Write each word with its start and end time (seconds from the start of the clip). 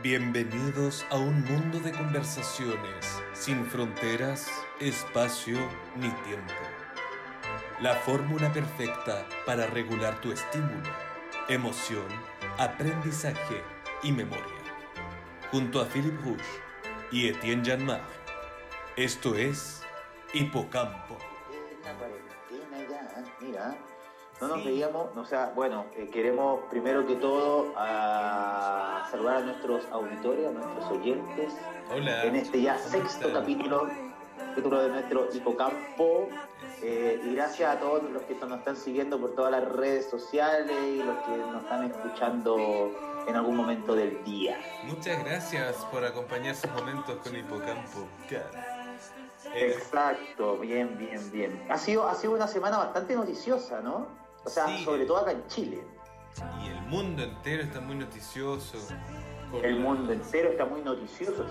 Bienvenidos 0.00 1.04
a 1.10 1.16
un 1.16 1.44
mundo 1.46 1.80
de 1.80 1.90
conversaciones 1.90 3.20
sin 3.32 3.66
fronteras, 3.66 4.48
espacio 4.78 5.58
ni 5.96 6.08
tiempo. 6.22 6.54
La 7.80 7.96
fórmula 7.96 8.52
perfecta 8.52 9.26
para 9.44 9.66
regular 9.66 10.20
tu 10.20 10.30
estímulo, 10.30 10.88
emoción, 11.48 12.06
aprendizaje 12.58 13.60
y 14.04 14.12
memoria. 14.12 14.62
Junto 15.50 15.80
a 15.80 15.86
Philip 15.86 16.16
Rouge 16.22 16.44
y 17.10 17.26
Etienne 17.26 17.68
Janmar. 17.68 18.04
Esto 18.94 19.34
es 19.34 19.82
Hipocampo. 20.32 21.18
No 24.48 24.56
nos 24.56 24.64
veíamos, 24.64 25.14
o 25.14 25.24
sea, 25.26 25.52
bueno, 25.54 25.84
eh, 25.94 26.08
queremos 26.10 26.60
primero 26.70 27.06
que 27.06 27.16
todo 27.16 27.70
a 27.76 29.06
saludar 29.10 29.36
a 29.36 29.40
nuestros 29.40 29.84
auditores, 29.92 30.46
a 30.46 30.50
nuestros 30.52 30.90
oyentes, 30.90 31.52
Hola. 31.94 32.24
en 32.24 32.36
este 32.36 32.62
ya 32.62 32.76
¿Cómo 32.76 32.88
sexto 32.88 33.30
capítulo, 33.30 33.88
capítulo 34.38 34.82
de 34.82 34.88
nuestro 34.88 35.28
hipocampo. 35.34 36.28
Eh, 36.80 37.20
y 37.26 37.34
gracias 37.34 37.76
a 37.76 37.78
todos 37.78 38.04
los 38.04 38.22
que 38.22 38.36
nos 38.36 38.58
están 38.58 38.76
siguiendo 38.76 39.20
por 39.20 39.34
todas 39.34 39.50
las 39.50 39.70
redes 39.70 40.08
sociales 40.08 40.76
y 40.82 41.02
los 41.02 41.18
que 41.18 41.36
nos 41.36 41.62
están 41.64 41.84
escuchando 41.84 42.90
en 43.26 43.36
algún 43.36 43.54
momento 43.54 43.94
del 43.94 44.24
día. 44.24 44.58
Muchas 44.84 45.22
gracias 45.24 45.76
por 45.92 46.06
acompañar 46.06 46.54
sus 46.54 46.70
momentos 46.70 47.16
con 47.16 47.36
Hipocampo. 47.36 48.06
Eh, 48.30 49.74
Exacto, 49.76 50.56
bien, 50.56 50.96
bien, 50.96 51.30
bien. 51.30 51.66
Ha 51.68 51.76
sido, 51.76 52.08
ha 52.08 52.14
sido 52.14 52.32
una 52.32 52.48
semana 52.48 52.78
bastante 52.78 53.14
noticiosa, 53.14 53.82
¿no? 53.82 54.27
O 54.48 54.50
sea, 54.50 54.66
Sí. 54.66 54.82
sobre 54.82 55.04
todo 55.04 55.18
acá 55.18 55.32
en 55.32 55.46
Chile. 55.48 55.78
y 56.64 56.68
el 56.68 56.80
mundo 56.82 57.22
entero 57.22 57.62
está 57.62 57.80
muy 57.80 57.96
noticioso. 57.96 58.78
El 59.62 59.78
mundo 59.80 60.10
entero 60.12 60.48
está 60.50 60.64
muy 60.64 60.80
noticioso. 60.80 61.44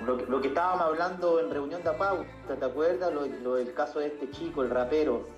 Lo 0.00 0.16
que, 0.18 0.26
lo 0.26 0.40
que 0.40 0.48
estábamos 0.48 0.82
hablando 0.86 1.38
en 1.38 1.50
reunión 1.50 1.84
de 1.84 1.90
pauta, 1.92 2.56
¿te 2.58 2.64
acuerdas? 2.64 3.12
Lo, 3.12 3.26
lo 3.26 3.54
del 3.54 3.72
caso 3.74 4.00
de 4.00 4.06
este 4.08 4.28
chico, 4.30 4.62
el 4.62 4.70
rapero, 4.70 5.28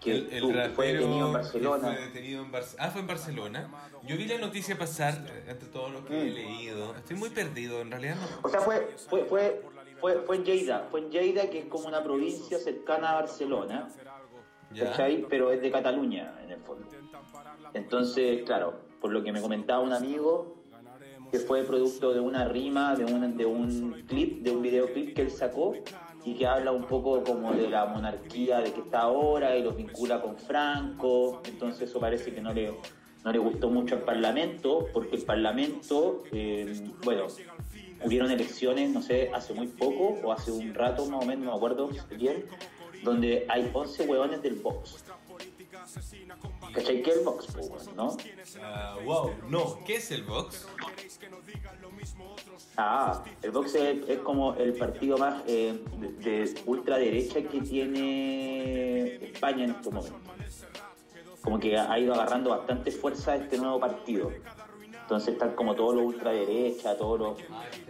que, 0.00 0.10
El, 0.16 0.32
el 0.32 0.40
tu- 0.40 0.48
que 0.48 0.52
fue 0.54 0.62
rapero 0.66 0.98
detenido 0.98 1.26
en 1.28 1.32
Barcelona. 1.32 1.88
fue 1.92 2.00
detenido 2.06 2.42
en 2.42 2.52
Barce- 2.52 2.76
Ah, 2.80 2.90
fue 2.90 3.00
en 3.02 3.06
Barcelona. 3.06 3.70
Yo 4.02 4.16
vi 4.16 4.24
la 4.26 4.38
noticia 4.38 4.76
pasar 4.76 5.14
eh, 5.28 5.44
entre 5.46 5.68
todo 5.68 5.90
lo 5.90 6.04
que 6.04 6.18
he 6.20 6.30
Mm. 6.30 6.34
leído. 6.34 6.96
Estoy 6.96 7.16
muy 7.16 7.30
perdido, 7.30 7.80
en 7.82 7.90
realidad 7.92 8.16
no. 8.16 8.26
O 8.42 8.48
sea, 8.48 8.60
fue, 8.60 8.96
fue, 9.08 9.24
fue, 9.26 9.62
fue, 10.00 10.22
fue 10.26 10.36
en 10.36 10.44
Lleida, 10.44 10.88
fue 10.90 11.00
en 11.00 11.10
Lleida, 11.10 11.48
que 11.50 11.58
es 11.60 11.66
como 11.66 11.86
una 11.86 12.02
provincia 12.02 12.58
cercana 12.58 13.10
a 13.10 13.14
Barcelona. 13.16 13.88
Pero 15.28 15.52
es 15.52 15.62
de 15.62 15.70
Cataluña, 15.70 16.34
en 16.44 16.52
el 16.52 16.60
fondo. 16.60 16.86
Entonces, 17.74 18.42
claro, 18.44 18.80
por 19.00 19.12
lo 19.12 19.22
que 19.22 19.32
me 19.32 19.40
comentaba 19.40 19.80
un 19.80 19.92
amigo, 19.92 20.56
que 21.30 21.38
fue 21.38 21.62
producto 21.64 22.12
de 22.12 22.20
una 22.20 22.46
rima, 22.46 22.94
de 22.94 23.04
un, 23.04 23.36
de 23.36 23.46
un 23.46 24.04
clip, 24.06 24.42
de 24.42 24.50
un 24.50 24.62
videoclip 24.62 25.14
que 25.14 25.22
él 25.22 25.30
sacó 25.30 25.74
y 26.24 26.34
que 26.34 26.46
habla 26.46 26.72
un 26.72 26.84
poco 26.84 27.22
como 27.22 27.52
de 27.52 27.68
la 27.68 27.86
monarquía 27.86 28.60
de 28.60 28.72
que 28.72 28.80
está 28.80 29.02
ahora 29.02 29.56
y 29.56 29.62
los 29.62 29.76
vincula 29.76 30.20
con 30.20 30.36
Franco, 30.36 31.40
entonces 31.46 31.88
eso 31.88 32.00
parece 32.00 32.34
que 32.34 32.40
no 32.40 32.52
le, 32.52 32.74
no 33.24 33.32
le 33.32 33.38
gustó 33.38 33.70
mucho 33.70 33.94
al 33.94 34.02
Parlamento, 34.02 34.88
porque 34.92 35.16
el 35.16 35.22
Parlamento, 35.22 36.24
eh, 36.32 36.90
bueno, 37.04 37.26
hubieron 38.04 38.30
elecciones, 38.30 38.90
no 38.90 39.02
sé, 39.02 39.30
hace 39.32 39.54
muy 39.54 39.68
poco 39.68 40.18
o 40.24 40.32
hace 40.32 40.50
un 40.50 40.74
rato 40.74 41.06
más 41.06 41.22
o 41.22 41.26
menos, 41.26 41.44
no 41.44 41.50
me 41.52 41.56
acuerdo 41.56 41.90
bien, 42.16 42.44
donde 43.06 43.46
hay 43.48 43.70
11 43.72 44.06
hueones 44.06 44.42
del 44.42 44.56
Vox. 44.56 45.04
¿Cachai? 46.74 47.02
¿Qué 47.02 47.10
es 47.10 47.16
el 47.18 47.26
weón, 47.26 47.96
no? 47.96 48.16
Ah, 48.60 48.98
wow, 49.04 49.30
no. 49.48 49.78
¿Qué 49.86 49.96
es 49.96 50.10
el 50.10 50.24
box? 50.24 50.66
Ah, 52.76 53.22
el 53.42 53.50
Vox 53.50 53.74
es, 53.74 54.08
es 54.08 54.18
como 54.18 54.54
el 54.54 54.74
partido 54.74 55.16
más 55.16 55.42
eh, 55.46 55.80
de, 55.98 56.44
de 56.44 56.62
ultraderecha 56.66 57.42
que 57.42 57.60
tiene 57.60 59.24
España 59.24 59.64
en 59.64 59.70
estos 59.70 59.92
momentos. 59.92 60.20
Como 61.40 61.60
que 61.60 61.78
ha 61.78 61.98
ido 61.98 62.14
agarrando 62.14 62.50
bastante 62.50 62.90
fuerza 62.90 63.36
este 63.36 63.56
nuevo 63.56 63.78
partido. 63.78 64.32
Entonces 65.06 65.34
están 65.34 65.54
como 65.54 65.76
todos 65.76 65.94
los 65.94 66.04
ultraderecha, 66.04 66.96
todos 66.98 67.20
los, 67.20 67.38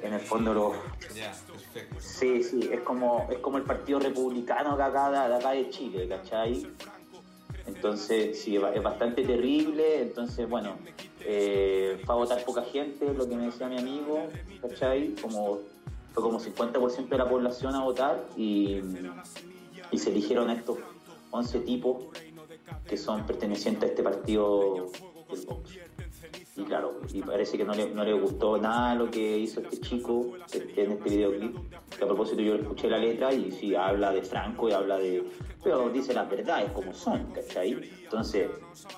en 0.03 0.13
el 0.13 0.21
fondo 0.21 0.53
los... 0.53 0.77
Sí, 1.99 2.43
sí, 2.43 2.69
es 2.73 2.81
como, 2.81 3.27
es 3.31 3.39
como 3.39 3.59
el 3.59 3.65
partido 3.65 3.99
republicano 3.99 4.77
de 4.77 4.83
acá, 4.83 5.29
de 5.29 5.35
acá 5.35 5.51
de 5.51 5.71
Chile, 5.71 6.09
¿cachai? 6.09 6.67
Entonces, 7.67 8.41
sí, 8.41 8.57
es 8.57 8.83
bastante 8.83 9.25
terrible. 9.25 10.03
Entonces, 10.03 10.49
bueno, 10.49 10.77
eh, 11.21 12.01
fue 12.05 12.15
a 12.15 12.19
votar 12.19 12.45
poca 12.45 12.63
gente, 12.63 13.13
lo 13.13 13.29
que 13.29 13.37
me 13.37 13.47
decía 13.47 13.69
mi 13.69 13.79
amigo, 13.79 14.29
¿cachai? 14.63 15.15
Como, 15.21 15.61
fue 16.13 16.23
como 16.23 16.41
50% 16.41 17.09
de 17.09 17.19
la 17.19 17.29
población 17.29 17.75
a 17.75 17.83
votar 17.83 18.25
y, 18.37 18.81
y 19.91 19.99
se 19.99 20.11
eligieron 20.11 20.51
estos 20.51 20.79
11 21.31 21.61
tipos 21.61 22.05
que 22.87 22.97
son 22.97 23.27
pertenecientes 23.27 23.83
a 23.83 23.87
este 23.87 24.03
partido 24.03 24.91
del 25.31 25.47
Vox. 25.47 25.86
Y 26.57 26.65
claro, 26.65 27.01
y 27.13 27.21
parece 27.23 27.59
que 27.59 27.65
no 27.65 27.75
le, 27.75 27.91
no 27.91 28.03
le 28.03 28.15
gustó 28.15 28.57
nada 28.57 28.95
lo 28.95 29.11
que 29.11 29.39
hizo 29.39 29.61
este 29.61 29.79
chico 29.81 30.33
este, 30.53 30.85
en 30.85 30.93
este 30.93 31.11
videoclip. 31.11 31.55
Que 31.97 32.05
a 32.05 32.07
propósito 32.07 32.41
yo 32.41 32.55
escuché 32.55 32.89
la 32.89 32.99
letra 32.99 33.33
y 33.33 33.51
sí, 33.53 33.75
habla 33.75 34.11
de 34.13 34.23
Franco 34.23 34.69
y 34.69 34.73
habla 34.73 34.97
de... 34.99 35.23
Pero 35.63 35.89
dice 35.91 36.15
las 36.15 36.31
verdades 36.31 36.71
como 36.73 36.93
son, 36.95 37.27
¿cachai? 37.33 37.73
Entonces, 38.05 38.49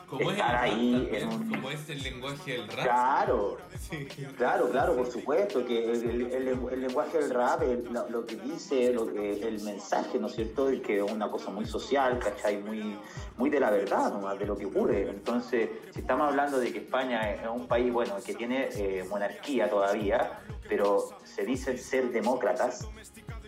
Como 0.07 0.31
es 0.31 0.37
estar 0.37 0.53
rap 0.53 0.63
ahí 0.65 1.09
en 1.13 1.29
un... 1.29 1.49
como 1.49 1.71
es 1.71 1.89
el 1.89 2.03
lenguaje 2.03 2.53
del 2.53 2.69
rap. 2.69 2.83
Claro, 2.85 3.57
Sí. 3.79 4.07
Claro, 4.37 4.69
claro, 4.71 4.95
por 4.97 5.07
supuesto, 5.11 5.65
que 5.65 5.91
el, 5.91 6.03
el- 6.11 6.33
el- 6.33 6.59
el 6.73 6.81
lenguaje 6.83 7.19
del 7.19 7.31
rap, 7.31 7.63
lo, 7.91 8.09
lo 8.11 8.27
que 8.27 8.37
dice, 8.37 8.93
lo 8.93 9.07
que, 9.11 9.41
el 9.49 9.63
mensaje, 9.63 10.19
¿no 10.19 10.27
es 10.27 10.35
cierto?, 10.35 10.69
es 10.69 10.81
que 10.83 10.99
es 11.03 11.11
una 11.11 11.31
cosa 11.31 11.51
muy 11.51 11.65
social, 11.65 12.19
¿cachai? 12.19 12.59
Muy, 12.63 12.99
muy 13.39 13.49
de 13.49 13.61
la 13.61 13.71
verdad, 13.71 14.13
nomás, 14.13 14.39
de 14.39 14.45
lo 14.47 14.57
que 14.59 14.67
ocurre. 14.67 15.09
Entonces, 15.09 15.71
si 15.95 16.01
estamos 16.01 16.29
hablando 16.29 16.59
de 16.61 16.71
que 16.73 16.79
España 16.81 17.33
es 17.33 17.48
un 17.53 17.67
país, 17.67 17.93
bueno, 17.93 18.17
que 18.25 18.35
tiene 18.35 18.69
eh, 18.77 19.05
monarquía 19.09 19.69
todavía, 19.69 20.41
pero 20.69 21.09
se 21.25 21.45
dicen 21.45 21.79
ser 21.79 22.11
demócratas, 22.11 22.87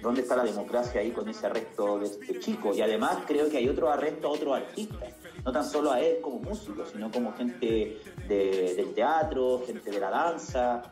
¿dónde 0.02 0.22
está 0.22 0.36
la 0.36 0.44
democracia 0.44 1.00
ahí 1.00 1.10
con 1.10 1.28
ese 1.28 1.46
arresto 1.46 1.98
de 1.98 2.06
este 2.06 2.38
chico? 2.40 2.74
Y 2.74 2.80
además 2.82 3.18
creo 3.26 3.48
que 3.50 3.58
hay 3.58 3.68
otro 3.68 3.90
arresto 3.90 4.28
a 4.28 4.30
otros 4.30 4.56
artistas, 4.56 5.14
no 5.44 5.52
tan 5.52 5.64
solo 5.64 5.92
a 5.92 6.00
él 6.00 6.18
como 6.20 6.38
músico, 6.40 6.84
sino 6.86 7.10
como 7.10 7.32
gente 7.34 7.98
de- 8.28 8.74
del 8.76 8.94
teatro, 8.94 9.62
gente 9.66 9.90
de 9.90 10.00
la 10.00 10.10
danza. 10.10 10.82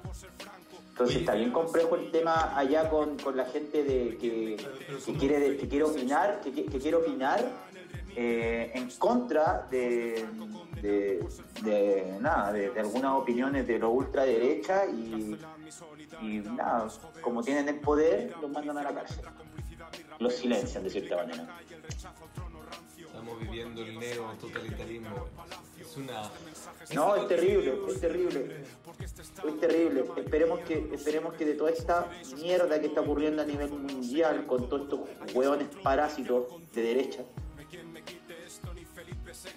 Entonces 0.90 1.18
está 1.18 1.34
bien 1.34 1.52
complejo 1.52 1.94
el 1.94 2.10
tema 2.10 2.58
allá 2.58 2.90
con, 2.90 3.16
con 3.18 3.36
la 3.36 3.44
gente 3.44 3.84
de 3.84 4.16
que, 4.18 4.56
que 5.06 5.12
quiere 5.14 5.56
que 5.56 5.68
quiere 5.68 5.84
opinar, 5.84 6.40
que, 6.40 6.50
que 6.52 6.78
quiere 6.78 6.96
opinar 6.96 7.40
eh, 8.16 8.72
en 8.74 8.90
contra 8.98 9.68
de, 9.70 10.26
de, 10.82 11.26
de 11.62 12.16
nada, 12.20 12.52
de, 12.52 12.70
de 12.70 12.80
algunas 12.80 13.12
opiniones 13.14 13.66
de 13.66 13.78
los 13.78 13.90
ultraderecha 13.92 14.86
y, 14.86 15.38
y 16.22 16.38
nada, 16.38 16.88
como 17.20 17.42
tienen 17.42 17.68
el 17.68 17.80
poder, 17.80 18.34
los 18.40 18.50
mandan 18.50 18.78
a 18.78 18.82
la 18.82 18.94
cárcel. 18.94 19.24
Los 20.18 20.34
silencian 20.34 20.84
de 20.84 20.90
cierta 20.90 21.16
manera. 21.16 21.46
Estamos 22.98 23.40
viviendo 23.40 23.82
el 23.82 23.98
neototalitarismo. 23.98 25.26
Es 25.80 25.96
una. 25.96 26.30
No, 26.94 27.16
es 27.16 27.26
terrible, 27.28 27.78
es 27.88 28.00
terrible. 28.00 28.64
Es 29.00 29.60
terrible. 29.60 30.04
Esperemos 30.16 30.60
que, 30.60 30.88
esperemos 30.92 31.34
que 31.34 31.44
de 31.44 31.54
toda 31.54 31.70
esta 31.70 32.08
mierda 32.36 32.80
que 32.80 32.86
está 32.86 33.00
ocurriendo 33.00 33.42
a 33.42 33.44
nivel 33.44 33.70
mundial 33.70 34.46
con 34.46 34.68
todos 34.68 34.82
estos 34.82 35.34
hueones 35.34 35.68
parásitos 35.82 36.46
de 36.72 36.82
derecha, 36.82 37.22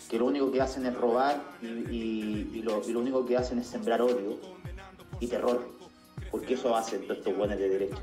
que 0.09 0.18
lo 0.19 0.25
único 0.25 0.52
que 0.52 0.62
hacen 0.62 0.86
es 0.86 0.94
robar 0.96 1.42
y, 1.62 1.66
y- 1.68 2.51
y 2.56 2.62
lo, 2.62 2.81
y 2.88 2.92
lo 2.92 3.00
único 3.00 3.25
que 3.25 3.38
hacen 3.38 3.60
es 3.60 3.68
sembrar 3.68 4.01
odio 4.01 4.38
y 5.19 5.28
terror, 5.28 5.68
porque 6.31 6.54
eso 6.56 6.75
hacen 6.75 7.04
todos 7.04 7.18
estos 7.19 7.36
hueones 7.38 7.57
de 7.60 7.69
derecha. 7.69 8.01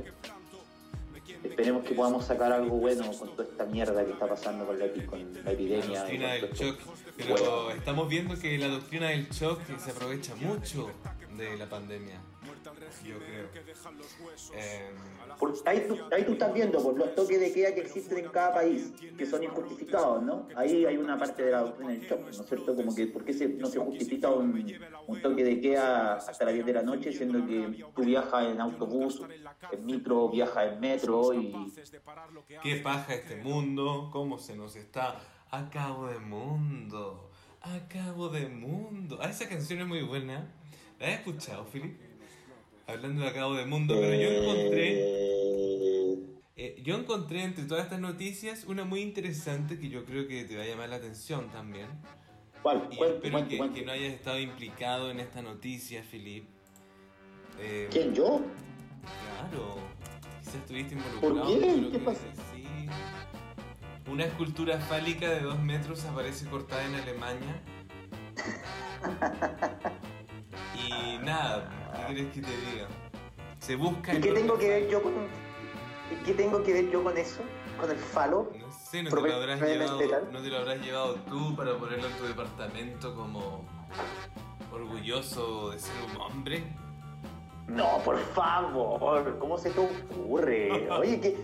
Esperemos 1.44 1.84
que 1.84 1.94
podamos 1.94 2.24
sacar 2.24 2.52
algo 2.52 2.76
bueno 2.78 3.10
con 3.12 3.30
toda 3.36 3.44
esta 3.48 3.64
mierda 3.64 4.04
que 4.04 4.12
está 4.12 4.26
pasando 4.28 4.66
con 4.66 4.78
la, 4.78 4.86
con 5.06 5.20
epidemia. 5.46 6.00
doctrina 6.00 6.32
del 6.32 6.50
shock. 6.52 6.78
Pero 7.16 7.34
Bueno. 7.34 7.70
estamos 7.72 8.08
viendo 8.08 8.38
que 8.38 8.58
la 8.58 8.68
doctrina 8.68 9.08
del 9.10 9.28
shock 9.28 9.60
se 9.78 9.90
aprovecha 9.90 10.34
mucho 10.36 10.90
de 11.36 11.56
la 11.56 11.68
pandemia. 11.68 12.20
Yo 13.04 13.18
creo. 13.18 13.48
Eh, 14.54 14.90
ahí, 15.66 15.84
tú, 15.88 15.96
ahí 16.12 16.24
tú 16.24 16.32
estás 16.32 16.54
viendo 16.54 16.82
por 16.82 16.96
los 16.98 17.14
toques 17.14 17.40
de 17.40 17.52
queda 17.52 17.74
que 17.74 17.80
existen 17.80 18.18
en 18.18 18.30
cada 18.30 18.54
país, 18.54 18.92
que 19.16 19.26
son 19.26 19.42
injustificados, 19.44 20.22
¿no? 20.22 20.48
Ahí 20.56 20.84
hay 20.86 20.96
una 20.96 21.18
parte 21.18 21.44
de 21.44 21.50
la 21.52 21.60
doctrina 21.60 21.92
del 21.92 22.00
shock, 22.02 22.20
¿no 22.20 22.30
es 22.30 22.46
cierto? 22.48 22.74
Como 22.76 22.94
que, 22.94 23.06
¿por 23.06 23.24
qué 23.24 23.32
se- 23.32 23.48
no 23.48 23.66
se 23.66 23.78
justifica 23.78 24.30
un, 24.30 24.64
un 25.06 25.22
toque 25.22 25.44
de 25.44 25.60
queda 25.60 26.14
hasta 26.16 26.44
las 26.44 26.54
10 26.54 26.66
de 26.66 26.72
la 26.72 26.82
noche, 26.82 27.12
siendo 27.12 27.46
que 27.46 27.84
tú 27.94 28.02
viajas 28.04 28.46
en 28.46 28.60
autobús, 28.60 29.22
en 29.72 29.86
micro, 29.86 30.28
viajas 30.28 30.72
en 30.72 30.80
metro 30.80 31.32
y... 31.34 31.52
¿Qué 32.62 32.76
paja 32.76 33.14
este 33.14 33.36
mundo? 33.36 34.08
¿Cómo 34.12 34.38
se 34.38 34.56
nos 34.56 34.76
está? 34.76 35.20
Acabo 35.50 36.06
de 36.08 36.18
mundo. 36.18 37.30
Acabo 37.60 38.28
de 38.28 38.48
mundo. 38.48 39.18
Ah, 39.20 39.30
esa 39.30 39.48
canción 39.48 39.80
es 39.80 39.86
muy 39.86 40.02
buena. 40.02 40.52
¿La 40.98 41.06
has 41.08 41.14
escuchado, 41.14 41.64
Philip? 41.66 41.98
Hablando 42.88 43.22
de 43.22 43.32
Cabo 43.32 43.54
de 43.54 43.66
Mundo, 43.66 43.94
pero 44.00 44.14
yo 44.14 44.28
encontré, 44.30 45.18
Eh, 46.60 46.80
yo 46.82 46.96
encontré 46.96 47.44
entre 47.44 47.64
todas 47.66 47.84
estas 47.84 48.00
noticias 48.00 48.64
una 48.64 48.84
muy 48.84 49.00
interesante 49.00 49.78
que 49.78 49.88
yo 49.88 50.04
creo 50.04 50.26
que 50.26 50.42
te 50.42 50.56
va 50.56 50.64
a 50.64 50.66
llamar 50.66 50.88
la 50.88 50.96
atención 50.96 51.48
también. 51.50 51.86
¿Cuál? 52.62 52.88
Y 52.90 52.96
Cuente, 52.96 53.28
espero 53.28 53.72
que, 53.72 53.84
no 53.84 53.92
hayas 53.92 54.12
estado 54.14 54.40
implicado 54.40 55.12
en 55.12 55.20
esta 55.20 55.40
noticia, 55.40 56.02
Filip. 56.02 56.48
Eh, 57.60 57.86
¿Quién, 57.92 58.12
yo? 58.12 58.40
Claro, 59.40 59.76
quizás 60.40 60.56
estuviste 60.56 60.94
involucrado. 60.94 61.48
¿Por 61.48 61.60
qué? 61.60 61.76
lo 61.76 61.90
¿Qué 61.92 61.98
que 61.98 62.04
pasó? 62.04 62.26
Sí. 62.52 62.64
Una 64.10 64.24
escultura 64.24 64.80
fálica 64.80 65.28
de 65.28 65.40
dos 65.42 65.60
metros 65.60 66.04
aparece 66.06 66.46
cortada 66.46 66.84
en 66.84 66.94
Alemania. 66.96 67.62
Y 70.74 71.18
nada, 71.24 71.68
¿qué 71.96 72.14
quieres 72.14 72.32
que 72.34 72.40
te 72.42 72.56
diga? 72.72 72.86
Se 73.60 73.76
busca 73.76 74.14
¿Y 74.14 74.20
qué 74.20 74.32
tengo 74.32 74.56
que 74.58 74.68
ver 74.68 74.88
yo 74.88 75.02
con 75.02 75.12
¿Y 76.10 76.14
qué 76.24 76.32
tengo 76.34 76.62
que 76.62 76.72
ver 76.72 76.90
yo 76.90 77.02
con 77.02 77.16
eso? 77.18 77.40
¿Con 77.78 77.90
el 77.90 77.98
falo? 77.98 78.50
No 78.58 78.70
sé, 78.72 79.02
no 79.02 79.10
te, 79.10 79.16
lo 79.28 79.34
habrás 79.34 79.60
llevado, 79.60 80.00
no 80.32 80.40
te 80.40 80.48
lo 80.48 80.56
habrás 80.58 80.80
llevado 80.80 81.14
tú 81.28 81.54
para 81.54 81.74
ponerlo 81.76 82.06
en 82.08 82.12
tu 82.14 82.24
departamento 82.24 83.14
como 83.14 83.64
orgulloso 84.72 85.70
de 85.70 85.78
ser 85.78 85.94
un 86.14 86.20
hombre. 86.20 86.62
No, 87.66 87.98
por 87.98 88.18
favor, 88.18 89.38
¿cómo 89.38 89.58
se 89.58 89.70
te 89.70 89.80
ocurre? 89.80 90.88
Oye, 90.98 91.20
que, 91.20 91.36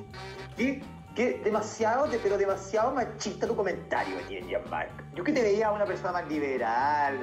que, 0.57 0.83
que 1.15 1.39
demasiado, 1.45 2.07
de- 2.07 2.19
pero 2.19 2.39
demasiado 2.39 2.93
machista 2.95 3.47
tu 3.47 3.55
comentario, 3.55 4.17
Jean-Marc. 4.29 4.91
Yo 5.15 5.23
que 5.23 5.33
te 5.33 5.43
veía 5.43 5.71
una 5.71 5.85
persona 5.85 6.13
más 6.13 6.29
liberal. 6.29 7.19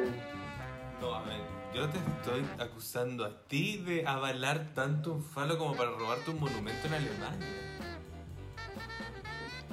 No, 1.01 1.15
a 1.15 1.23
ver, 1.23 1.39
yo 1.73 1.87
te 1.89 1.97
estoy 1.97 2.45
acusando 2.59 3.25
a 3.25 3.43
ti 3.47 3.77
de 3.77 4.05
avalar 4.05 4.73
tanto 4.73 5.13
un 5.13 5.23
falo 5.23 5.57
como 5.57 5.75
para 5.75 5.91
robarte 5.91 6.31
un 6.31 6.39
monumento 6.39 6.87
en 6.87 6.93
Alemania. 6.93 7.47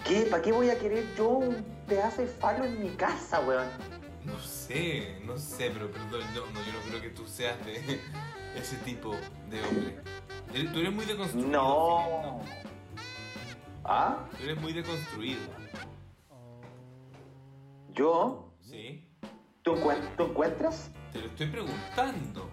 ¿Qué? 0.06 0.22
¿Para 0.30 0.42
qué 0.42 0.52
voy 0.52 0.70
a 0.70 0.78
querer 0.78 1.04
yo 1.16 1.28
un 1.28 1.64
pedazo 1.86 2.22
de 2.22 2.28
falo 2.28 2.64
en 2.64 2.80
mi 2.82 2.90
casa, 2.90 3.40
weón? 3.40 3.66
No 4.24 4.38
sé, 4.40 5.20
no 5.24 5.36
sé, 5.38 5.70
pero 5.70 5.90
perdón, 5.90 6.20
no, 6.34 6.40
no, 6.52 6.60
yo 6.66 6.72
no 6.72 6.80
creo 6.88 7.00
que 7.02 7.10
tú 7.10 7.26
seas 7.26 7.56
de 7.66 8.00
ese 8.56 8.76
tipo 8.84 9.14
de 9.50 9.62
hombre. 9.62 10.00
Tú 10.72 10.78
eres 10.78 10.92
muy 10.92 11.04
deconstruido. 11.04 11.48
No. 11.50 12.40
¿Ah? 13.84 14.24
Tú 14.36 14.44
eres 14.44 14.60
muy 14.60 14.72
deconstruido. 14.72 15.40
¿Yo? 17.92 18.52
¿Sí? 18.60 19.06
¿Tú, 19.62 19.74
encuent- 19.74 20.16
tú 20.16 20.24
encuentras? 20.24 20.90
Te 21.12 21.20
lo 21.20 21.26
estoy 21.26 21.46
preguntando. 21.46 22.50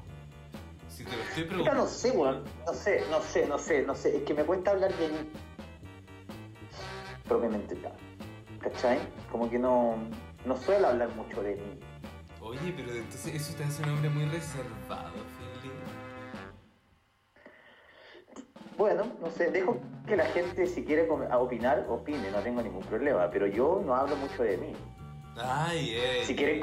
Si 0.87 1.03
te 1.03 1.15
lo 1.15 1.23
estoy 1.23 1.43
preguntando. 1.43 1.81
no 1.83 1.87
sé, 1.87 2.11
weón. 2.11 2.43
No 2.65 2.73
sé, 2.73 3.03
no 3.11 3.21
sé, 3.21 3.47
no 3.47 3.57
sé, 3.57 3.83
no 3.83 3.95
sé. 3.95 4.17
Es 4.17 4.23
que 4.23 4.33
me 4.33 4.43
cuesta 4.43 4.71
hablar 4.71 4.93
de 4.95 5.09
mí. 5.09 5.29
Propiamente 7.27 7.75
tal. 7.75 7.93
¿Cachai? 8.59 8.99
Como 9.31 9.49
que 9.49 9.59
no, 9.59 9.97
no 10.45 10.55
suelo 10.55 10.87
hablar 10.87 11.09
mucho 11.15 11.43
de 11.43 11.55
mí. 11.55 11.79
Oye, 12.39 12.73
pero 12.77 12.91
entonces 12.91 13.35
eso 13.35 13.53
te 13.57 13.63
hace 13.63 13.83
un 13.83 13.89
hombre 13.89 14.09
muy 14.09 14.25
reservado, 14.25 15.11
Philip. 15.61 15.73
Bueno, 18.77 19.03
no 19.21 19.29
sé, 19.31 19.51
dejo 19.51 19.79
que 20.05 20.15
la 20.15 20.25
gente 20.25 20.67
si 20.67 20.83
quiere 20.83 21.09
opinar, 21.09 21.85
opine, 21.89 22.29
no 22.29 22.39
tengo 22.39 22.61
ningún 22.61 22.83
problema, 22.83 23.29
pero 23.31 23.47
yo 23.47 23.81
no 23.85 23.95
hablo 23.95 24.15
mucho 24.17 24.43
de 24.43 24.57
mí. 24.57 24.73
Ay, 25.37 25.89
ey. 25.95 26.25
Si 26.25 26.35
quieren 26.35 26.59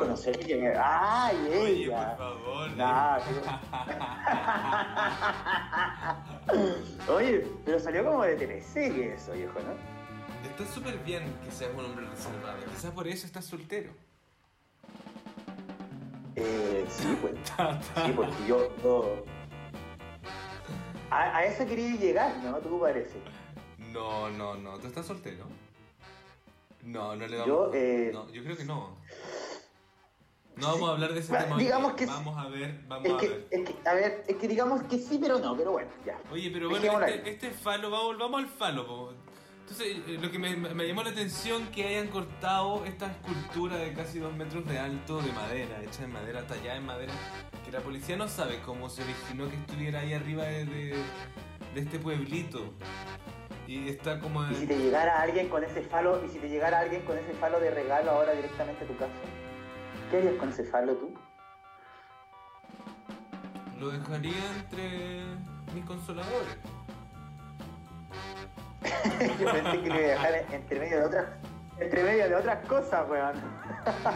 me... 0.62 0.72
¡Ay, 0.76 1.36
Oye, 1.48 1.84
ella! 1.84 2.16
por 2.16 2.42
favor. 2.42 2.70
Nah, 2.76 3.19
pero- 6.46 6.74
Oye, 7.16 7.46
pero 7.64 7.78
salió 7.78 8.04
como 8.04 8.22
de 8.24 8.36
teleserie 8.36 9.14
eso, 9.14 9.32
viejo, 9.32 9.58
¿no? 9.60 9.72
Está 10.48 10.66
súper 10.72 10.98
bien 10.98 11.24
que 11.44 11.50
seas 11.50 11.70
un 11.76 11.84
hombre 11.84 12.06
reservado. 12.06 12.58
Quizás 12.74 12.90
por 12.92 13.06
eso 13.08 13.26
estás 13.26 13.44
soltero. 13.44 13.90
Eh, 16.36 16.84
sí, 16.88 17.19
pues. 17.20 17.34
Sí, 18.06 18.12
porque 18.16 18.32
yo... 18.48 18.69
yo- 18.82 19.24
A, 21.10 21.36
a 21.36 21.44
eso 21.44 21.66
quería 21.66 21.94
llegar, 21.96 22.34
¿no? 22.42 22.56
¿Tú 22.58 22.80
parece? 22.80 23.16
No, 23.92 24.30
no, 24.30 24.54
no. 24.54 24.78
¿Tú 24.78 24.86
estás 24.86 25.04
soltero? 25.06 25.44
No, 26.82 27.14
no 27.17 27.26
le 27.26 27.37
vamos 27.38 27.46
Yo, 27.46 27.70
eh, 27.75 28.11
No, 28.12 28.31
yo 28.31 28.43
creo 28.44 28.56
que 28.56 28.64
no. 28.64 28.96
No 30.56 30.67
vamos 30.73 30.90
a 30.90 30.93
hablar 30.93 31.14
de 31.14 31.20
ese 31.20 31.34
tema. 31.34 31.56
digamos 31.56 31.94
que 31.94 32.05
sí. 32.06 32.12
Vamos 32.12 32.37
a 32.38 32.49
ver, 32.49 32.81
vamos 32.87 33.06
Es 33.06 33.12
a 33.14 33.17
que, 33.19 33.29
ver. 33.29 33.46
es 33.50 33.69
que, 33.70 33.88
a 33.88 33.94
ver, 33.94 34.25
es 34.29 34.37
que 34.37 34.49
digamos 34.49 34.82
que 34.82 34.99
sí, 34.99 35.19
pero 35.20 35.38
no, 35.38 35.56
pero 35.56 35.73
bueno, 35.73 35.90
ya. 36.05 36.19
Oye, 36.31 36.50
pero 36.50 36.69
bueno, 36.69 37.02
este, 37.06 37.31
este 37.31 37.50
falo, 37.50 37.90
vamos, 37.90 38.19
vamos 38.19 38.40
al 38.43 38.49
falo. 38.49 38.87
po. 38.87 39.12
Entonces, 39.61 39.96
eh, 40.06 40.19
lo 40.20 40.31
que 40.31 40.38
me, 40.38 40.55
me 40.56 40.87
llamó 40.87 41.02
la 41.05 41.11
atención 41.11 41.67
que 41.69 41.87
hayan 41.87 42.08
cortado 42.08 42.84
esta 42.84 43.06
escultura 43.11 43.76
de 43.76 43.94
casi 43.94 44.19
dos 44.19 44.34
metros 44.34 44.67
de 44.67 44.79
alto 44.79 45.23
de 45.23 45.32
madera, 45.32 45.82
hecha 45.82 46.05
en 46.05 46.12
madera, 46.12 46.46
tallada 46.46 46.76
en 46.76 46.84
madera, 46.84 47.12
que 47.64 47.70
la 47.73 47.81
policía 47.81 48.17
no 48.17 48.29
sabe 48.29 48.61
cómo 48.67 48.90
se 48.90 49.02
originó 49.02 49.49
que 49.49 49.56
estuviera 49.56 50.00
ahí 50.00 50.12
arriba 50.12 50.44
de, 50.44 50.67
de, 50.67 50.96
de 51.75 51.81
este 51.81 51.99
pueblito. 51.99 52.75
Y 53.72 53.88
está 53.88 54.20
como... 54.20 54.44
Y 54.50 54.54
si 54.54 54.66
te 54.66 54.76
llegara 54.76 55.22
alguien 55.22 55.48
con 55.48 55.64
ese 55.64 55.80
falo, 55.80 56.22
y 56.22 56.28
si 56.28 56.38
te 56.38 56.50
llegara 56.50 56.80
alguien 56.80 57.00
con 57.06 57.16
ese 57.16 57.32
falo 57.32 57.58
de 57.58 57.70
regalo 57.70 58.10
ahora 58.10 58.32
directamente 58.32 58.84
a 58.84 58.86
tu 58.86 58.94
casa, 58.98 59.14
¿qué 60.10 60.19
harías 60.19 60.34
con 60.34 60.50
ese 60.50 60.64
falo 60.64 60.92
tú? 60.96 61.14
Lo 63.80 63.88
dejaría 63.88 64.34
entre 64.56 65.22
mis 65.74 65.86
consoladores. 65.86 66.58
Yo 69.40 69.50
pensé 69.50 69.80
que 69.80 69.88
lo 69.88 70.00
iba 70.00 70.22
a 70.22 70.30
dejar 70.30 70.34
entre 70.52 70.78
medio 70.78 70.98
de 70.98 71.04
otras, 71.06 71.26
entre 71.78 72.04
medio 72.04 72.28
de 72.28 72.34
otras 72.34 72.66
cosas, 72.66 73.08
weón. 73.08 73.36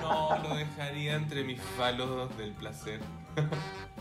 No, 0.02 0.38
lo 0.42 0.54
dejaría 0.54 1.14
entre 1.14 1.44
mis 1.44 1.62
falos 1.62 2.36
del 2.36 2.52
placer. 2.52 3.00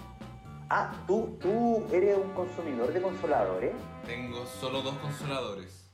Ah, 0.70 0.92
tú, 1.06 1.38
tú 1.42 1.86
eres 1.92 2.18
un 2.18 2.32
consumidor 2.34 2.92
de 2.92 3.02
consoladores. 3.02 3.72
Tengo 4.06 4.46
solo 4.46 4.82
dos 4.82 4.96
consoladores. 4.98 5.92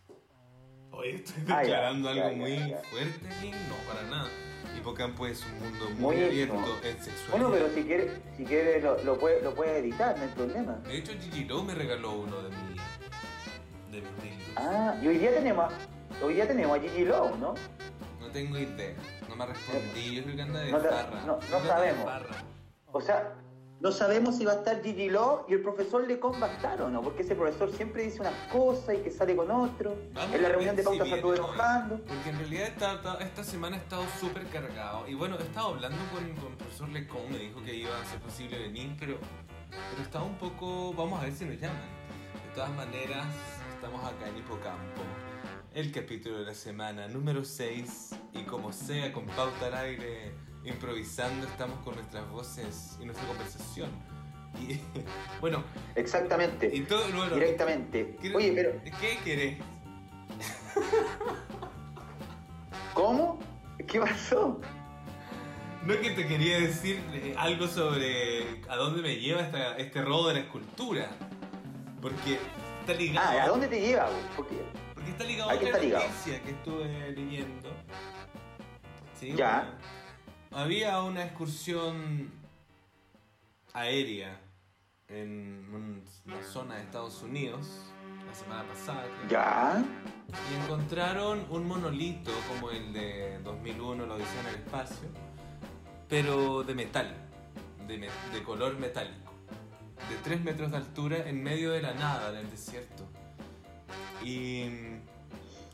Oye, 0.92 1.16
estoy 1.16 1.44
Ah, 1.44 1.48
ya, 1.48 1.60
declarando 1.62 2.10
algo 2.10 2.30
ya, 2.30 2.36
muy 2.38 2.70
ya. 2.70 2.78
fuerte. 2.90 3.28
No, 3.68 3.76
para 3.94 4.04
nada. 4.10 4.30
Hipocampo 4.78 5.28
es 5.28 5.44
un 5.46 5.60
mundo 5.60 5.86
muy, 5.98 6.16
Muy 6.16 6.24
abierto 6.26 6.56
en 6.84 7.04
sexualidad. 7.04 7.30
Bueno, 7.32 7.52
pero 7.52 7.70
si 7.76 7.84
quieres, 7.84 8.12
si 8.38 8.46
quieres 8.46 8.84
lo, 8.84 8.98
lo 9.04 9.20
puedes 9.20 9.44
lo 9.44 9.54
puedes 9.54 9.78
editar, 9.84 10.18
no 10.18 10.24
hay 10.24 10.30
problema. 10.30 10.74
De 10.88 10.98
hecho, 10.98 11.12
Gigi 11.20 11.44
Lowe 11.46 11.64
me 11.64 11.76
regaló 11.76 12.14
uno 12.14 12.42
de 12.42 12.50
mi, 12.50 13.92
de 13.92 14.02
mis 14.02 14.24
dildos. 14.24 14.50
Ah, 14.56 14.96
y 15.02 15.08
hoy 15.08 15.18
día 15.18 15.32
tenemos, 15.34 15.74
hoy 16.24 16.34
día 16.36 16.48
tenemos 16.48 16.78
a 16.78 16.82
Gigi 16.82 17.06
Lowe, 17.06 17.38
¿no? 17.38 17.54
No 18.20 18.28
tengo 18.32 18.58
idea. 18.58 18.96
No 19.28 19.36
me 19.36 19.46
respondí. 19.46 20.16
Yo 20.16 20.24
creo 20.24 20.36
que 20.36 20.42
anda 20.42 20.60
de 20.62 20.72
No 20.72 20.80
farra. 20.80 21.22
no- 21.26 21.40
no 21.52 21.60
sabemos. 21.68 22.12
O 22.94 23.02
sea, 23.02 23.34
no 23.82 23.92
sabemos 23.92 24.38
si 24.38 24.46
va 24.46 24.52
a 24.54 24.56
estar 24.56 24.82
Gigi 24.84 25.10
Lowe 25.10 25.46
y 25.50 25.54
el 25.54 25.62
profesor 25.62 26.08
Lecon 26.08 26.40
va 26.42 26.48
a 26.48 26.54
estar 26.54 26.82
o 26.82 26.90
no, 26.90 27.02
porque 27.02 27.24
ese 27.24 27.36
profesor 27.36 27.72
siempre 27.72 28.04
dice 28.04 28.20
unas 28.22 28.34
cosas 28.52 28.96
y 28.96 29.00
que 29.00 29.10
sale 29.12 29.36
con 29.36 29.50
otro. 29.50 29.96
Vamos 30.14 30.36
en 30.36 30.44
la 30.44 30.50
reunión 30.50 30.76
de 30.76 30.84
pauta 30.84 31.04
se 31.04 31.10
viene 31.12 31.24
hoy. 31.28 31.36
enojando. 31.38 31.98
Porque 32.06 32.30
en 32.30 32.38
realidad 32.38 32.68
esta, 32.68 32.94
esta- 32.94 33.18
esta 33.18 33.44
semana 33.44 33.78
he 33.78 33.80
estado 33.80 34.04
súper 34.20 34.46
cargado. 34.48 35.08
Y 35.08 35.16
bueno, 35.16 35.36
he 35.40 35.44
estado 35.44 35.70
hablando 35.70 35.98
con, 36.14 36.24
con 36.36 36.52
el 36.52 36.58
profesor 36.58 36.90
Lecon, 36.90 37.32
me 37.32 37.38
dijo 37.40 37.64
que 37.64 37.74
iba 37.76 37.90
a 38.00 38.06
ser 38.06 38.20
posible 38.20 38.60
venir, 38.60 38.96
pero, 39.00 39.18
pero 39.90 40.04
estaba 40.04 40.26
un 40.26 40.36
poco. 40.38 40.94
Vamos 40.94 41.20
a 41.20 41.24
ver 41.26 41.34
si 41.34 41.46
nos 41.46 41.60
llaman. 41.60 41.82
De 42.48 42.56
todas 42.56 42.70
maneras, 42.76 43.26
estamos 43.74 44.04
acá 44.06 44.28
en 44.30 44.38
Hipocampo. 44.38 45.02
El 45.74 45.92
capítulo 45.92 46.40
de 46.40 46.46
la 46.46 46.54
semana 46.54 47.08
número 47.08 47.44
6. 47.44 48.12
Y 48.34 48.44
como 48.44 48.72
sea, 48.74 49.12
con 49.14 49.26
pauta 49.26 49.68
al 49.68 49.74
aire, 49.76 50.34
improvisando, 50.64 51.48
estamos 51.48 51.80
con 51.84 51.96
nuestras 51.96 52.30
voces 52.30 52.98
y 53.02 53.06
nuestra 53.06 53.28
conversación. 53.28 53.90
Y 54.60 54.80
bueno, 55.42 55.64
Exactamente. 55.96 56.70
y 56.74 56.82
todo. 56.82 57.04
Bueno, 57.14 57.36
Directamente. 57.36 58.18
¿qué- 58.22 58.36
Oye, 58.36 58.52
pero 58.54 58.82
¿Qué 59.00 59.18
querés? 59.24 59.58
¿cómo? 62.94 63.40
¿Qué 63.88 64.00
pasó? 64.00 64.60
No 65.86 66.00
que 66.00 66.12
te 66.12 66.28
quería 66.28 66.60
decir 66.60 67.04
eh, 67.12 67.34
algo 67.38 67.68
sobre 67.68 68.62
a 68.70 68.76
dónde 68.76 69.02
me 69.02 69.16
lleva 69.16 69.42
esta- 69.42 69.76
este 69.78 70.02
robo 70.02 70.28
de 70.28 70.36
la 70.36 70.40
escultura. 70.42 71.10
Porque 72.02 72.38
está 72.82 72.94
ligado. 72.94 73.40
Ah, 73.40 73.44
¿a 73.44 73.48
dónde 73.48 73.68
te 73.68 73.80
lleva? 73.82 74.06
güey? 74.06 74.22
Porque 74.36 74.56
Porque 74.94 75.10
está 75.12 75.24
ligado 75.24 75.50
¿A 75.50 75.54
qué 75.54 75.66
otra 75.66 75.70
está 75.70 75.84
ligado? 75.84 76.04
noticia 76.08 76.42
que 76.44 76.52
estuve 76.52 77.12
leyendo. 77.12 77.70
Sí, 79.20 79.34
Ya. 79.36 79.62
bueno. 79.64 79.92
Había 80.52 81.02
una 81.02 81.24
excursión 81.26 82.30
aérea 83.74 84.38
en 85.08 85.68
un- 85.74 86.04
una 86.26 86.44
zona 86.44 86.76
de 86.76 86.82
Estados 86.84 87.22
Unidos 87.22 87.68
la 88.28 88.34
semana 88.34 88.64
pasada. 88.68 89.04
creo. 89.28 89.30
ya. 89.30 89.84
Y 90.52 90.64
encontraron 90.64 91.46
un 91.50 91.68
monolito 91.68 92.32
como 92.50 92.72
el 92.72 92.94
de 92.94 93.40
2001, 93.44 94.06
lo 94.06 94.18
dicen 94.18 94.40
en 94.42 94.48
el 94.48 94.56
espacio, 94.56 95.08
pero 96.08 96.64
de 96.64 96.74
metal, 96.76 97.14
de, 97.88 97.98
me- 97.98 98.08
de 98.34 98.44
color 98.44 98.78
metálico. 98.78 99.32
de 100.10 100.16
3 100.24 100.42
metros 100.42 100.72
de 100.72 100.78
altura 100.78 101.30
en 101.30 101.44
medio 101.44 101.72
de 101.72 101.82
la 101.82 101.94
nada, 101.94 102.32
en 102.32 102.38
el 102.46 102.50
desierto. 102.52 103.08
Y 104.24 104.64
mm, 104.66 105.00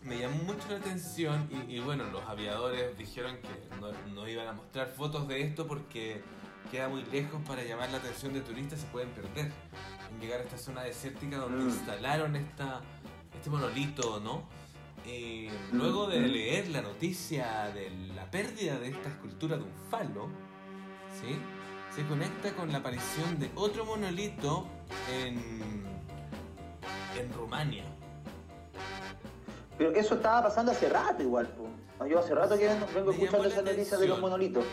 me 0.04 0.18
llamó 0.20 0.38
mucho 0.44 0.68
la 0.70 0.78
atención 0.78 1.50
y, 1.68 1.76
y 1.76 1.80
bueno, 1.80 2.06
los 2.06 2.24
aviadores 2.26 2.98
dijeron 2.98 3.38
que 3.38 3.76
no, 3.82 3.92
no 4.14 4.28
iban 4.28 4.48
a 4.48 4.54
mostrar 4.54 4.88
fotos 4.88 5.28
de 5.28 5.42
esto 5.42 5.68
porque 5.68 6.22
queda 6.72 6.88
muy 6.90 7.04
lejos 7.06 7.42
para 7.48 7.64
llamar 7.64 7.90
la 7.92 7.98
atención 7.98 8.34
de 8.34 8.42
turistas, 8.42 8.82
se 8.82 8.88
pueden 8.88 9.10
perder 9.10 9.52
en 10.12 10.20
llegar 10.20 10.42
a 10.42 10.44
esta 10.44 10.58
zona 10.58 10.84
desértica 10.84 11.38
donde 11.38 11.64
Mm. 11.64 11.70
instalaron 11.70 12.36
esta, 12.36 12.82
este 13.36 13.50
monolito, 13.50 14.20
¿no? 14.20 14.44
Eh, 15.06 15.50
luego 15.72 16.08
de 16.08 16.20
leer 16.20 16.68
la 16.70 16.82
noticia 16.82 17.72
de 17.74 17.90
la 18.14 18.30
pérdida 18.30 18.78
de 18.78 18.90
esta 18.90 19.08
escultura 19.10 19.56
de 19.58 19.64
un 19.64 19.72
falo, 19.90 20.28
¿sí? 21.22 21.38
se 21.96 22.06
conecta 22.06 22.54
con 22.54 22.72
la 22.72 22.80
aparición 22.80 23.40
de 23.40 23.50
otro 23.56 23.86
monolito 23.86 24.68
en, 25.14 25.86
en 27.18 27.34
Rumania. 27.34 27.86
Pero 29.78 29.92
eso 29.92 30.16
estaba 30.16 30.44
pasando 30.44 30.72
hace 30.72 30.90
rato 30.90 31.22
igual, 31.22 31.48
po. 31.48 31.68
Yo 32.06 32.20
hace 32.20 32.36
rato 32.36 32.58
que 32.58 32.68
vengo, 32.94 33.12
escuchando 33.12 33.44
la 33.44 33.48
esa 33.50 33.62
noticia 33.64 33.98
de 33.98 34.08
los 34.08 34.20
monolitos. 34.20 34.64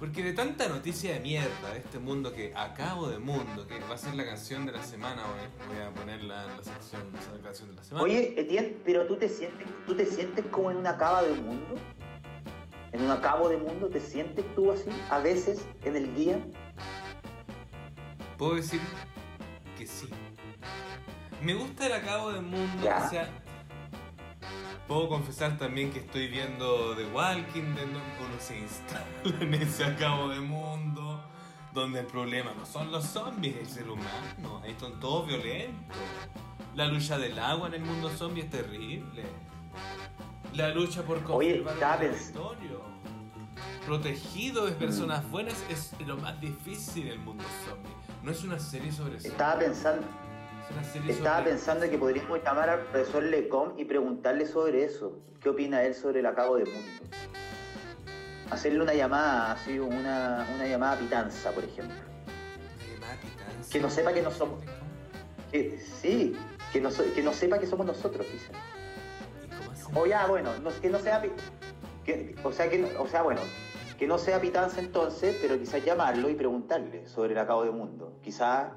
Porque 0.00 0.22
de 0.24 0.32
tanta 0.32 0.68
noticia 0.68 1.12
de 1.14 1.20
mierda 1.20 1.70
de 1.72 1.78
este 1.78 2.00
mundo 2.00 2.32
que 2.32 2.52
acabo 2.56 3.08
de 3.08 3.18
mundo, 3.20 3.66
que 3.68 3.78
va 3.80 3.94
a 3.94 3.98
ser 3.98 4.14
la 4.14 4.24
canción 4.24 4.66
de 4.66 4.72
la 4.72 4.82
semana, 4.82 5.22
voy, 5.26 5.76
voy 5.76 5.84
a 5.84 5.90
ponerla 5.90 6.42
en 6.44 6.56
la 6.56 6.64
sección, 6.64 7.02
esa 7.16 7.40
canción 7.42 7.68
de 7.70 7.76
la 7.76 7.84
semana. 7.84 8.04
Oye, 8.04 8.34
Etienne, 8.40 8.76
pero 8.84 9.06
tú 9.06 9.16
te 9.16 9.28
sientes, 9.28 9.66
tú 9.86 9.94
te 9.94 10.06
sientes 10.06 10.44
como 10.46 10.72
en 10.72 10.76
una 10.78 10.96
cava 10.96 11.22
del 11.22 11.40
mundo. 11.40 11.76
En 12.90 13.02
un 13.02 13.10
acabo 13.12 13.48
de 13.48 13.56
mundo, 13.58 13.88
¿te 13.88 14.00
sientes 14.00 14.44
tú 14.56 14.72
así? 14.72 14.90
A 15.08 15.20
veces, 15.20 15.64
en 15.84 15.96
el 15.96 16.14
día. 16.16 16.38
Puedo 18.36 18.56
decir 18.56 18.80
que 19.78 19.86
sí. 19.86 20.08
Me 21.40 21.54
gusta 21.54 21.86
el 21.86 21.92
acabo 21.92 22.32
del 22.32 22.42
mundo, 22.42 22.82
Ya. 22.82 23.04
o 23.06 23.08
sea. 23.08 23.41
Puedo 24.88 25.08
confesar 25.08 25.56
también 25.58 25.90
que 25.92 26.00
estoy 26.00 26.28
viendo 26.28 26.94
The 26.96 27.06
Walking 27.06 27.74
Dead, 27.74 27.86
¿no? 27.86 27.98
uno 27.98 28.40
se 28.40 28.58
instala 28.58 29.06
en 29.40 29.54
ese 29.54 29.84
acabo 29.84 30.28
de 30.28 30.40
mundo, 30.40 31.22
donde 31.72 32.00
el 32.00 32.06
problema 32.06 32.52
no 32.58 32.66
son 32.66 32.90
los 32.92 33.04
zombies, 33.04 33.56
el 33.56 33.66
ser 33.66 33.88
humano, 33.88 34.60
ahí 34.62 34.76
son 34.78 34.98
todos 35.00 35.28
violentos. 35.28 35.96
La 36.74 36.86
lucha 36.86 37.18
del 37.18 37.38
agua 37.38 37.68
en 37.68 37.74
el 37.74 37.82
mundo 37.82 38.10
zombie 38.10 38.42
es 38.42 38.50
terrible. 38.50 39.24
La 40.54 40.68
lucha 40.68 41.02
por 41.02 41.22
conservar 41.22 42.02
el 42.02 42.10
territorio. 42.10 42.82
Protegido 43.86 44.66
de 44.66 44.72
personas 44.72 45.28
buenas 45.30 45.62
es 45.68 45.92
lo 46.06 46.16
más 46.16 46.40
difícil 46.40 47.06
en 47.06 47.12
el 47.12 47.18
mundo 47.18 47.44
zombie. 47.66 47.92
No 48.22 48.30
es 48.30 48.44
una 48.44 48.58
serie 48.58 48.92
sobre 48.92 49.14
zombies. 49.14 49.32
Estaba 49.32 49.58
pensando, 49.58 50.06
Es 50.06 50.21
estaba 51.08 51.44
pensando 51.44 51.88
que 51.88 51.98
podríamos 51.98 52.42
llamar 52.42 52.68
al 52.70 52.80
profesor 52.86 53.22
Lecom 53.22 53.78
y 53.78 53.84
preguntarle 53.84 54.46
sobre 54.46 54.84
eso. 54.84 55.18
¿Qué 55.40 55.48
opina 55.48 55.82
él 55.82 55.94
sobre 55.94 56.20
el 56.20 56.26
acabo 56.26 56.56
de 56.56 56.64
mundo? 56.64 56.90
Hacerle 58.50 58.82
una 58.82 58.94
llamada, 58.94 59.52
así, 59.52 59.78
una, 59.78 60.46
una 60.54 60.66
llamada 60.66 60.98
pitanza, 60.98 61.50
por 61.50 61.64
ejemplo. 61.64 61.96
Que 63.70 63.80
no 63.80 63.90
sepa 63.90 64.12
que 64.12 64.22
no 64.22 64.30
somos. 64.30 64.62
Que, 65.50 65.78
sí, 65.78 66.36
que 66.72 66.80
no, 66.80 66.90
que 66.90 67.22
no 67.22 67.32
sepa 67.32 67.58
que 67.58 67.66
somos 67.66 67.86
nosotros, 67.86 68.26
quizás. 68.26 68.50
O 69.94 70.06
ya, 70.06 70.26
bueno, 70.26 70.50
no, 70.62 70.70
que 70.80 70.90
no 70.90 70.98
sea. 70.98 71.22
Que, 72.04 72.34
o, 72.44 72.52
sea, 72.52 72.68
que, 72.68 72.84
o 72.98 73.06
sea, 73.06 73.22
bueno, 73.22 73.40
que 73.98 74.06
no 74.06 74.18
sea 74.18 74.40
pitanza 74.40 74.80
entonces, 74.80 75.38
pero 75.40 75.58
quizás 75.58 75.84
llamarlo 75.84 76.28
y 76.28 76.34
preguntarle 76.34 77.06
sobre 77.08 77.32
el 77.32 77.38
acabo 77.38 77.64
de 77.64 77.70
mundo. 77.70 78.18
Quizás 78.22 78.72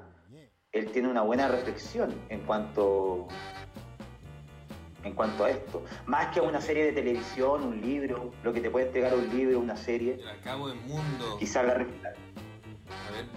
él 0.78 0.90
tiene 0.92 1.08
una 1.08 1.22
buena 1.22 1.48
reflexión 1.48 2.14
en 2.28 2.40
cuanto. 2.40 3.26
En 5.04 5.12
cuanto 5.12 5.44
a 5.44 5.50
esto, 5.50 5.84
más 6.06 6.34
que 6.34 6.40
a 6.40 6.42
una 6.42 6.60
serie 6.60 6.84
de 6.86 6.92
televisión, 6.92 7.62
un 7.62 7.80
libro, 7.80 8.32
lo 8.42 8.52
que 8.52 8.60
te 8.60 8.70
puede 8.70 8.86
entregar 8.86 9.14
un 9.14 9.28
libro, 9.36 9.60
una 9.60 9.76
serie, 9.76 10.14
El 10.14 10.28
acabo 10.28 10.66
del 10.68 10.80
mundo. 10.80 11.36
quizás 11.38 11.64
la, 11.64 11.74
A 11.74 11.76
ver, 11.76 11.86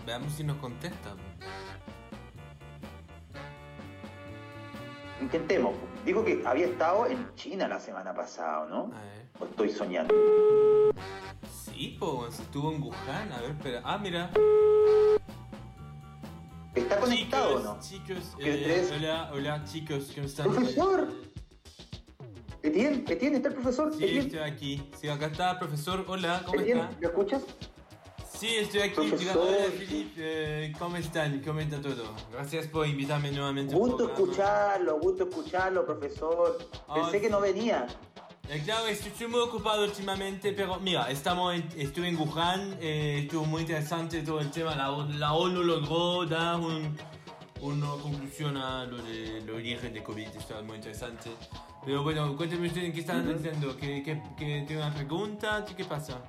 veamos 0.03 0.33
si 0.33 0.43
nos 0.43 0.57
contesta. 0.57 1.15
intentemos. 5.21 5.75
Digo 6.05 6.25
que 6.25 6.41
había 6.45 6.65
estado 6.65 7.05
en 7.05 7.35
China 7.35 7.67
la 7.67 7.79
semana 7.79 8.15
pasada, 8.15 8.65
¿no? 8.67 8.85
A 8.95 9.01
ver. 9.03 9.25
¿O 9.39 9.45
estoy 9.45 9.69
soñando? 9.69 10.15
Sí, 11.51 11.97
pues 11.99 12.39
estuvo 12.39 12.71
en 12.73 12.81
Wuhan. 12.81 13.31
A 13.31 13.41
ver, 13.41 13.51
espera. 13.51 13.81
Ah, 13.83 13.97
mira. 13.99 14.31
¿Está 16.75 16.99
conectado 16.99 17.49
chicos, 17.49 17.65
o 17.65 17.73
no? 17.73 17.79
Chicos, 17.81 18.35
¿Qué 18.37 18.79
eh, 18.79 18.89
hola, 18.95 19.31
hola, 19.33 19.63
chicos, 19.65 20.11
¿cómo 20.13 20.27
están? 20.27 20.53
¡Profesor! 20.53 21.07
Etienne, 22.61 23.05
Etienne, 23.07 23.37
¿está 23.37 23.49
el 23.49 23.55
profesor? 23.55 23.93
Sí, 23.93 24.03
Etienne, 24.03 24.25
estoy 24.27 24.39
aquí. 24.39 24.89
Sí, 24.99 25.07
acá 25.07 25.27
está, 25.27 25.57
profesor. 25.57 26.05
Hola, 26.07 26.43
¿cómo 26.45 26.59
Etienne, 26.59 26.81
está? 26.81 26.99
¿me 26.99 27.07
escuchas? 27.07 27.41
Sí, 28.37 28.55
estoy 28.55 28.81
aquí. 28.81 29.01
Hola, 29.35 29.65
Philip, 29.77 30.13
eh, 30.17 30.73
¿cómo 30.77 30.95
están? 30.97 31.41
¿Cómo 31.41 31.59
está 31.59 31.81
todo? 31.81 32.13
Gracias 32.31 32.67
por 32.67 32.87
invitarme 32.87 33.31
nuevamente. 33.31 33.73
Gusto 33.73 34.05
escucharlo, 34.05 34.99
gusto 34.99 35.23
escucharlo, 35.27 35.85
profesor. 35.85 36.57
Pensé 36.93 37.19
que 37.19 37.29
no 37.29 37.41
venía. 37.41 37.87
Eh, 38.51 38.61
claro, 38.65 38.87
estoy, 38.87 39.27
muy 39.27 39.39
ocupado 39.41 39.83
últimamente, 39.83 40.53
pero 40.53 40.79
mira, 40.79 41.09
estamos 41.11 41.53
en- 41.53 41.69
estuve 41.77 42.07
en 42.07 42.17
Wuhan, 42.17 42.77
eh, 42.81 43.19
estuvo 43.23 43.45
muy 43.45 43.61
interesante 43.61 44.21
todo 44.23 44.39
el 44.39 44.49
tema, 44.49 44.75
la, 44.75 44.89
ONU- 44.89 45.13
la 45.19 45.33
ONU 45.33 45.61
logró 45.63 46.25
dar 46.25 46.55
un- 46.59 46.97
una 47.61 47.89
conclusión 48.01 48.57
a 48.57 48.85
lo 48.85 48.97
de 49.03 49.41
los 49.45 49.55
origen 49.57 49.93
de 49.93 50.01
COVID, 50.01 50.27
esto 50.35 50.57
es 50.57 50.65
muy 50.65 50.77
interesante. 50.77 51.29
Pero 51.85 52.01
bueno, 52.01 52.35
cuéntenme 52.35 52.67
ustedes 52.67 52.87
en 52.87 52.93
qué 52.93 53.01
Ujú. 53.29 53.33
diciendo, 53.37 53.77
que, 53.77 54.01
que, 54.01 54.19
que 54.35 54.63
tiene 54.65 54.77
una 54.81 54.93
pregunta, 54.95 55.63
¿qué, 55.65 55.85
pasa? 55.85 56.19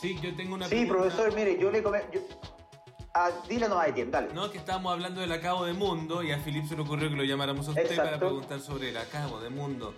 Sí, 0.00 0.16
yo 0.22 0.34
tengo 0.36 0.54
una 0.54 0.66
Sí, 0.68 0.76
pregunta. 0.86 0.94
profesor, 1.16 1.34
mire, 1.34 1.58
yo 1.60 1.72
le 1.72 1.82
comé. 1.82 2.02
Yo... 2.12 2.20
Ah, 3.14 3.30
dile 3.48 3.68
nomás, 3.68 3.88
Etienne, 3.88 4.10
dale. 4.12 4.32
No, 4.32 4.48
que 4.50 4.58
estábamos 4.58 4.92
hablando 4.92 5.20
del 5.20 5.32
acabo 5.32 5.64
de 5.64 5.72
mundo 5.72 6.22
y 6.22 6.30
a 6.30 6.38
Philip 6.38 6.66
se 6.66 6.76
le 6.76 6.82
ocurrió 6.82 7.10
que 7.10 7.16
lo 7.16 7.24
llamáramos 7.24 7.66
a 7.66 7.70
usted 7.70 7.82
para 7.82 7.94
Exacto. 7.94 8.18
preguntar 8.20 8.60
sobre 8.60 8.90
el 8.90 8.96
acabo 8.96 9.40
de 9.40 9.50
mundo. 9.50 9.92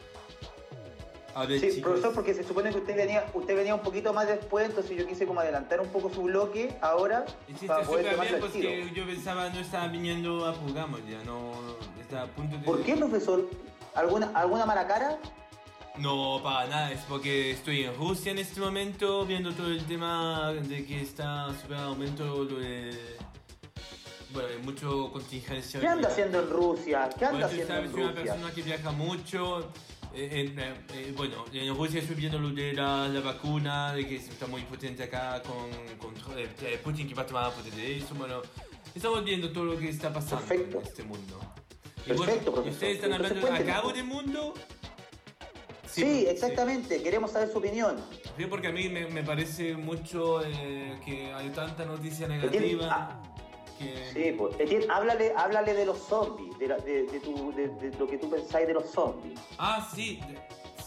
A 1.35 1.47
ver, 1.47 1.59
Sí, 1.59 1.69
chicos. 1.71 1.83
profesor, 1.83 2.15
porque 2.15 2.35
se 2.35 2.45
supone 2.45 2.71
que 2.71 2.79
usted 2.79 2.97
venía, 2.97 3.27
usted 3.35 3.57
venía 3.57 3.75
un 3.75 3.81
poquito 3.83 4.13
más 4.13 4.29
después, 4.29 4.67
entonces 4.67 4.97
yo 4.97 5.07
quise 5.07 5.27
como 5.27 5.41
adelantar 5.41 5.81
un 5.81 5.89
poco 5.89 6.09
su 6.09 6.23
bloque 6.23 6.77
ahora 6.81 7.25
Hiciste 7.49 7.67
para 7.67 7.85
poder 7.85 8.17
bien 8.17 8.37
porque 8.41 8.93
yo 8.95 9.05
pensaba 9.05 9.51
no 9.51 9.59
estaba 9.59 9.89
viniendo 9.89 10.47
a 10.47 10.55
programa 10.55 10.99
ya, 11.09 11.23
no, 11.25 11.53
estaba 12.01 12.23
a 12.23 12.27
punto 12.29 12.57
de... 12.57 12.63
¿Por 12.65 12.83
qué, 12.83 12.97
profesor? 12.97 13.49
¿Alguna, 13.95 14.31
¿Alguna 14.35 14.65
mala 14.65 14.87
cara? 14.87 15.19
No, 15.99 16.41
para 16.43 16.69
nada, 16.69 16.93
es 16.93 17.01
porque 17.03 17.53
estoy 17.53 17.85
en 17.85 17.95
Rusia 17.95 18.33
en 18.33 18.39
este 18.39 18.61
momento 18.61 19.25
viendo 19.27 19.53
todo 19.53 19.69
el 19.69 19.85
tema 19.87 20.53
de 20.53 20.85
que 20.85 21.01
está 21.01 21.53
súper 21.61 21.79
aumento 21.79 22.45
lo 22.45 22.59
de... 22.59 23.17
Bueno, 24.35 24.49
hay 24.49 24.59
mucho 24.63 25.11
contingencia. 25.13 25.81
¿Qué 25.81 25.87
anda 25.87 26.09
haciendo 26.09 26.41
en 26.41 26.51
Rusia? 26.51 27.09
¿Qué 27.17 27.25
anda 27.25 27.31
Bueno, 27.31 27.47
haciendo 27.47 27.69
sabes, 27.69 27.85
en 27.87 27.93
soy 27.93 28.03
una 28.03 28.11
Rusia? 28.13 28.25
persona 28.33 28.55
que 28.55 28.63
viaja 28.63 28.91
mucho. 28.91 29.73
eh, 30.13 30.31
en, 30.53 30.59
eh, 30.59 30.75
eh, 30.95 31.13
bueno, 31.17 31.45
en 31.53 31.75
Rusia 31.77 32.01
estoy 32.01 32.17
viendo 32.17 32.39
lo 32.41 32.51
de 32.51 32.73
la, 32.73 33.07
la 33.09 33.21
vacuna, 33.21 33.93
de 33.95 34.07
que 34.09 34.17
está 34.17 34.47
muy 34.49 34.63
potente 34.63 35.05
acá 35.05 35.41
con, 35.43 35.71
con 35.99 36.15
eh, 36.37 36.81
Putin 36.83 37.09
que 37.09 37.15
va 37.15 37.23
a 37.23 37.27
tomar 37.27 37.53
potente 37.53 37.77
de 37.81 37.99
eso. 37.99 38.15
Bueno, 38.17 38.43
estamos 38.95 39.25
viendo 39.25 39.51
todo 39.53 39.65
lo 39.67 39.79
que 39.79 39.89
está 39.89 40.13
pasando 40.13 40.45
Perfecto. 40.47 40.81
en 40.81 40.87
este 40.87 41.03
mundo. 41.05 41.41
Y 42.05 42.09
Perfecto, 42.09 42.51
bueno. 42.53 42.71
¿ustedes 42.71 42.97
están 42.97 43.13
Entonces, 43.13 43.37
hablando 43.39 43.47
de 43.47 43.53
cuéntenos. 43.53 43.77
acabo 43.79 43.93
de 43.93 44.03
mundo? 44.03 44.55
Sí, 45.91 46.27
exactamente. 46.29 47.01
Queremos 47.05 47.31
saber 47.31 47.51
su 47.53 47.59
opinión. 47.59 47.97
Sí, 48.37 48.47
porque 48.47 48.67
a 48.67 48.73
mí 48.73 48.89
me, 48.89 49.07
me 49.07 49.23
parece 49.23 49.77
mucho 49.77 50.45
eh, 50.45 50.99
que 51.05 51.33
hay 51.33 51.51
tanta 51.51 51.85
noticia 51.85 52.27
negativa 52.27 52.89
ah, 52.91 53.23
que... 53.79 54.11
Sí, 54.13 54.35
pues. 54.37 54.55
Etienne, 54.59 54.87
háblale, 54.91 55.33
háblale 55.37 55.75
de 55.75 55.87
los 55.87 55.99
zombies, 55.99 56.59
de, 56.59 56.69
la- 56.69 56.79
de- 56.79 57.05
de 57.05 57.21
tu- 57.21 57.53
de- 57.53 57.93
lo 57.99 58.07
que 58.07 58.19
tú 58.19 58.31
pensáis 58.31 58.67
de 58.67 58.75
los 58.75 58.91
zombies. 58.91 59.39
Ah, 59.59 59.87
sí, 59.95 60.21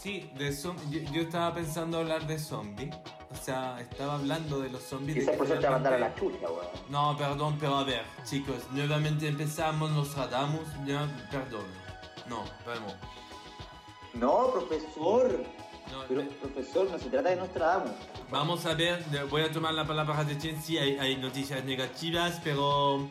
sí, 0.00 0.30
de 0.36 0.50
zom- 0.50 0.76
yo, 0.90 1.00
yo 1.12 1.22
estaba 1.22 1.54
pensando 1.54 1.98
hablar 1.98 2.26
de 2.26 2.38
zombies. 2.38 2.94
O 3.30 3.36
sea, 3.36 3.78
estaba 3.80 4.14
hablando 4.14 4.58
de 4.60 4.70
los 4.70 4.82
zombies. 4.82 5.18
Quizás 5.18 5.36
por 5.36 5.44
eso 5.46 5.56
te 5.56 5.62
va 5.66 5.68
a 5.68 5.72
mandar 5.72 5.92
a 5.92 5.98
la 5.98 6.14
chucha, 6.14 6.48
weón. 6.48 6.66
No, 6.88 7.14
perdón, 7.18 7.56
pero 7.60 7.76
a 7.76 7.84
ver, 7.84 8.02
chicos, 8.24 8.56
nuevamente 8.70 9.28
empezamos, 9.28 9.90
nos 9.90 10.14
tratamos, 10.14 10.62
ya, 10.86 11.06
perdón. 11.30 11.66
No, 12.26 12.44
vamos. 12.66 12.94
No, 14.14 14.50
profesor. 14.52 15.44
No, 15.92 16.04
Pero, 16.08 16.28
profesor, 16.28 16.90
no 16.90 16.98
se 16.98 17.08
trata 17.08 17.30
de 17.30 17.36
Nostradamus. 17.36 17.92
vamos 18.30 18.66
a 18.66 18.74
ver, 18.74 19.02
voy 19.30 19.42
a 19.42 19.50
tomar 19.50 19.74
la 19.74 19.86
palabra 19.86 20.24
de 20.24 20.36
Chen, 20.38 20.60
sí, 20.62 20.76
hay, 20.78 20.98
hay 20.98 21.16
noticias 21.16 21.64
negativas, 21.64 22.40
pero... 22.44 23.08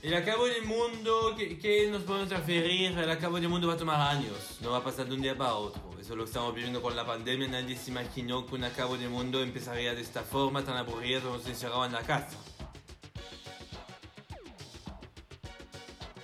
El 0.00 0.14
acabo 0.14 0.46
del 0.46 0.64
mundo, 0.64 1.34
¿qué, 1.36 1.58
qué 1.58 1.90
nos 1.90 2.02
podemos 2.04 2.30
referir? 2.30 2.96
El 2.96 3.10
acabo 3.10 3.40
del 3.40 3.48
mundo 3.48 3.66
va 3.66 3.74
a 3.74 3.76
tomar 3.76 4.00
años, 4.16 4.58
no 4.60 4.70
va 4.70 4.78
a 4.78 4.84
pasar 4.84 5.06
de 5.06 5.14
un 5.14 5.22
día 5.22 5.36
para 5.36 5.54
otro. 5.54 5.82
Eso 6.00 6.14
lo 6.14 6.24
estamos 6.24 6.54
viviendo 6.54 6.80
con 6.80 6.94
la 6.94 7.04
pandemia, 7.04 7.48
nadie 7.48 7.76
se 7.76 7.90
imaginó 7.90 8.46
que 8.46 8.54
un 8.54 8.64
acabo 8.64 8.96
del 8.96 9.10
mundo 9.10 9.42
empezaría 9.42 9.94
de 9.94 10.00
esta 10.00 10.22
forma 10.22 10.64
tan 10.64 10.76
aburrida, 10.76 11.20
nos 11.20 11.46
encerraban 11.46 11.88
en 11.90 11.94
la 11.96 12.02
casa. 12.02 12.36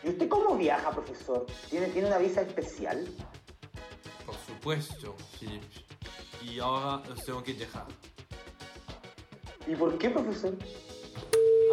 ¿Y 0.04 0.09
usted 0.11 0.28
cómo 0.28 0.57
viaja, 0.57 0.90
profesor? 0.93 1.45
¿Tiene, 1.69 1.88
¿tiene 1.88 2.09
una 2.09 2.19
visa 2.19 2.43
especial? 2.43 3.09
Supuesto, 4.64 5.14
sí. 5.38 5.61
Y 6.42 6.59
ahora 6.59 7.02
tengo 7.26 7.42
que 7.42 7.52
dejar. 7.52 7.85
¿Y 9.66 9.76
por 9.76 9.99
qué, 9.99 10.09
profesor? 10.09 10.54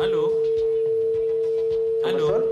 ¿Aló? 0.02 0.30
¿Aló? 2.06 2.28
¿Profesor? 2.28 2.46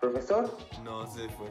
¿Profesor? 0.00 0.58
No, 0.84 1.06
se 1.06 1.30
fue. 1.30 1.48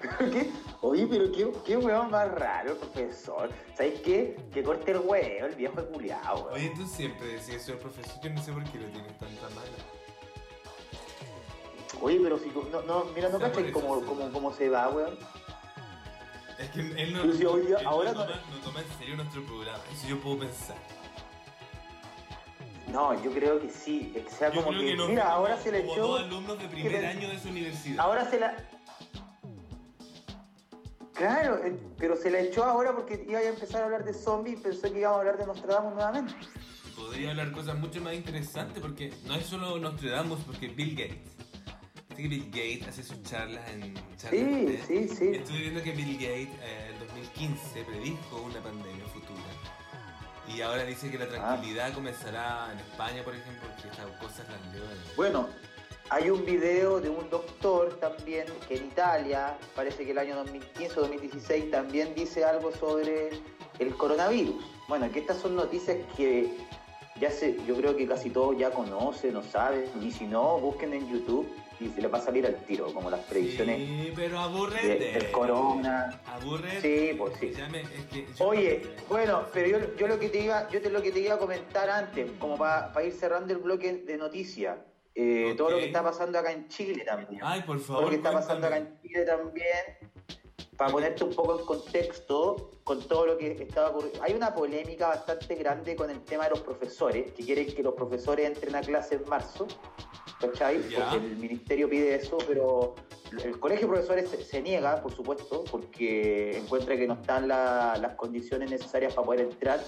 ¿Pero 0.00 0.30
qué? 0.32 0.50
Oye, 0.80 1.06
pero 1.06 1.30
qué, 1.32 1.52
qué 1.66 1.76
weón 1.76 2.10
más 2.10 2.32
raro, 2.32 2.74
profesor. 2.76 3.50
¿Sabes 3.76 4.00
qué? 4.00 4.38
Que 4.54 4.62
corte 4.62 4.92
el 4.92 5.00
huevo, 5.00 5.48
el 5.48 5.54
viejo 5.54 5.84
culiao, 5.84 6.46
weón. 6.46 6.54
Oye, 6.54 6.72
tú 6.74 6.86
siempre 6.86 7.26
decías 7.26 7.68
eso, 7.68 7.78
profesor. 7.78 8.22
Yo 8.22 8.30
no 8.30 8.42
sé 8.42 8.52
por 8.52 8.64
qué 8.64 8.78
lo 8.78 8.86
tienes 8.86 9.18
tanta 9.18 9.50
mala. 9.50 10.03
Oye, 12.00 12.20
pero 12.22 12.38
si 12.38 12.48
no, 12.50 12.82
no 12.82 13.04
mira, 13.14 13.28
no 13.28 13.38
cachai 13.38 13.70
cómo, 13.72 14.00
cómo, 14.04 14.30
cómo 14.32 14.52
se 14.52 14.68
va, 14.68 14.88
weón. 14.88 15.16
Es 16.58 16.70
que 16.70 16.80
él 16.80 17.12
no, 17.12 17.22
Pero 17.22 17.32
si 17.34 17.44
hoy 17.44 17.66
día- 17.66 17.78
él 17.80 17.86
ahora 17.86 18.12
no, 18.12 18.24
toma, 18.24 18.40
no 18.50 18.56
toma 18.64 18.80
en 18.80 18.98
serio 18.98 19.16
nuestro 19.16 19.42
programa. 19.44 19.78
Eso 19.92 20.08
yo 20.08 20.20
puedo 20.20 20.38
pensar. 20.40 20.76
No, 22.92 23.20
yo 23.24 23.32
creo 23.32 23.60
que 23.60 23.70
sí. 23.70 24.14
O 24.26 24.30
sea, 24.30 24.52
Yo 24.52 24.62
como 24.64 24.78
que, 24.78 24.94
mira, 25.08 25.32
ahora 25.32 25.56
se 25.60 25.72
le 25.72 25.80
echó. 25.80 26.06
dos 26.06 26.20
alumnos 26.20 26.58
de 26.58 26.68
primer 26.68 26.92
le- 26.92 27.06
año 27.06 27.28
de 27.28 27.38
su 27.40 27.48
universidad. 27.48 28.04
Ahora 28.04 28.28
se 28.30 28.38
la. 28.38 28.56
Claro, 31.14 31.58
eh, 31.64 31.76
pero 31.96 32.16
se 32.16 32.30
la 32.30 32.40
echó 32.40 32.64
ahora 32.64 32.92
porque 32.94 33.24
iba 33.28 33.38
a 33.38 33.42
empezar 33.44 33.82
a 33.82 33.84
hablar 33.86 34.04
de 34.04 34.12
zombies 34.12 34.58
y 34.58 34.62
pensó 34.62 34.92
que 34.92 34.98
íbamos 34.98 35.16
a 35.16 35.20
hablar 35.20 35.38
de 35.38 35.46
Nostradamus 35.46 35.94
nuevamente. 35.94 36.34
Podría 36.96 37.30
hablar 37.30 37.52
cosas 37.52 37.76
mucho 37.78 38.00
más 38.00 38.14
interesantes 38.14 38.80
porque 38.80 39.12
no 39.24 39.34
es 39.34 39.46
solo 39.46 39.78
Nostradamus, 39.78 40.40
porque 40.40 40.68
Bill 40.68 40.96
Gates. 40.96 41.32
Viste 42.16 42.22
que 42.22 42.28
Bill 42.28 42.50
Gates 42.50 42.88
hace 42.88 43.02
sus 43.02 43.22
charlas 43.24 43.68
en 43.70 43.94
charlas 44.16 44.86
Sí, 44.86 45.08
sí, 45.08 45.08
sí. 45.08 45.28
Estuve 45.34 45.58
viendo 45.58 45.82
que 45.82 45.90
Bill 45.92 46.14
Gates 46.14 46.48
eh, 46.62 46.90
en 46.92 46.98
2015 47.00 47.82
predijo 47.84 48.42
una 48.42 48.60
pandemia 48.60 49.04
futura. 49.06 49.40
Y 50.54 50.60
ahora 50.60 50.84
dice 50.84 51.10
que 51.10 51.18
la 51.18 51.26
tranquilidad 51.26 51.92
comenzará 51.92 52.70
en 52.72 52.78
España, 52.78 53.24
por 53.24 53.34
ejemplo, 53.34 53.68
porque 53.68 53.88
estas 53.88 54.06
cosas 54.18 54.46
las 54.48 54.74
leo 54.74 54.84
en... 54.84 55.16
Bueno, 55.16 55.48
hay 56.10 56.30
un 56.30 56.44
video 56.44 57.00
de 57.00 57.08
un 57.08 57.28
doctor 57.30 57.98
también 57.98 58.46
que 58.68 58.76
en 58.76 58.84
Italia, 58.84 59.56
parece 59.74 60.04
que 60.04 60.12
el 60.12 60.18
año 60.18 60.36
2015 60.36 60.98
o 60.98 61.02
2016, 61.02 61.70
también 61.70 62.14
dice 62.14 62.44
algo 62.44 62.70
sobre 62.72 63.30
el 63.78 63.94
coronavirus. 63.96 64.62
Bueno, 64.86 65.10
que 65.10 65.20
estas 65.20 65.38
son 65.38 65.56
noticias 65.56 65.96
que 66.16 66.54
ya 67.18 67.30
se, 67.30 67.56
yo 67.66 67.74
creo 67.76 67.96
que 67.96 68.06
casi 68.06 68.28
todos 68.30 68.56
ya 68.58 68.70
conocen 68.70 69.34
o 69.36 69.42
saben, 69.42 69.86
y 70.00 70.12
si 70.12 70.26
no, 70.26 70.58
busquen 70.58 70.92
en 70.92 71.08
YouTube 71.08 71.48
y 71.80 71.88
se 71.88 72.00
les 72.02 72.12
va 72.12 72.18
a 72.18 72.20
salir 72.20 72.46
al 72.46 72.56
tiro, 72.64 72.92
como 72.92 73.10
las 73.10 73.20
predicciones 73.20 73.78
Sí, 73.78 74.12
pero 74.14 74.38
de- 74.38 74.44
aburrete. 74.44 75.12
del 75.12 75.30
corona. 75.30 76.20
Aburrete. 76.26 76.80
Sí, 77.10 77.14
pues 77.16 77.34
sí. 77.38 77.52
Ya 77.56 77.68
me- 77.68 77.80
es 77.82 77.88
que 78.12 78.26
yo- 78.36 78.46
Oye, 78.46 78.82
bueno, 79.08 79.46
pero 79.52 79.68
yo, 79.78 79.96
yo 79.96 80.06
lo 80.08 80.18
que 80.18 80.28
te 80.28 80.40
iba, 80.40 80.68
yo 80.70 80.80
te 80.80 80.90
lo 80.90 81.02
que 81.02 81.10
te 81.12 81.20
iba 81.20 81.34
a 81.34 81.38
comentar 81.38 81.88
antes, 81.90 82.30
como 82.38 82.56
para 82.56 83.04
ir 83.04 83.12
cerrando 83.12 83.52
el 83.52 83.58
bloque 83.60 83.92
de 83.92 84.16
noticias, 84.16 84.78
eh, 85.14 85.54
todo 85.56 85.70
lo 85.70 85.76
que 85.78 85.86
está 85.86 86.02
pasando 86.02 86.38
acá 86.38 86.52
en 86.52 86.68
Chile 86.68 87.04
también. 87.04 87.40
Ay, 87.44 87.62
por 87.62 87.76
todo 87.78 87.86
favor. 87.86 88.02
lo 88.04 88.10
que 88.10 88.16
está 88.16 88.32
pasando 88.32 88.66
acá 88.66 88.78
en 88.78 89.00
Chile 89.02 89.24
también, 89.24 90.12
para 90.76 90.90
ponerte 90.90 91.22
un 91.22 91.32
poco 91.34 91.58
en 91.60 91.64
contexto 91.66 92.70
con 92.82 93.00
todo 93.06 93.26
lo 93.26 93.38
que 93.38 93.52
estaba 93.62 93.90
ocurriendo. 93.90 94.20
Hay 94.24 94.32
una 94.34 94.52
polémica 94.54 95.06
bastante 95.08 95.54
grande 95.54 95.94
con 95.94 96.10
el 96.10 96.20
tema 96.24 96.44
de 96.44 96.50
los 96.50 96.60
profesores, 96.60 97.30
que 97.32 97.44
quieren 97.44 97.72
que 97.72 97.82
los 97.82 97.94
profesores 97.94 98.46
entren 98.46 98.74
a 98.74 98.80
clase 98.80 99.14
en 99.14 99.28
marzo, 99.28 99.68
¿cachai? 100.50 100.88
Ya. 100.90 101.10
Porque 101.10 101.26
el 101.26 101.36
ministerio 101.36 101.88
pide 101.88 102.14
eso, 102.16 102.38
pero 102.46 102.94
el 103.42 103.58
colegio 103.58 103.86
de 103.86 103.92
profesores 103.94 104.28
se, 104.30 104.44
se 104.44 104.62
niega, 104.62 105.02
por 105.02 105.12
supuesto, 105.12 105.64
porque 105.70 106.56
encuentra 106.58 106.96
que 106.96 107.06
no 107.06 107.14
están 107.14 107.48
la- 107.48 107.96
las 108.00 108.14
condiciones 108.14 108.70
necesarias 108.70 109.14
para 109.14 109.26
poder 109.26 109.40
entrar, 109.40 109.80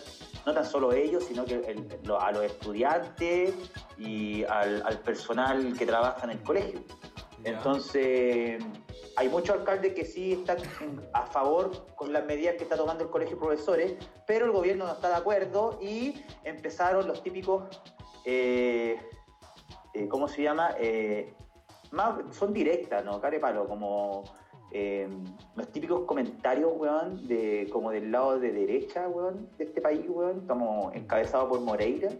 no 0.44 0.52
tan 0.54 0.64
solo 0.64 0.92
ellos, 0.92 1.24
sino 1.24 1.44
que 1.44 1.54
el- 1.54 1.86
lo- 2.04 2.20
a 2.20 2.32
los 2.32 2.44
estudiantes 2.44 3.54
y 3.98 4.44
al, 4.44 4.82
al 4.84 4.98
personal 5.00 5.74
que 5.78 5.86
trabaja 5.86 6.24
en 6.24 6.30
el 6.30 6.42
colegio. 6.42 6.80
Entonces, 7.44 8.62
hay 9.16 9.28
muchos 9.28 9.56
alcaldes 9.56 9.94
que 9.94 10.04
sí 10.04 10.32
están 10.32 10.58
a 11.12 11.26
favor 11.26 11.86
con 11.94 12.12
las 12.12 12.24
medidas 12.26 12.56
que 12.56 12.64
está 12.64 12.76
tomando 12.76 13.04
el 13.04 13.10
colegio 13.10 13.36
de 13.36 13.40
profesores, 13.40 13.94
pero 14.26 14.46
el 14.46 14.52
gobierno 14.52 14.86
no 14.86 14.92
está 14.92 15.08
de 15.08 15.14
acuerdo 15.14 15.78
y 15.80 16.14
empezaron 16.44 17.06
los 17.06 17.22
típicos, 17.22 17.64
eh, 18.24 18.98
eh, 19.96 20.08
¿cómo 20.08 20.28
se 20.28 20.42
llama? 20.42 20.74
Eh, 20.78 21.32
son 22.30 22.52
directas, 22.52 23.04
¿no? 23.04 23.20
Care 23.20 23.40
palo, 23.40 23.66
como 23.66 24.24
eh, 24.72 25.08
los 25.54 25.72
típicos 25.72 26.02
comentarios, 26.04 26.72
weón, 26.76 27.26
de, 27.26 27.68
como 27.72 27.90
del 27.90 28.10
lado 28.12 28.38
de 28.38 28.52
derecha, 28.52 29.08
weón, 29.08 29.48
de 29.56 29.64
este 29.64 29.80
país, 29.80 30.04
weón, 30.08 30.46
como 30.46 30.92
encabezado 30.92 31.48
por 31.48 31.60
Moreira, 31.60 32.10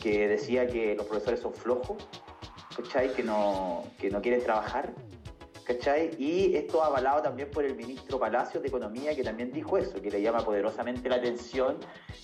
que 0.00 0.26
decía 0.28 0.66
que 0.66 0.96
los 0.96 1.06
profesores 1.06 1.40
son 1.40 1.54
flojos, 1.54 2.08
¿cachai? 2.76 3.12
Que 3.12 3.22
no, 3.22 3.84
que 3.98 4.10
no 4.10 4.20
quieren 4.20 4.42
trabajar, 4.42 4.92
¿cachai? 5.64 6.10
Y 6.18 6.54
esto 6.56 6.82
avalado 6.82 7.22
también 7.22 7.50
por 7.50 7.64
el 7.64 7.74
ministro 7.74 8.18
Palacios 8.18 8.62
de 8.62 8.68
Economía, 8.68 9.14
que 9.14 9.22
también 9.24 9.50
dijo 9.52 9.76
eso, 9.78 10.00
que 10.00 10.10
le 10.10 10.20
llama 10.22 10.44
poderosamente 10.44 11.08
la 11.08 11.16
atención 11.16 11.78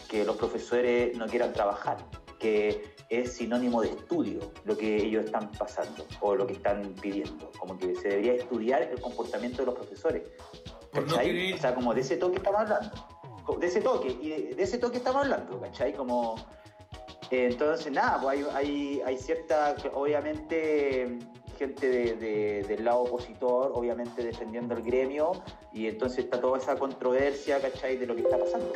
que 0.08 0.24
los 0.24 0.36
profesores 0.36 1.16
no 1.16 1.26
quieran 1.26 1.52
trabajar, 1.52 1.98
que 2.38 2.84
es 3.08 3.32
sinónimo 3.32 3.82
de 3.82 3.88
estudio 3.90 4.40
lo 4.64 4.76
que 4.76 4.96
ellos 4.96 5.24
están 5.26 5.50
pasando 5.52 6.04
o 6.20 6.34
lo 6.34 6.46
que 6.46 6.52
están 6.54 6.94
pidiendo, 7.00 7.50
como 7.58 7.76
que 7.78 7.94
se 7.96 8.08
debería 8.08 8.34
estudiar 8.34 8.82
el 8.82 9.00
comportamiento 9.00 9.58
de 9.58 9.66
los 9.66 9.74
profesores, 9.74 10.22
no 10.92 11.02
¿cachai? 11.06 11.26
querer- 11.26 11.54
O 11.54 11.58
sea, 11.58 11.74
como 11.74 11.92
de 11.94 12.00
ese 12.02 12.16
toque 12.16 12.36
estamos 12.36 12.60
hablando, 12.60 12.90
de 13.58 13.66
ese 13.66 13.80
toque, 13.80 14.16
y 14.22 14.28
de, 14.28 14.54
de 14.54 14.62
ese 14.62 14.78
toque 14.78 14.98
estamos 14.98 15.22
hablando, 15.24 15.60
¿cachai? 15.60 15.92
Como... 15.92 16.36
eh, 17.30 17.48
Entonces, 17.50 17.90
nada, 17.92 18.20
pues 18.22 18.38
hay, 18.38 18.46
hay, 18.54 19.02
hay 19.04 19.18
cierta, 19.18 19.74
obviamente, 19.92 21.18
gente 21.60 21.88
de- 21.90 22.14
de- 22.16 22.62
del 22.64 22.84
lado 22.86 23.00
opositor, 23.02 23.72
obviamente 23.74 24.22
defendiendo 24.24 24.74
el 24.74 24.82
gremio, 24.82 25.32
y 25.74 25.86
entonces 25.88 26.20
está 26.24 26.40
toda 26.40 26.56
esa 26.56 26.74
controversia, 26.76 27.60
¿cachai?, 27.60 27.98
de 27.98 28.06
lo 28.06 28.14
que 28.16 28.22
está 28.22 28.38
pasando. 28.38 28.72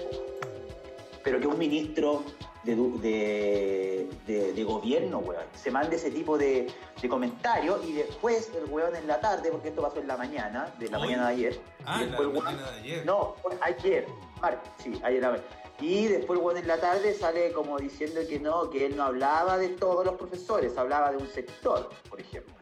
Pero 1.23 1.41
que 1.41 1.47
un 1.47 1.59
ministro 1.59 2.23
de, 2.63 4.07
de, 4.27 4.65
gobierno, 4.65 5.19
weón, 5.21 5.45
se 5.55 5.71
mande 5.71 5.97
ese 5.97 6.11
tipo 6.11 6.37
de, 6.37 6.67
de 7.01 7.09
comentarios 7.09 7.83
y 7.87 7.93
después 7.95 8.51
el 8.55 8.71
weón 8.71 8.95
en 8.97 9.07
la 9.07 9.19
tarde, 9.19 9.51
porque 9.51 9.69
esto 9.69 9.81
pasó 9.81 10.01
en 10.01 10.07
la 10.07 10.19
mañana, 10.19 10.75
de 10.79 10.89
la 10.91 10.99
mañana 10.99 11.29
de 11.29 11.33
ayer, 11.35 11.61
Ah, 11.87 11.97
y 11.97 12.01
la 12.01 12.07
después 12.11 12.29
weón- 12.29 12.45
mañana 12.45 12.71
de 12.73 12.79
ayer. 12.81 13.07
no, 13.07 13.35
ayer, 13.63 14.07
martes, 14.43 14.71
sí, 14.83 14.93
ayer 15.03 15.25
a 15.25 15.31
ver. 15.31 15.43
Y 15.81 16.07
después, 16.07 16.39
bueno, 16.39 16.61
en 16.61 16.69
la 16.69 16.79
tarde 16.79 17.15
sale 17.15 17.51
como 17.53 17.79
diciendo 17.79 18.21
que 18.29 18.39
no, 18.39 18.69
que 18.71 18.85
él 18.87 18.97
no 18.97 19.05
hablaba 19.05 19.57
de 19.59 19.71
todos 19.71 20.05
los 20.05 20.15
profesores, 20.17 20.77
hablaba 20.77 21.11
de 21.11 21.17
un 21.17 21.27
sector, 21.29 21.89
por 22.11 22.21
ejemplo. 22.21 22.53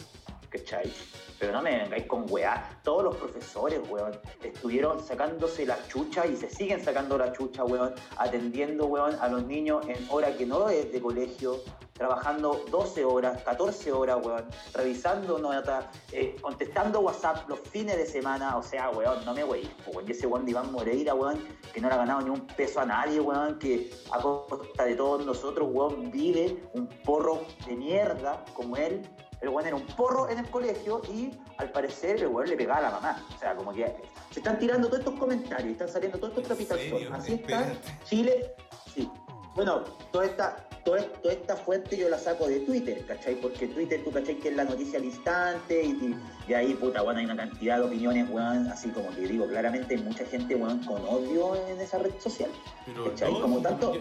¿Cachai? 0.52 0.92
Pero 1.38 1.52
no 1.54 1.62
me 1.62 1.78
vengáis 1.78 2.04
con 2.06 2.30
weá. 2.30 2.78
Todos 2.84 3.04
los 3.04 3.16
profesores, 3.16 3.80
weón, 3.88 4.12
estuvieron 4.42 5.02
sacándose 5.02 5.64
la 5.64 5.78
chucha 5.88 6.26
y 6.26 6.36
se 6.36 6.50
siguen 6.50 6.84
sacando 6.84 7.16
la 7.16 7.32
chucha, 7.32 7.64
weón, 7.64 7.94
atendiendo, 8.18 8.86
weón, 8.86 9.16
a 9.18 9.28
los 9.28 9.44
niños 9.44 9.86
en 9.88 10.06
hora 10.10 10.36
que 10.36 10.44
no 10.44 10.68
es 10.68 10.92
de 10.92 11.00
colegio, 11.00 11.62
trabajando 11.94 12.64
12 12.70 13.04
horas, 13.06 13.42
14 13.44 13.92
horas, 13.92 14.18
weón, 14.22 14.44
revisando 14.74 15.38
notas, 15.38 15.86
eh, 16.12 16.36
contestando 16.40 17.00
WhatsApp 17.00 17.48
los 17.48 17.60
fines 17.60 17.96
de 17.96 18.06
semana, 18.06 18.58
o 18.58 18.62
sea, 18.62 18.90
weón, 18.90 19.24
no 19.24 19.32
me 19.32 19.42
weís, 19.42 19.70
weón, 19.86 20.06
y 20.06 20.12
ese 20.12 20.26
weón 20.26 20.44
de 20.44 20.50
Iván 20.50 20.70
Moreira, 20.70 21.14
weón, 21.14 21.42
que 21.72 21.80
no 21.80 21.88
le 21.88 21.94
ha 21.94 21.98
ganado 21.98 22.20
ni 22.20 22.28
un 22.30 22.46
peso 22.46 22.80
a 22.80 22.84
nadie, 22.84 23.20
weón, 23.20 23.58
que 23.58 23.90
a 24.12 24.20
costa 24.20 24.84
de 24.84 24.96
todos 24.96 25.24
nosotros, 25.24 25.66
weón, 25.72 26.10
vive 26.10 26.62
un 26.74 26.86
porro 27.04 27.40
de 27.66 27.74
mierda 27.74 28.44
como 28.54 28.76
él. 28.76 29.08
El 29.42 29.48
weón 29.48 29.66
era 29.66 29.76
un 29.76 29.86
porro 29.86 30.28
en 30.30 30.38
el 30.38 30.48
colegio 30.48 31.02
y 31.12 31.32
al 31.58 31.70
parecer 31.70 32.16
el 32.22 32.28
weón 32.28 32.48
le 32.48 32.56
pegaba 32.56 32.78
a 32.78 32.82
la 32.82 32.90
mamá. 32.92 33.26
O 33.34 33.38
sea, 33.38 33.56
como 33.56 33.72
que 33.72 33.92
se 34.30 34.38
están 34.38 34.58
tirando 34.58 34.86
todos 34.86 35.00
estos 35.00 35.18
comentarios, 35.18 35.68
y 35.68 35.72
están 35.72 35.88
saliendo 35.88 36.18
todos 36.18 36.30
estos 36.30 36.44
trapitos? 36.44 36.78
Así 37.12 37.34
está. 37.34 37.72
Chile, 38.04 38.54
sí. 38.94 39.10
Bueno, 39.56 39.80
toda 40.12 40.26
esta, 40.26 40.68
toda, 40.84 41.00
es- 41.00 41.12
toda 41.22 41.34
esta 41.34 41.56
fuente 41.56 41.96
yo 41.96 42.08
la 42.08 42.18
saco 42.18 42.46
de 42.48 42.60
Twitter, 42.60 43.04
¿cachai? 43.06 43.34
Porque 43.36 43.66
Twitter, 43.68 44.02
tú, 44.04 44.10
¿cachai? 44.10 44.36
Que 44.38 44.48
es 44.48 44.56
la 44.56 44.64
noticia 44.64 44.98
al 44.98 45.04
instante 45.04 45.82
y, 45.84 46.16
y- 46.48 46.54
ahí, 46.54 46.74
puta, 46.74 47.02
bueno, 47.02 47.20
hay 47.20 47.24
una 47.26 47.36
cantidad 47.36 47.78
de 47.78 47.84
opiniones, 47.86 48.28
weón, 48.30 48.68
así 48.68 48.88
como 48.90 49.10
que 49.10 49.22
digo, 49.22 49.46
claramente 49.46 49.94
hay 49.94 50.02
mucha 50.02 50.24
gente, 50.26 50.54
weón, 50.54 50.78
con 50.84 51.02
odio 51.06 51.54
en 51.68 51.80
esa 51.80 51.98
red 51.98 52.12
social. 52.18 52.50
Pero 52.86 53.04
¿cachai? 53.10 53.32
no, 53.32 53.40
como 53.40 53.60
tanto, 53.60 53.92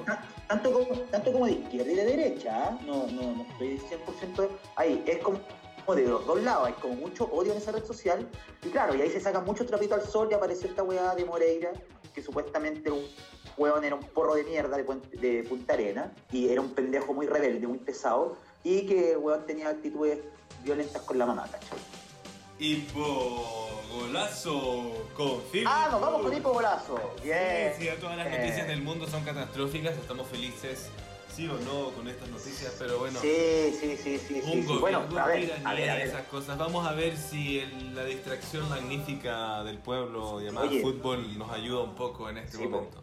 tanto, 0.47 0.71
como, 0.73 0.85
tanto 1.11 1.31
como 1.31 1.45
de 1.45 1.51
izquierda 1.53 1.91
y 1.91 1.95
de 1.95 2.05
derecha, 2.05 2.65
¿ah? 2.67 2.79
no, 2.85 3.07
no, 3.07 3.35
no 3.35 3.43
estoy 3.51 3.79
100% 3.79 4.49
ahí, 4.75 5.03
es 5.07 5.19
como 5.19 5.39
de 5.95 6.05
los 6.07 6.25
dos 6.25 6.41
lados, 6.41 6.67
hay 6.67 6.73
como 6.73 6.95
mucho 6.95 7.25
odio 7.25 7.51
en 7.51 7.57
esa 7.57 7.71
red 7.73 7.83
social, 7.83 8.25
y 8.63 8.69
claro, 8.69 8.95
y 8.95 9.01
ahí 9.01 9.09
se 9.09 9.19
sacan 9.19 9.43
mucho 9.43 9.65
trapito 9.65 9.93
al 9.95 10.01
sol 10.03 10.29
y 10.31 10.33
apareció 10.33 10.69
esta 10.69 10.83
weá 10.83 11.13
de 11.15 11.25
Moreira, 11.25 11.71
que 12.13 12.21
supuestamente 12.21 12.89
un 12.91 13.01
weón 13.57 13.83
era 13.83 13.95
un 13.95 14.03
porro 14.03 14.35
de 14.35 14.43
mierda 14.43 14.77
de, 14.77 14.83
de 15.19 15.43
Punta 15.43 15.73
Arena, 15.73 16.11
y 16.31 16.49
era 16.49 16.61
un 16.61 16.71
pendejo 16.71 17.13
muy 17.13 17.27
rebelde, 17.27 17.67
muy 17.67 17.79
pesado, 17.79 18.37
y 18.63 18.85
que 18.85 19.17
weón 19.17 19.45
tenía 19.45 19.69
actitudes 19.69 20.19
violentas 20.63 21.01
con 21.03 21.17
la 21.17 21.25
mamá, 21.25 21.47
¿cachai? 21.51 21.79
Hipo 22.59 23.69
Golazo 23.91 25.07
confirma. 25.15 25.85
Ah, 25.85 25.89
nos 25.91 25.99
vamos 25.99 26.21
con 26.21 26.33
Hipo 26.35 26.53
Golazo. 26.53 26.99
Bien. 27.23 27.73
Sí, 27.77 27.85
sí, 27.85 27.89
todas 27.99 28.17
las 28.17 28.29
noticias 28.29 28.67
del 28.67 28.81
mundo 28.83 29.07
son 29.07 29.23
catastróficas, 29.23 29.97
estamos 29.97 30.27
felices 30.27 30.89
sí 31.35 31.47
o 31.47 31.57
no 31.59 31.91
con 31.91 32.07
estas 32.07 32.29
noticias, 32.29 32.75
pero 32.77 32.99
bueno. 32.99 33.19
Sí, 33.19 33.75
sí, 33.79 33.97
sí, 33.97 34.19
sí. 34.19 34.41
Un 34.45 34.67
sí, 34.67 34.77
Bueno, 34.79 34.99
a 35.17 35.27
ver, 35.27 35.51
a 35.63 35.73
ver, 35.73 35.89
a 35.89 35.95
ver, 35.95 36.07
esas 36.07 36.27
cosas. 36.27 36.57
Vamos 36.57 36.85
a 36.85 36.93
ver 36.93 37.17
si 37.17 37.59
el, 37.59 37.95
la 37.95 38.03
distracción 38.03 38.67
magnífica 38.69 39.63
del 39.63 39.77
pueblo 39.77 40.41
llamado 40.41 40.69
fútbol 40.81 41.37
nos 41.37 41.51
ayuda 41.51 41.83
un 41.83 41.95
poco 41.95 42.29
en 42.29 42.37
este 42.37 42.57
momento. 42.57 42.99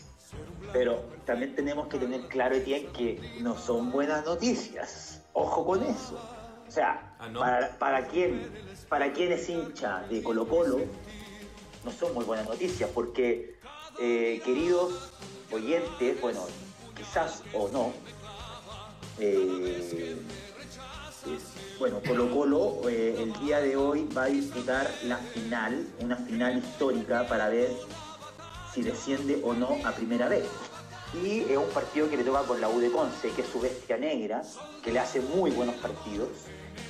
Pero 0.72 1.02
también 1.24 1.54
tenemos 1.54 1.88
que 1.88 1.98
tener 1.98 2.22
claro, 2.28 2.56
Etienne, 2.56 2.88
que 2.92 3.20
no 3.40 3.56
son 3.56 3.90
buenas 3.90 4.24
noticias. 4.24 5.22
Ojo 5.32 5.64
con 5.64 5.82
eso. 5.82 6.18
O 6.66 6.70
sea, 6.70 7.16
ah, 7.18 7.28
para, 7.32 7.78
para, 7.78 8.06
quien, 8.08 8.50
para 8.88 9.12
quien 9.12 9.32
es 9.32 9.48
hincha 9.48 10.02
de 10.10 10.22
Colo 10.22 10.46
Colo, 10.46 10.80
no 11.84 11.90
son 11.90 12.12
muy 12.12 12.24
buenas 12.24 12.46
noticias, 12.46 12.90
porque, 12.92 13.56
eh, 13.98 14.42
queridos 14.44 15.12
oyentes, 15.50 16.20
bueno, 16.20 16.40
quizás 16.94 17.42
o 17.54 17.68
no, 17.68 17.92
eh, 19.18 20.16
bueno, 21.78 22.00
Colo 22.06 22.30
Colo 22.30 22.88
eh, 22.88 23.16
el 23.18 23.32
día 23.40 23.60
de 23.60 23.76
hoy 23.76 24.08
va 24.16 24.24
a 24.24 24.26
disputar 24.26 24.90
la 25.04 25.16
final, 25.16 25.86
una 26.00 26.16
final 26.16 26.58
histórica 26.58 27.26
para 27.26 27.48
ver 27.48 27.70
si 28.74 28.82
desciende 28.82 29.40
o 29.42 29.54
no 29.54 29.78
a 29.84 29.92
primera 29.92 30.28
vez. 30.28 30.44
Y 31.22 31.40
es 31.50 31.56
un 31.56 31.68
partido 31.70 32.08
que 32.10 32.16
le 32.16 32.24
toca 32.24 32.42
con 32.42 32.60
la 32.60 32.68
U 32.68 32.80
de 32.80 32.90
Conce, 32.90 33.30
que 33.30 33.42
es 33.42 33.48
su 33.48 33.60
bestia 33.60 33.96
negra, 33.96 34.42
que 34.82 34.92
le 34.92 34.98
hace 34.98 35.20
muy 35.20 35.50
buenos 35.50 35.76
partidos. 35.76 36.28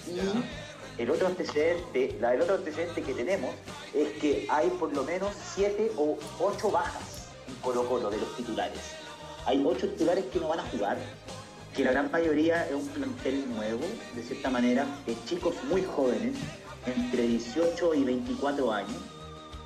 Y 0.07 1.01
el 1.01 1.11
otro 1.11 1.29
antecedente, 1.29 2.17
la, 2.21 2.35
el 2.35 2.43
otro 2.43 2.57
antecedente 2.57 3.03
que 3.03 3.15
tenemos 3.15 3.55
es 3.95 4.09
que 4.21 4.47
hay 4.51 4.69
por 4.71 4.93
lo 4.93 5.05
menos 5.05 5.33
siete 5.55 5.93
o 5.97 6.19
ocho 6.41 6.71
bajas 6.71 7.29
en 7.47 7.55
Colo 7.57 7.89
Colo 7.89 8.11
de 8.11 8.19
los 8.19 8.37
titulares. 8.37 8.81
Hay 9.47 9.65
ocho 9.65 9.89
titulares 9.89 10.25
que 10.33 10.41
no 10.41 10.49
van 10.49 10.61
a 10.61 10.65
jugar 10.65 10.99
que 11.75 11.85
la 11.85 11.93
gran 11.93 12.11
mayoría 12.11 12.67
es 12.67 12.75
un 12.75 12.89
plantel 12.89 13.49
nuevo, 13.55 13.83
de 14.17 14.23
cierta 14.25 14.51
manera, 14.51 14.85
de 15.07 15.17
chicos 15.27 15.55
muy 15.71 15.85
jóvenes, 15.85 16.35
entre 16.85 17.23
18 17.23 17.95
y 17.95 18.05
24 18.05 18.73
años. 18.73 18.97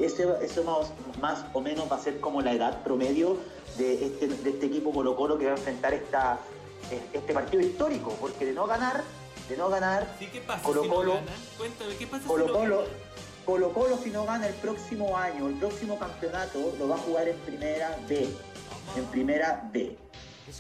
Eso, 0.02 0.36
eso 0.40 0.64
más, 0.64 0.92
más, 1.20 1.44
o 1.52 1.60
menos 1.60 1.90
va 1.90 1.96
a 1.96 2.00
ser 2.00 2.20
como 2.20 2.42
la 2.42 2.52
edad 2.52 2.82
promedio 2.82 3.38
de 3.78 4.06
este, 4.06 4.26
de 4.28 4.50
este 4.50 4.66
equipo 4.66 4.92
Colo 4.92 5.14
Colo 5.14 5.38
que 5.38 5.46
va 5.46 5.52
a 5.52 5.56
enfrentar 5.56 5.94
esta, 5.94 6.40
este 7.12 7.32
partido 7.32 7.62
histórico, 7.62 8.16
porque 8.20 8.46
de 8.46 8.52
no 8.52 8.66
ganar, 8.66 9.04
de 9.48 9.56
no 9.56 9.68
ganar, 9.70 10.06
Colo 10.62 10.88
Colo, 10.88 11.20
Cuéntame, 11.56 11.96
¿qué 11.96 12.06
pasa 12.06 12.26
Colo, 12.26 12.52
Colo, 12.52 12.84
Colo 13.44 13.72
Colo 13.72 13.96
si 13.96 14.10
no 14.10 14.24
gana 14.24 14.48
el 14.48 14.54
próximo 14.54 15.16
año, 15.16 15.48
el 15.48 15.54
próximo 15.54 15.98
campeonato, 15.98 16.72
lo 16.78 16.88
va 16.88 16.96
a 16.96 16.98
jugar 16.98 17.28
en 17.28 17.36
primera 17.38 17.96
B, 18.08 18.28
en 18.96 19.04
primera 19.06 19.70
B. 19.72 19.96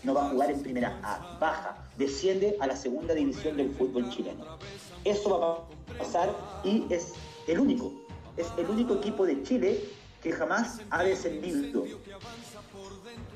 No 0.04 0.14
va 0.14 0.26
a 0.26 0.30
jugar 0.30 0.50
en 0.50 0.62
primera 0.62 0.98
A, 1.02 1.36
baja, 1.40 1.76
desciende 1.98 2.56
a 2.60 2.66
la 2.66 2.76
segunda 2.76 3.12
división 3.14 3.56
del 3.56 3.74
fútbol 3.74 4.08
chileno. 4.10 4.56
Eso 5.04 5.38
va 5.38 5.94
a 5.94 5.98
pasar 5.98 6.30
y 6.64 6.86
es 6.88 7.14
el 7.48 7.60
único, 7.60 7.92
es 8.36 8.46
el 8.56 8.68
único 8.68 8.94
equipo 8.94 9.26
de 9.26 9.42
Chile 9.42 9.88
que 10.22 10.32
jamás 10.32 10.80
ha 10.90 11.02
descendido. 11.02 11.84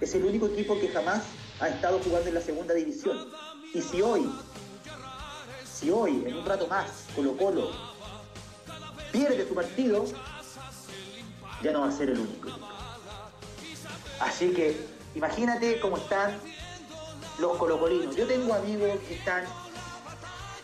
Es 0.00 0.14
el 0.14 0.24
único 0.24 0.46
equipo 0.46 0.78
que 0.78 0.88
jamás 0.88 1.24
ha 1.60 1.68
estado 1.68 1.98
jugando 2.00 2.28
en 2.28 2.34
la 2.34 2.40
segunda 2.40 2.74
división. 2.74 3.28
Y 3.74 3.82
si 3.82 4.02
hoy, 4.02 4.30
si 5.64 5.90
hoy, 5.90 6.24
en 6.26 6.36
un 6.36 6.44
rato 6.44 6.66
más, 6.68 7.06
Colo 7.14 7.36
Colo 7.36 7.70
pierde 9.12 9.46
su 9.46 9.54
partido, 9.54 10.04
ya 11.62 11.72
no 11.72 11.80
va 11.80 11.88
a 11.88 11.92
ser 11.92 12.10
el 12.10 12.20
único. 12.20 12.50
Así 14.20 14.50
que 14.50 14.96
Imagínate 15.16 15.80
cómo 15.80 15.96
están 15.96 16.38
los 17.38 17.56
colocolinos. 17.56 18.14
Yo 18.14 18.26
tengo 18.26 18.52
amigos 18.52 18.90
que 19.08 19.14
están, 19.14 19.44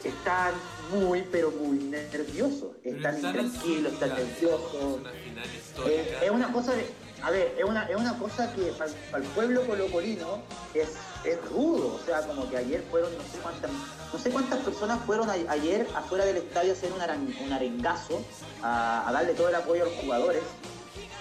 están 0.05 0.53
muy, 0.90 1.23
pero 1.31 1.51
muy 1.51 1.79
nerviosos. 1.79 2.73
Están 2.85 3.16
intranquilos, 3.16 3.92
están 3.92 4.11
nerviosos. 4.11 5.01
Eh, 5.87 6.18
es 6.23 6.31
una 6.31 6.53
cosa 6.53 6.75
de, 6.75 6.87
a 7.23 7.31
ver, 7.31 7.55
es 7.59 7.64
una, 7.64 7.85
es 7.85 7.97
una 7.97 8.18
cosa 8.18 8.53
que 8.55 8.73
para, 8.73 8.90
el 9.23 9.29
pueblo 9.31 9.66
colocolino 9.66 10.42
es, 10.75 10.90
es 11.25 11.42
rudo. 11.51 11.95
O 11.95 12.07
sea, 12.07 12.23
como 12.27 12.49
que 12.51 12.57
ayer 12.57 12.83
fueron, 12.90 13.16
no 13.16 13.23
sé 13.23 13.38
cuántas, 13.42 13.71
no 14.12 14.18
sé 14.18 14.31
cuántas 14.31 14.61
personas 14.61 15.01
fueron 15.07 15.31
ayer 15.31 15.87
afuera 15.95 16.25
del 16.25 16.38
estadio 16.38 16.73
a 16.73 16.75
hacer 16.75 16.90
un, 16.92 17.47
un 17.47 17.53
arengazo, 17.53 18.23
a, 18.62 19.09
a 19.09 19.12
darle 19.12 19.35
todo 19.35 19.49
el 19.49 19.55
apoyo 19.55 19.83
a 19.83 19.87
los 19.87 19.95
jugadores. 19.95 20.42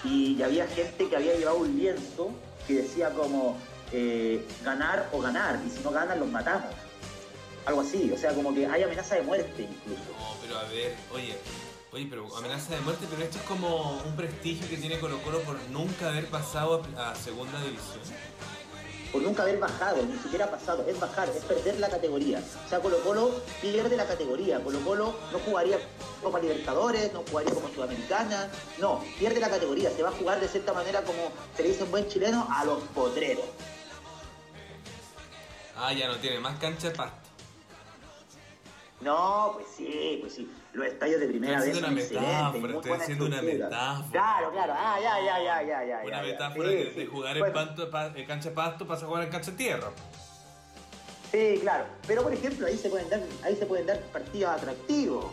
Y 0.04 0.42
había 0.42 0.66
gente 0.66 1.08
que 1.08 1.16
había 1.16 1.36
llevado 1.36 1.58
un 1.58 1.78
lienzo 1.78 2.30
que 2.66 2.74
decía 2.74 3.10
como 3.10 3.56
eh, 3.92 4.44
ganar 4.64 5.08
o 5.12 5.20
ganar, 5.20 5.60
y 5.66 5.70
si 5.70 5.82
no 5.84 5.90
ganan 5.90 6.18
los 6.18 6.30
matamos. 6.30 6.70
Algo 7.66 7.80
así, 7.80 8.10
o 8.12 8.18
sea, 8.18 8.34
como 8.34 8.54
que 8.54 8.66
hay 8.66 8.82
amenaza 8.82 9.14
de 9.14 9.22
muerte 9.22 9.62
incluso. 9.62 10.10
No, 10.18 10.36
pero 10.42 10.58
a 10.58 10.64
ver, 10.64 10.96
oye, 11.14 11.36
oye, 11.92 12.06
pero 12.10 12.36
amenaza 12.36 12.74
de 12.74 12.80
muerte, 12.80 13.06
pero 13.08 13.22
esto 13.22 13.38
es 13.38 13.44
como 13.44 14.02
un 14.04 14.16
prestigio 14.16 14.68
que 14.68 14.76
tiene 14.76 14.98
Colo 14.98 15.22
Colo 15.22 15.40
por 15.40 15.60
nunca 15.70 16.08
haber 16.08 16.26
pasado 16.26 16.82
a 16.96 17.14
segunda 17.14 17.62
división 17.62 18.00
por 19.12 19.20
nunca 19.20 19.42
haber 19.42 19.58
bajado, 19.58 20.02
ni 20.06 20.18
siquiera 20.18 20.50
pasado, 20.50 20.86
es 20.88 20.98
bajar, 20.98 21.28
es 21.28 21.44
perder 21.44 21.78
la 21.78 21.90
categoría. 21.90 22.42
O 22.64 22.68
sea, 22.68 22.80
Colo 22.80 22.98
Colo 23.00 23.30
pierde 23.60 23.94
la 23.94 24.06
categoría, 24.06 24.58
Colo 24.64 24.80
Colo 24.80 25.14
no 25.30 25.38
jugaría 25.40 25.78
Copa 26.22 26.40
Libertadores, 26.40 27.12
no 27.12 27.22
jugaría 27.30 27.52
como 27.52 27.68
Sudamericana, 27.68 28.48
no, 28.78 29.04
pierde 29.18 29.38
la 29.38 29.50
categoría, 29.50 29.90
se 29.90 30.02
va 30.02 30.08
a 30.08 30.12
jugar 30.12 30.40
de 30.40 30.48
cierta 30.48 30.72
manera 30.72 31.02
como 31.02 31.30
se 31.54 31.62
le 31.62 31.68
dice 31.68 31.84
en 31.84 31.90
buen 31.90 32.08
chileno, 32.08 32.48
a 32.50 32.64
los 32.64 32.82
potreros. 32.94 33.44
Ah, 35.76 35.92
ya 35.92 36.08
no 36.08 36.16
tiene 36.16 36.40
más 36.40 36.58
cancha 36.58 36.88
de 36.88 36.94
pasto. 36.94 37.21
No, 39.02 39.52
pues 39.54 39.66
sí, 39.76 40.18
pues 40.20 40.34
sí. 40.34 40.48
Los 40.72 40.86
estadios 40.86 41.20
de 41.20 41.26
primera 41.26 41.60
vez 41.60 41.76
son 41.78 41.98
excelentes. 41.98 42.74
Estoy 42.74 42.92
haciendo 42.92 43.26
una 43.26 43.42
metáfora. 43.42 44.10
Claro, 44.10 44.52
claro. 44.52 44.72
Ah, 44.76 44.98
ya, 45.02 45.20
ya, 45.20 45.42
ya, 45.42 45.62
ya, 45.62 45.84
ya. 45.84 46.02
Una 46.06 46.22
metáfora 46.22 46.68
de, 46.68 47.08
jugar 47.10 47.36
en, 47.36 47.52
panto, 47.52 47.90
en 48.14 48.26
cancha 48.26 48.48
de 48.50 48.54
pasto 48.54 48.86
pasa 48.86 49.04
a 49.04 49.08
jugar 49.08 49.24
en 49.24 49.30
cancha 49.30 49.52
tierra. 49.52 49.90
Sí, 51.32 51.58
claro. 51.62 51.86
Pero 52.06 52.22
por 52.22 52.32
ejemplo, 52.32 52.66
ahí 52.66 52.76
se 52.76 52.90
pueden 52.90 53.08
dar, 53.10 53.20
ahí 53.42 53.56
se 53.56 53.66
pueden 53.66 53.86
dar 53.86 53.98
partidos 54.12 54.50
atractivos. 54.50 55.26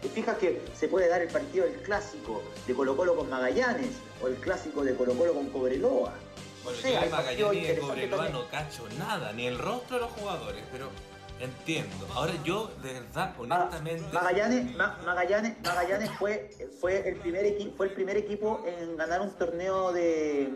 Te 0.00 0.08
fijas 0.08 0.38
que 0.38 0.62
se 0.74 0.88
puede 0.88 1.08
dar 1.08 1.20
el 1.20 1.28
partido 1.28 1.66
del 1.66 1.82
clásico 1.82 2.42
de 2.66 2.74
Colo 2.74 2.96
Colo 2.96 3.16
con 3.16 3.28
Magallanes 3.28 3.90
o 4.22 4.28
el 4.28 4.36
clásico 4.36 4.82
de 4.82 4.94
Colo 4.94 5.14
Colo 5.14 5.34
con 5.34 5.50
Cobreloa. 5.50 6.14
Bueno, 6.64 6.78
o 6.78 6.82
sea, 6.82 7.04
Magallanes 7.10 7.62
y 7.62 7.66
de 7.66 7.78
Cobreloa 7.78 8.28
no 8.30 8.48
cacho 8.48 8.88
nada, 8.98 9.32
ni 9.34 9.46
el 9.46 9.58
rostro 9.58 9.96
de 9.96 10.02
los 10.02 10.12
jugadores, 10.12 10.64
pero 10.72 10.88
Entiendo. 11.40 12.06
Ahora 12.14 12.32
yo, 12.44 12.70
de 12.82 12.92
verdad, 12.92 13.34
honestamente. 13.38 14.04
Magallanes, 14.12 14.76
Magallanes, 14.76 15.56
Magallanes 15.64 16.10
fue, 16.18 16.50
fue, 16.78 17.08
el 17.08 17.16
primer 17.16 17.46
equipo, 17.46 17.76
fue 17.78 17.86
el 17.86 17.92
primer 17.94 18.18
equipo 18.18 18.62
en 18.66 18.96
ganar 18.98 19.22
un 19.22 19.30
torneo 19.30 19.90
de, 19.90 20.52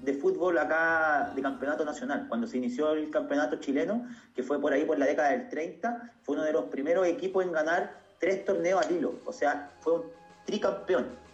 de, 0.00 0.12
fútbol 0.14 0.56
acá 0.58 1.32
de 1.34 1.42
campeonato 1.42 1.84
nacional. 1.84 2.26
Cuando 2.28 2.46
se 2.46 2.56
inició 2.56 2.92
el 2.92 3.10
campeonato 3.10 3.56
chileno, 3.56 4.06
que 4.34 4.44
fue 4.44 4.60
por 4.60 4.72
ahí 4.72 4.84
por 4.84 4.96
la 4.96 5.06
década 5.06 5.30
del 5.30 5.48
30, 5.48 6.12
fue 6.22 6.36
uno 6.36 6.44
de 6.44 6.52
los 6.52 6.66
primeros 6.66 7.04
equipos 7.08 7.44
en 7.44 7.50
ganar 7.50 8.00
tres 8.20 8.44
torneos 8.44 8.86
al 8.86 8.92
hilo. 8.92 9.14
O 9.26 9.32
sea, 9.32 9.72
fue 9.80 9.94
un 9.94 10.02
tricampeón. 10.46 11.27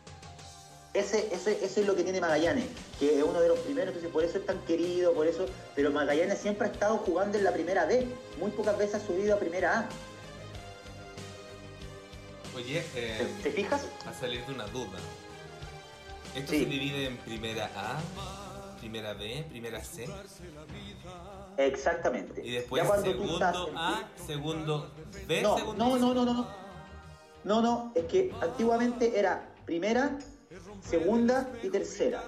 Ese, 0.95 1.35
ese, 1.35 1.65
es 1.65 1.87
lo 1.87 1.97
que 1.97 2.05
tiene 2.05 2.21
Magallanes, 2.21 2.67
que 3.01 3.19
es 3.19 3.25
uno 3.25 3.41
de 3.41 3.49
los 3.49 3.59
primeros, 3.59 3.89
entonces 3.89 4.13
por 4.13 4.23
eso 4.23 4.39
es 4.39 4.47
tan 4.47 4.61
querido, 4.61 5.13
por 5.13 5.27
eso, 5.27 5.47
pero 5.75 5.91
Magallanes 5.91 6.39
siempre 6.39 6.69
ha 6.69 6.71
estado 6.71 6.99
jugando 6.99 7.37
en 7.37 7.43
la 7.43 7.53
primera 7.53 7.85
B, 7.85 8.07
muy 8.39 8.53
pocas 8.53 8.79
veces 8.79 9.03
ha 9.03 9.07
subido 9.07 9.35
a 9.35 9.39
primera 9.41 9.81
A. 9.81 9.89
Oye, 12.55 12.85
eh, 12.95 13.27
¿te 13.43 13.51
fijas? 13.51 13.87
A 14.07 14.15
salir 14.15 14.47
de 14.47 14.53
una 14.53 14.67
duda. 14.69 15.01
¿Esto 16.37 16.53
se 16.53 16.65
divide 16.65 17.07
en 17.07 17.17
primera 17.19 17.69
A, 17.75 18.01
primera 18.79 19.15
B, 19.15 19.45
primera 19.51 19.83
C? 19.83 20.09
Exactamente. 21.57 22.41
Y 22.45 22.53
después 22.53 22.85
segundo 23.03 23.45
A, 23.77 24.09
segundo 24.27 24.93
B, 25.27 25.43
no, 25.43 25.57
segundo 25.57 25.85
No, 25.85 25.99
no, 25.99 26.15
no, 26.15 26.25
no, 26.25 26.35
no. 26.35 26.49
No, 27.43 27.61
no, 27.61 27.93
es 27.95 28.05
que 28.05 28.33
antiguamente 28.41 29.19
era 29.19 29.53
primera, 29.65 30.19
segunda 30.89 31.49
y 31.63 31.69
tercera, 31.69 32.23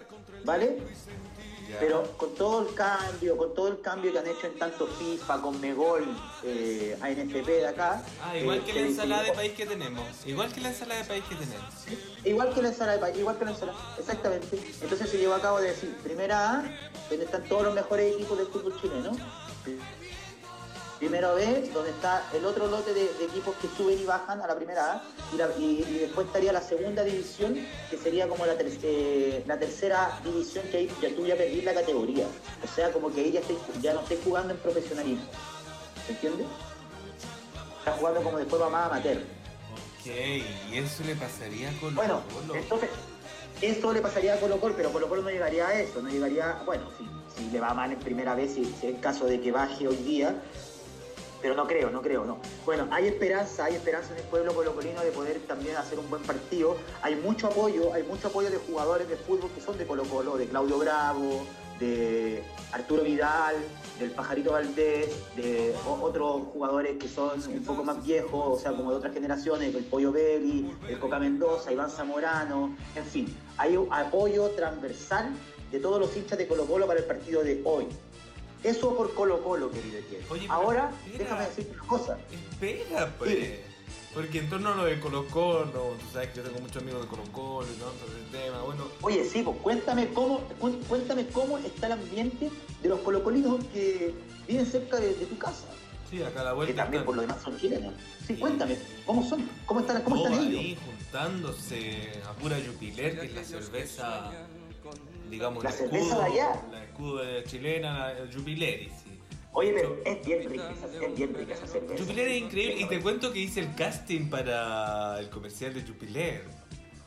¿vale? 0.44 0.78
Pero 1.80 2.04
con 2.16 2.34
todo 2.34 2.68
el 2.68 2.74
cambio, 2.74 3.36
con 3.36 3.54
todo 3.54 3.68
el 3.68 3.80
cambio 3.80 4.12
que 4.12 4.18
han 4.18 4.26
hecho 4.26 4.46
en 4.46 4.58
tanto 4.58 4.86
FIFA, 4.86 5.42
con 5.42 5.60
Megol, 5.60 6.04
eh, 6.44 6.96
ANFP 7.00 7.44
de 7.44 7.66
acá. 7.66 8.04
Ah, 8.22 8.36
igual 8.36 8.64
que 8.64 8.72
la 8.72 8.80
ensalada 8.82 9.22
de 9.24 9.32
país 9.32 9.52
que 9.52 9.66
tenemos. 9.66 10.06
Igual 10.24 10.52
que 10.52 10.60
la 10.60 10.68
ensalada 10.68 11.02
de 11.02 11.08
país 11.08 11.24
que 11.28 11.34
tenemos. 11.34 11.74
Igual 12.24 12.54
que 12.54 12.62
la 12.62 12.68
ensalada 12.68 12.96
de 12.96 13.00
país, 13.00 13.18
igual 13.18 13.38
que 13.38 13.44
la 13.44 13.50
ensalada, 13.50 13.78
exactamente. 13.98 14.60
Entonces 14.80 15.10
se 15.10 15.18
llevó 15.18 15.34
a 15.34 15.42
cabo 15.42 15.60
de 15.60 15.68
decir, 15.70 15.94
primera 16.02 16.60
A, 16.60 16.62
donde 17.10 17.24
están 17.24 17.42
todos 17.44 17.64
los 17.64 17.74
mejores 17.74 18.14
equipos 18.14 18.38
del 18.38 18.46
fútbol 18.46 18.80
chileno. 18.80 19.10
Primera 20.98 21.32
B, 21.32 21.70
donde 21.74 21.90
está 21.90 22.24
el 22.32 22.44
otro 22.46 22.68
lote 22.68 22.94
de, 22.94 23.04
equipos 23.24 23.54
que 23.56 23.68
suben 23.76 23.98
y 23.98 24.04
bajan 24.04 24.40
a 24.40 24.46
la 24.46 24.56
primera 24.56 24.94
A, 24.94 25.02
y, 25.58 25.82
después 25.82 26.26
estaría 26.26 26.52
la 26.52 26.62
segunda 26.62 27.04
división, 27.04 27.54
que 27.90 27.98
sería 27.98 28.26
como 28.28 28.46
la, 28.46 28.54
eh, 28.58 29.44
la 29.46 29.58
tercera 29.58 30.18
división 30.24 30.64
que 30.70 30.78
ahí 30.78 30.90
ya 31.02 31.14
tú 31.14 31.26
ya 31.26 31.36
perdí 31.36 31.60
la 31.60 31.74
categoría. 31.74 32.26
O 32.64 32.74
sea, 32.74 32.90
como 32.92 33.12
que 33.12 33.20
ahí 33.20 33.32
ya, 33.32 33.40
ya 33.82 33.92
no 33.92 34.00
estoy 34.00 34.18
jugando 34.24 34.54
en 34.54 34.60
profesionalismo. 34.60 35.24
¿Se 36.06 36.12
entiende? 36.12 36.44
Está 37.78 37.92
jugando 37.92 38.22
como 38.22 38.38
de 38.38 38.46
forma 38.46 38.70
más 38.70 38.86
amateur. 38.90 39.18
Ok, 39.18 40.06
y 40.06 40.78
eso 40.78 41.04
le 41.04 41.14
pasaría 41.14 41.78
con 41.78 41.94
Bueno, 41.94 42.22
entonces, 42.54 42.88
eso 43.60 43.92
le 43.92 44.00
pasaría 44.00 44.34
a 44.34 44.40
Colo 44.40 44.58
Colo, 44.58 44.74
pero 44.76 44.92
Colo 44.92 45.08
Colo 45.08 45.22
no 45.22 45.30
llegaría 45.30 45.68
a 45.68 45.80
eso, 45.80 46.00
no 46.00 46.08
llegaría, 46.08 46.62
bueno, 46.64 46.84
si, 46.96 47.04
si 47.36 47.50
le 47.50 47.60
va 47.60 47.74
mal 47.74 47.92
en 47.92 47.98
primera 47.98 48.34
vez, 48.34 48.54
si, 48.54 48.64
si 48.64 48.86
es 48.86 48.94
el 48.94 49.00
caso 49.00 49.26
de 49.26 49.40
que 49.40 49.52
baje 49.52 49.88
hoy 49.88 49.96
día, 49.96 50.34
pero 51.46 51.54
no 51.54 51.68
creo, 51.68 51.90
no 51.90 52.02
creo, 52.02 52.24
no. 52.24 52.40
Bueno, 52.64 52.88
hay 52.90 53.06
esperanza, 53.06 53.66
hay 53.66 53.76
esperanza 53.76 54.10
en 54.10 54.18
el 54.18 54.24
pueblo 54.24 54.52
colocolino 54.52 55.00
de 55.00 55.12
poder 55.12 55.38
también 55.46 55.76
hacer 55.76 55.96
un 55.96 56.10
buen 56.10 56.20
partido. 56.24 56.76
Hay 57.02 57.14
mucho 57.14 57.46
apoyo, 57.46 57.94
hay 57.94 58.02
mucho 58.02 58.26
apoyo 58.26 58.50
de 58.50 58.56
jugadores 58.56 59.08
de 59.08 59.14
fútbol 59.14 59.48
que 59.54 59.60
son 59.60 59.78
de 59.78 59.86
Colo 59.86 60.02
Colo, 60.02 60.36
de 60.36 60.48
Claudio 60.48 60.76
Bravo, 60.78 61.46
de 61.78 62.42
Arturo 62.72 63.04
Vidal, 63.04 63.54
del 64.00 64.10
Pajarito 64.10 64.50
Valdés, 64.50 65.08
de 65.36 65.72
otros 65.86 66.48
jugadores 66.52 66.96
que 66.98 67.06
son 67.06 67.40
un 67.46 67.62
poco 67.62 67.84
más 67.84 68.04
viejos, 68.04 68.58
o 68.58 68.60
sea, 68.60 68.72
como 68.72 68.90
de 68.90 68.96
otras 68.96 69.14
generaciones, 69.14 69.72
el 69.72 69.84
Pollo 69.84 70.10
Belli, 70.10 70.68
el 70.88 70.98
Coca 70.98 71.20
Mendoza, 71.20 71.70
Iván 71.70 71.90
Zamorano, 71.90 72.74
en 72.96 73.04
fin, 73.04 73.36
hay 73.56 73.76
un 73.76 73.86
apoyo 73.92 74.50
transversal 74.50 75.30
de 75.70 75.78
todos 75.78 76.00
los 76.00 76.16
hinchas 76.16 76.38
de 76.38 76.48
Colo 76.48 76.64
Colo 76.64 76.88
para 76.88 76.98
el 76.98 77.06
partido 77.06 77.44
de 77.44 77.60
hoy. 77.64 77.86
Eso 78.66 78.96
por 78.96 79.14
Colo 79.14 79.44
Colo, 79.44 79.70
querido 79.70 79.98
Oye, 80.28 80.46
Ahora, 80.48 80.90
déjame 81.16 81.44
decirte 81.44 81.72
una 81.72 81.86
cosa. 81.86 82.18
Espera, 82.32 83.14
pues. 83.16 83.60
Porque 84.12 84.40
en 84.40 84.50
torno 84.50 84.70
a 84.70 84.74
lo 84.74 84.84
de 84.86 84.98
Colo 84.98 85.28
Colo, 85.28 85.94
tú 86.00 86.06
sabes 86.12 86.30
que 86.30 86.38
yo 86.38 86.42
tengo 86.42 86.58
muchos 86.58 86.82
amigos 86.82 87.02
de 87.02 87.06
Colo 87.06 87.22
Colo 87.30 87.68
y 87.72 87.76
todo 87.76 87.92
el 87.92 88.30
tema, 88.32 88.62
bueno. 88.62 88.88
Oye, 89.02 89.24
sí, 89.24 89.42
pues 89.42 89.56
cuéntame 89.58 90.08
cómo, 90.08 90.40
cuéntame 90.88 91.28
cómo 91.28 91.58
está 91.58 91.86
el 91.86 91.92
ambiente 91.92 92.50
de 92.82 92.88
los 92.88 92.98
colocolinos 93.00 93.64
que 93.72 94.12
viven 94.48 94.66
cerca 94.66 94.98
de, 94.98 95.12
tu 95.12 95.38
casa. 95.38 95.66
Sí, 96.10 96.20
acá 96.24 96.40
a 96.40 96.44
la 96.44 96.52
vuelta. 96.54 96.72
Que 96.72 96.76
también 96.76 97.04
por 97.04 97.14
lo 97.14 97.22
demás 97.22 97.40
son 97.42 97.56
chilenos. 97.58 97.94
Sí, 98.26 98.34
cuéntame, 98.34 98.78
¿cómo 99.04 99.22
son? 99.28 99.48
¿Cómo 99.64 99.80
están, 99.80 100.02
cómo 100.02 100.16
están 100.16 100.32
ellos? 100.32 100.60
ahí 100.60 100.78
juntándose 100.84 102.20
a 102.28 102.32
pura 102.32 102.56
Jupiler, 102.66 103.20
que 103.20 103.26
es 103.26 103.34
la 103.34 103.44
cerveza, 103.44 104.32
digamos, 105.30 105.62
la 105.62 105.72
cerveza 105.72 106.18
de 106.18 106.24
allá. 106.24 106.62
La 106.70 106.84
escudo 106.84 107.42
chilena, 107.42 108.12
la 108.14 108.32
Jupiler, 108.32 108.88
Oye, 109.58 109.72
pero 109.72 109.96
es 110.04 110.26
bien 110.26 110.50
rica 110.50 110.70
esa, 110.70 111.06
es 111.06 111.16
bien 111.16 111.34
rica 111.34 111.54
esa 111.54 111.66
cerveza. 111.66 112.02
Jupiler 112.02 112.28
es 112.28 112.42
increíble 112.42 112.76
y 112.78 112.84
te 112.84 113.00
cuento 113.00 113.32
que 113.32 113.38
hice 113.38 113.60
el 113.60 113.74
casting 113.74 114.28
para 114.28 115.18
el 115.18 115.30
comercial 115.30 115.72
de 115.72 115.80
Jupiler. 115.80 116.44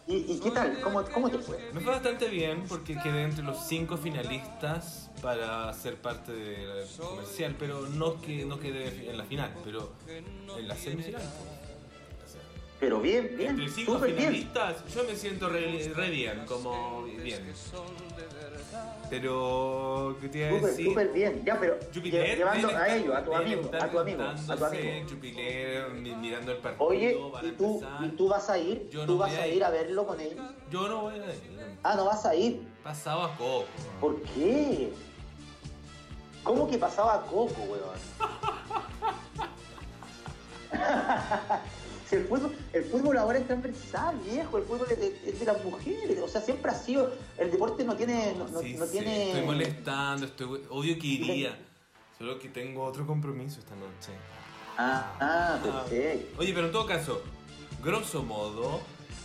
¿Y, 0.08 0.40
qué 0.40 0.50
tal? 0.50 0.82
¿Cómo, 0.82 1.04
¿Cómo, 1.14 1.30
te 1.30 1.38
fue? 1.38 1.60
Me 1.74 1.82
fue 1.82 1.92
bastante 1.92 2.28
bien 2.28 2.64
porque 2.68 2.98
quedé 2.98 3.22
entre 3.22 3.44
los 3.44 3.68
cinco 3.68 3.98
finalistas 3.98 5.12
para 5.22 5.72
ser 5.76 5.98
parte 5.98 6.32
del 6.32 6.88
comercial, 6.98 7.56
pero 7.60 7.82
no, 7.82 8.20
que, 8.20 8.44
no 8.46 8.60
quedé 8.60 9.12
en 9.12 9.18
la 9.20 9.26
final, 9.26 9.54
pero 9.64 9.94
en 10.08 10.68
la 10.68 10.76
semifinal. 10.76 11.22
Pero 12.80 13.00
bien, 13.00 13.36
bien. 13.38 13.52
Entre 13.52 13.70
cinco 13.70 14.00
finalistas, 14.00 14.78
yo 14.92 15.04
me 15.04 15.16
siento 15.16 15.50
re, 15.50 15.92
re 15.94 16.10
bien, 16.10 16.46
como 16.48 17.04
bien. 17.04 17.54
Pero, 19.10 20.18
¿qué 20.22 20.30
te 20.30 20.38
iba 20.38 20.48
a 20.48 20.62
decir? 20.62 20.86
Súper 20.86 21.10
bien, 21.10 21.42
ya, 21.46 21.60
pero 21.60 21.78
Jupiler, 21.94 22.38
llevando 22.38 22.70
a 22.70 22.96
ellos, 22.96 23.16
a 23.16 23.24
tu 23.24 23.36
amigo, 23.36 23.70
a 23.74 23.90
tu 23.90 24.00
amigo, 24.00 24.24
a 24.24 24.56
tu 24.56 24.66
amigo. 24.66 24.92
Jupiler, 25.10 25.90
mirando 25.92 26.52
el 26.52 26.58
partido. 26.60 26.86
Oye, 26.88 27.20
¿y 27.44 27.52
tú, 27.52 27.82
¿y 28.02 28.10
tú 28.10 28.28
vas 28.28 28.50
a 28.50 28.58
ir? 28.58 28.90
¿Tú 28.90 29.18
vas 29.18 29.34
a 29.34 29.48
ir 29.48 29.64
a 29.64 29.70
verlo 29.70 30.06
con 30.06 30.20
ellos? 30.20 30.40
Yo 30.70 30.88
no 30.88 31.02
voy 31.04 31.16
a 31.16 31.34
ir. 31.34 31.80
Ah, 31.84 31.96
¿no 31.96 32.06
vas 32.06 32.26
a 32.26 32.36
ir? 32.36 32.68
Pasaba 32.84 33.26
a 33.26 33.38
Coco. 33.38 33.66
¿Por 34.00 34.22
qué? 34.22 34.92
¿Cómo 36.44 36.70
que 36.70 36.78
pasaba 36.78 37.16
a 37.16 37.22
Coco, 37.22 37.62
weón? 37.62 38.00
el 42.12 42.26
fútbol, 42.26 42.56
el 42.74 42.84
fútbol 42.86 43.18
ahora 43.18 43.38
es 43.40 43.46
transversal, 43.46 44.20
viejo, 44.20 44.58
el 44.58 44.64
fútbol 44.64 44.88
es 44.92 45.40
de, 45.40 45.46
las 45.46 45.64
mujeres, 45.64 46.20
o 46.20 46.28
sea, 46.28 46.42
siempre 46.42 46.72
ha 46.72 46.76
sido, 46.76 47.14
el 47.38 47.52
deporte 47.52 47.84
no 47.84 47.96
tiene, 47.96 48.36
no, 48.36 48.60
tiene... 48.88 49.32
Estoy 49.32 49.46
molestando, 49.46 50.26
estoy, 50.26 50.62
obvio 50.70 50.98
que 51.00 51.08
iría, 51.08 51.58
solo 52.18 52.40
que 52.40 52.50
tengo 52.50 52.84
otro 52.84 53.06
compromiso 53.06 53.60
esta 53.60 53.76
noche. 53.76 54.12
Ah, 54.78 55.16
ah, 55.20 55.60
perfecto. 55.62 56.40
Oye, 56.40 56.54
pero 56.54 56.68
en 56.68 56.72
todo 56.72 56.86
caso, 56.86 57.22
grosso 57.84 58.24
modo, 58.24 58.82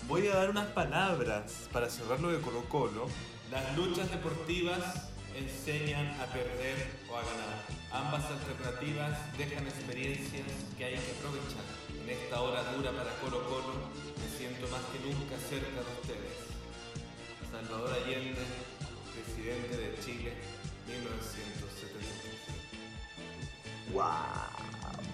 voy 0.09 0.27
a 0.29 0.37
dar 0.37 0.51
unas 0.51 0.66
palabras 0.66 1.68
para 1.73 1.88
cerrar 1.88 2.20
lo 2.20 2.33
de 2.33 2.40
Colo 2.40 2.64
Colo. 2.68 3.07
Las 3.51 3.77
luchas 3.77 4.11
deportivas 4.11 5.13
enseñan 5.37 6.07
a 6.20 6.27
perder 6.27 6.79
o 7.11 7.16
a 7.16 7.23
ganar. 7.23 7.66
Ambas 7.90 8.25
alternativas 8.31 9.18
dejan 9.37 9.66
experiencias 9.66 10.47
que 10.79 10.85
hay 10.85 10.94
que 10.94 11.12
aprovechar. 11.18 11.66
En 12.03 12.11
esta 12.11 12.40
hora 12.40 12.62
dura 12.75 12.92
para 12.92 13.11
Colo 13.18 13.42
Colo, 13.49 13.75
me 14.18 14.29
siento 14.38 14.68
más 14.68 14.83
que 14.92 14.99
nunca 15.03 15.37
cerca 15.49 15.81
de 15.83 15.92
ustedes. 16.01 16.35
Salvador 17.51 17.90
Allende, 17.92 18.44
presidente 19.14 19.77
de 19.77 19.99
Chile, 20.05 20.33
1973. 20.87 22.05
¡Wow! 23.92 24.03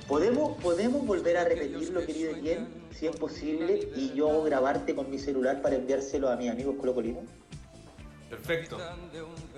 ¿Podemos, 0.09 0.59
¿Podemos 0.59 1.07
volver 1.07 1.37
a 1.37 1.45
repetirlo, 1.45 2.05
querido 2.05 2.33
Etienne, 2.33 2.67
si 2.91 3.07
es 3.07 3.17
posible, 3.17 3.91
y 3.95 4.13
yo 4.15 4.43
grabarte 4.43 4.95
con 4.95 5.09
mi 5.11 5.19
celular 5.19 5.63
para 5.63 5.77
enviárselo 5.77 6.29
a 6.29 6.37
mis 6.37 6.51
amigos 6.51 6.77
colocolinos? 6.81 7.25
Perfecto. 8.31 8.79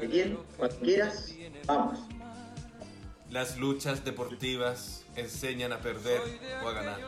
Etienne, 0.00 0.38
cuando 0.56 0.76
quieras, 0.78 1.34
vamos. 1.66 1.98
Las 3.30 3.56
luchas 3.58 4.04
deportivas 4.04 5.04
enseñan 5.14 5.72
a 5.72 5.78
perder 5.78 6.20
o 6.64 6.68
a 6.68 6.72
ganar. 6.72 6.98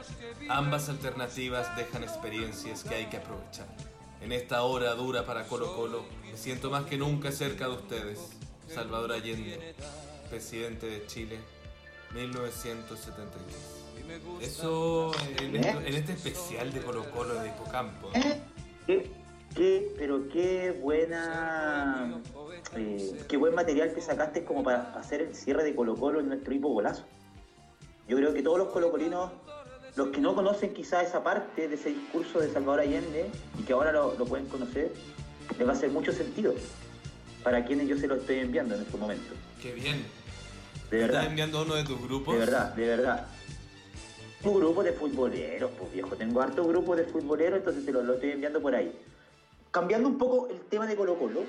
Ambas 0.49 0.89
alternativas 0.89 1.75
dejan 1.77 2.03
experiencias 2.03 2.85
que 2.85 2.95
hay 2.95 3.07
que 3.07 3.17
aprovechar. 3.17 3.67
En 4.21 4.33
esta 4.33 4.63
hora 4.63 4.95
dura 4.95 5.27
para 5.27 5.45
Colo 5.47 5.75
Colo, 5.75 6.05
me 6.31 6.37
siento 6.37 6.71
más 6.71 6.85
que 6.85 6.97
nunca 6.97 7.33
cerca 7.33 7.67
de 7.67 7.75
ustedes. 7.75 8.19
Salvador 8.69 9.13
Allende, 9.13 9.75
presidente 10.31 10.87
de 10.87 11.07
Chile, 11.07 11.39
1973. 12.15 13.45
Eso 14.41 15.13
en, 15.41 15.57
este 15.95 16.13
especial 16.13 16.73
de 16.73 16.81
Colo 16.81 17.11
Colo 17.11 17.35
de 17.35 17.49
Hipocampo. 17.49 18.11
¿Qué? 18.87 19.11
¿Qué? 19.55 19.95
Pero 19.97 20.29
qué 20.29 20.73
buena 20.73 22.21
eh, 22.77 23.21
qué 23.29 23.37
buen 23.37 23.55
material 23.55 23.93
que 23.95 24.01
sacaste 24.01 24.45
como 24.45 24.65
para 24.65 24.93
hacer 24.95 25.21
el 25.21 25.35
cierre 25.35 25.63
de 25.63 25.75
Colo 25.75 25.95
Colo 25.97 26.21
en 26.21 26.29
nuestro 26.29 26.55
hipo 26.55 26.69
golazo. 26.69 27.05
Yo 28.09 28.17
creo 28.17 28.35
que 28.35 28.43
todos 28.43 28.59
los 28.59 28.69
colocolinos, 28.69 29.31
los 29.97 30.09
que 30.09 30.21
no 30.21 30.35
conocen 30.35 30.75
quizá 30.75 31.03
esa 31.03 31.23
parte 31.23 31.69
de 31.69 31.75
ese 31.75 31.91
discurso 31.91 32.41
de 32.41 32.53
Salvador 32.53 32.81
Allende 32.81 33.31
y 33.59 33.63
que 33.63 33.73
ahora 33.73 33.93
lo, 33.93 34.13
pueden 34.25 34.47
conocer, 34.47 34.93
les 35.57 35.67
va 35.67 35.73
a 35.73 35.75
hacer 35.75 35.91
mucho 35.91 36.13
sentido 36.13 36.55
para 37.43 37.65
quienes 37.65 37.89
yo 37.89 37.97
se 37.97 38.09
lo 38.09 38.17
estoy 38.17 38.41
enviando 38.41 38.75
en 38.75 38.83
este 38.83 38.97
momento. 38.97 39.35
Qué 39.63 39.73
bien. 39.73 40.05
De 40.91 40.99
verdad. 40.99 41.21
¿Estás 41.21 41.31
enviando 41.31 41.63
uno 41.63 41.75
de 41.77 41.85
tus 41.85 42.01
grupos? 42.03 42.35
De 42.35 42.41
verdad, 42.41 42.75
de 42.75 42.87
verdad. 42.87 43.27
Un 44.43 44.55
grupo 44.57 44.83
de 44.83 44.93
futboleros, 44.93 45.71
pues 45.79 45.93
viejo. 45.93 46.17
Tengo 46.17 46.43
harto 46.43 46.67
grupo 46.67 46.97
de 46.97 47.05
futboleros, 47.05 47.61
entonces 47.61 47.87
te 47.87 47.93
lo, 47.93 48.03
lo 48.03 48.15
estoy 48.15 48.33
enviando 48.33 48.61
por 48.61 48.75
ahí. 48.75 48.93
Cambiando 49.75 50.09
un 50.09 50.19
poco 50.19 50.47
el 50.51 50.61
tema 50.61 50.87
de 50.87 50.95
Colo 50.95 51.19
Colo, 51.19 51.43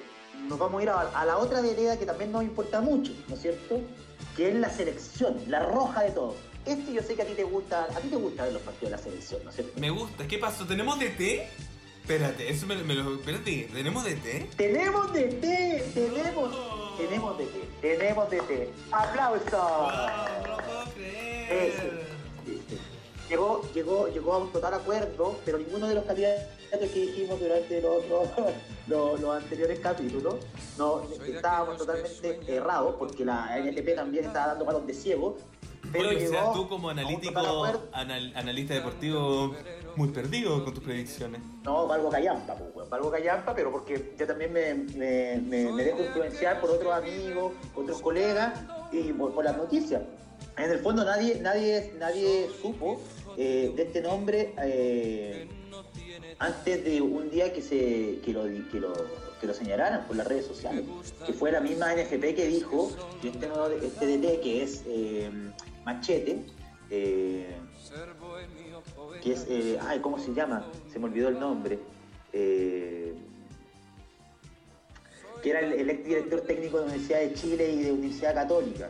nos 0.50 0.58
vamos 0.58 0.80
a 0.80 0.84
ir 0.84 0.90
a, 0.90 1.26
la 1.26 1.38
otra 1.38 1.62
vereda 1.62 2.00
que 2.00 2.08
también 2.08 2.32
nos 2.32 2.42
importa 2.42 2.82
mucho, 2.82 3.14
¿no 3.28 3.36
es 3.36 3.42
cierto? 3.44 3.80
Que 4.36 4.50
es 4.50 4.56
la 4.56 4.72
selección, 4.72 5.38
la 5.46 5.60
roja 5.60 6.02
de 6.02 6.10
todo. 6.10 6.36
Este 6.66 6.92
yo 6.92 7.04
sé 7.04 7.14
que 7.14 7.22
a 7.22 7.26
ti 7.26 7.34
te 7.34 7.44
gusta, 7.44 7.84
a 7.84 8.00
ti 8.00 8.08
te 8.08 8.16
gusta 8.16 8.46
ver 8.46 8.54
los 8.54 8.64
partidos 8.64 8.90
de 8.90 8.98
la 8.98 9.04
selección, 9.04 9.44
¿no 9.44 9.52
es 9.52 9.58
cierto? 9.58 9.80
Me 9.80 9.92
gusta. 9.92 10.28
¿Qué 10.28 10.40
pasó? 10.40 10.66
¿Tenemos 10.66 10.98
DT? 10.98 11.44
Espérate, 12.02 12.50
eso 12.50 12.66
me, 12.66 12.76
lo. 12.76 13.14
Espérate, 13.14 13.70
¿tenemos 13.72 14.04
DT? 14.04 14.56
¡Tenemos 14.58 15.14
DT! 15.14 15.94
¡Tenemos! 15.94 16.98
Tenemos 16.98 17.38
DT, 17.38 17.80
tenemos 17.80 18.30
DT. 18.32 18.70
¡Aplausos! 18.92 19.52
no 19.52 20.48
lo 20.48 20.58
puedo 20.64 20.84
creer 20.96 22.15
llegó, 23.30 23.62
llegó, 23.74 24.08
llegó 24.08 24.34
a 24.34 24.38
un 24.40 24.52
total 24.52 24.74
acuerdo, 24.76 25.38
pero 25.46 25.58
ninguno 25.58 25.88
de 25.88 25.96
los 25.96 26.06
candidatos 26.06 26.46
que 26.72 27.00
dijimos 27.00 27.40
durante 27.40 27.82
los, 27.82 28.04
los, 28.88 29.36
anteriores 29.36 29.80
capítulos 29.80 30.36
no 30.78 31.04
estábamos 31.26 31.78
totalmente 31.78 32.40
errados, 32.48 32.96
porque 32.98 33.26
la 33.26 33.58
NTP 33.58 33.96
también 33.96 34.26
estaba 34.26 34.48
dando 34.48 34.66
palos 34.66 34.86
de 34.86 34.94
ciego. 34.94 35.38
Pero 35.92 36.10
o 36.10 36.20
sea, 36.20 36.52
tú 36.52 36.68
como 36.68 36.90
analítico, 36.90 37.40
analista 37.94 38.74
deportivo, 38.74 39.56
muy 39.96 40.10
perdido 40.10 40.64
con 40.64 40.74
tus 40.74 40.84
predicciones. 40.84 41.42
No, 41.64 41.88
valgo 41.88 42.10
callampa, 42.10 42.56
pues, 42.56 42.90
valgo 42.90 43.12
callampa, 43.12 43.54
pero 43.54 43.72
porque 43.72 44.14
yo 44.18 44.28
también 44.28 44.52
me, 44.52 44.74
me, 44.74 45.40
dejo 45.84 46.04
influenciar 46.04 46.60
por 46.60 46.72
otros 46.72 46.92
amigos, 46.92 47.54
otros 47.76 48.02
colegas 48.02 48.60
y 48.92 49.14
por, 49.14 49.34
por 49.34 49.46
las 49.46 49.56
noticias. 49.56 50.02
En 50.58 50.72
el 50.72 50.80
fondo 50.80 51.04
nadie, 51.04 51.40
nadie, 51.42 51.92
nadie 52.00 52.50
supo 52.62 53.02
eh, 53.38 53.74
de 53.76 53.84
este 53.84 54.02
nombre 54.02 54.54
eh, 54.62 55.50
antes 56.40 56.86
de 56.86 57.02
un 57.02 57.30
día 57.30 57.52
que 57.52 57.62
se 57.62 58.20
que 58.24 58.32
lo, 58.32 58.46
que 58.72 58.80
lo, 59.48 59.54
señalaran 59.54 60.08
por 60.08 60.16
las 60.16 60.26
redes 60.28 60.46
sociales. 60.46 60.86
Que 61.26 61.34
fue 61.34 61.52
la 61.52 61.60
misma 61.60 61.94
NFP 61.94 62.36
que 62.36 62.48
dijo 62.48 62.90
que 63.22 63.30
este, 63.30 63.48
nuevo, 63.48 63.68
este 63.68 64.18
DT 64.18 64.40
que 64.42 64.64
es 64.64 64.84
eh, 64.88 65.30
Machete, 65.84 66.40
que 66.90 67.48
es, 69.26 69.46
ay, 69.82 70.00
¿cómo 70.00 70.18
se 70.20 70.34
llama? 70.34 70.66
Se 70.92 71.00
me 71.00 71.06
olvidó 71.06 71.28
el 71.30 71.40
nombre. 71.40 71.80
Que 72.32 73.14
era 75.44 75.60
el, 75.60 75.90
ex 75.90 76.06
director 76.06 76.42
técnico 76.42 76.78
de 76.78 76.86
la 76.86 76.92
Universidad 76.92 77.20
de 77.20 77.34
Chile 77.34 77.72
y 77.72 77.84
de 77.84 77.92
Universidad 77.92 78.34
Católica. 78.34 78.90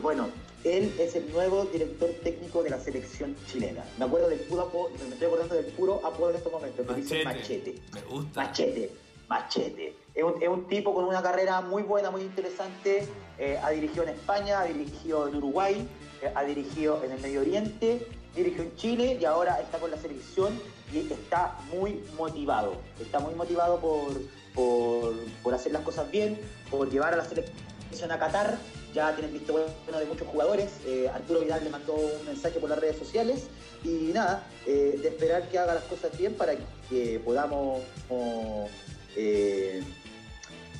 Bueno, 0.00 0.28
él 0.64 0.94
es 0.98 1.14
el 1.14 1.30
nuevo 1.32 1.64
director 1.66 2.10
técnico 2.22 2.62
de 2.62 2.70
la 2.70 2.80
selección 2.80 3.36
chilena. 3.46 3.84
Me 3.98 4.04
acuerdo 4.04 4.28
del 4.28 4.40
puro 4.40 4.62
apodo, 4.62 4.90
me 4.90 5.14
estoy 5.14 5.26
acordando 5.26 5.54
del 5.54 5.66
puro 5.66 6.04
apodo 6.04 6.30
en 6.30 6.36
estos 6.36 6.52
momentos, 6.52 6.86
que 6.86 6.94
dice 6.94 7.24
Machete. 7.24 7.74
Me 7.92 8.02
gusta. 8.02 8.42
Machete, 8.42 8.90
Machete. 9.28 9.96
Es 10.14 10.24
un, 10.24 10.42
es 10.42 10.48
un 10.48 10.66
tipo 10.66 10.92
con 10.94 11.04
una 11.04 11.22
carrera 11.22 11.60
muy 11.60 11.82
buena, 11.82 12.10
muy 12.10 12.22
interesante. 12.22 13.06
Eh, 13.38 13.58
ha 13.62 13.70
dirigido 13.70 14.02
en 14.02 14.10
España, 14.10 14.60
ha 14.60 14.64
dirigido 14.64 15.28
en 15.28 15.36
Uruguay, 15.36 15.88
eh, 16.22 16.32
ha 16.34 16.42
dirigido 16.42 17.04
en 17.04 17.12
el 17.12 17.20
Medio 17.20 17.40
Oriente, 17.40 18.04
dirigió 18.34 18.64
en 18.64 18.74
Chile 18.74 19.18
y 19.20 19.24
ahora 19.24 19.60
está 19.60 19.78
con 19.78 19.92
la 19.92 19.96
selección 19.96 20.58
y 20.92 20.98
está 20.98 21.56
muy 21.72 22.02
motivado. 22.16 22.74
Está 23.00 23.20
muy 23.20 23.34
motivado 23.34 23.78
por, 23.78 24.10
por, 24.54 25.14
por 25.42 25.54
hacer 25.54 25.70
las 25.70 25.82
cosas 25.82 26.10
bien, 26.10 26.40
por 26.68 26.90
llevar 26.90 27.14
a 27.14 27.18
la 27.18 27.24
selección 27.24 28.10
a 28.10 28.18
Qatar. 28.18 28.58
Ya 28.94 29.14
tienen 29.14 29.32
visto 29.32 29.52
bueno 29.84 29.98
de 29.98 30.06
muchos 30.06 30.26
jugadores. 30.28 30.70
Eh, 30.86 31.08
Arturo 31.12 31.40
Vidal 31.40 31.62
le 31.64 31.70
mandó 31.70 31.94
un 31.94 32.26
mensaje 32.26 32.58
por 32.58 32.70
las 32.70 32.78
redes 32.78 32.96
sociales 32.96 33.48
y 33.84 34.10
nada, 34.14 34.46
eh, 34.66 34.98
de 35.00 35.08
esperar 35.08 35.48
que 35.48 35.58
haga 35.58 35.74
las 35.74 35.84
cosas 35.84 36.16
bien 36.18 36.34
para 36.34 36.54
que 36.88 37.20
podamos 37.24 37.82
oh, 38.08 38.66
eh, 39.14 39.82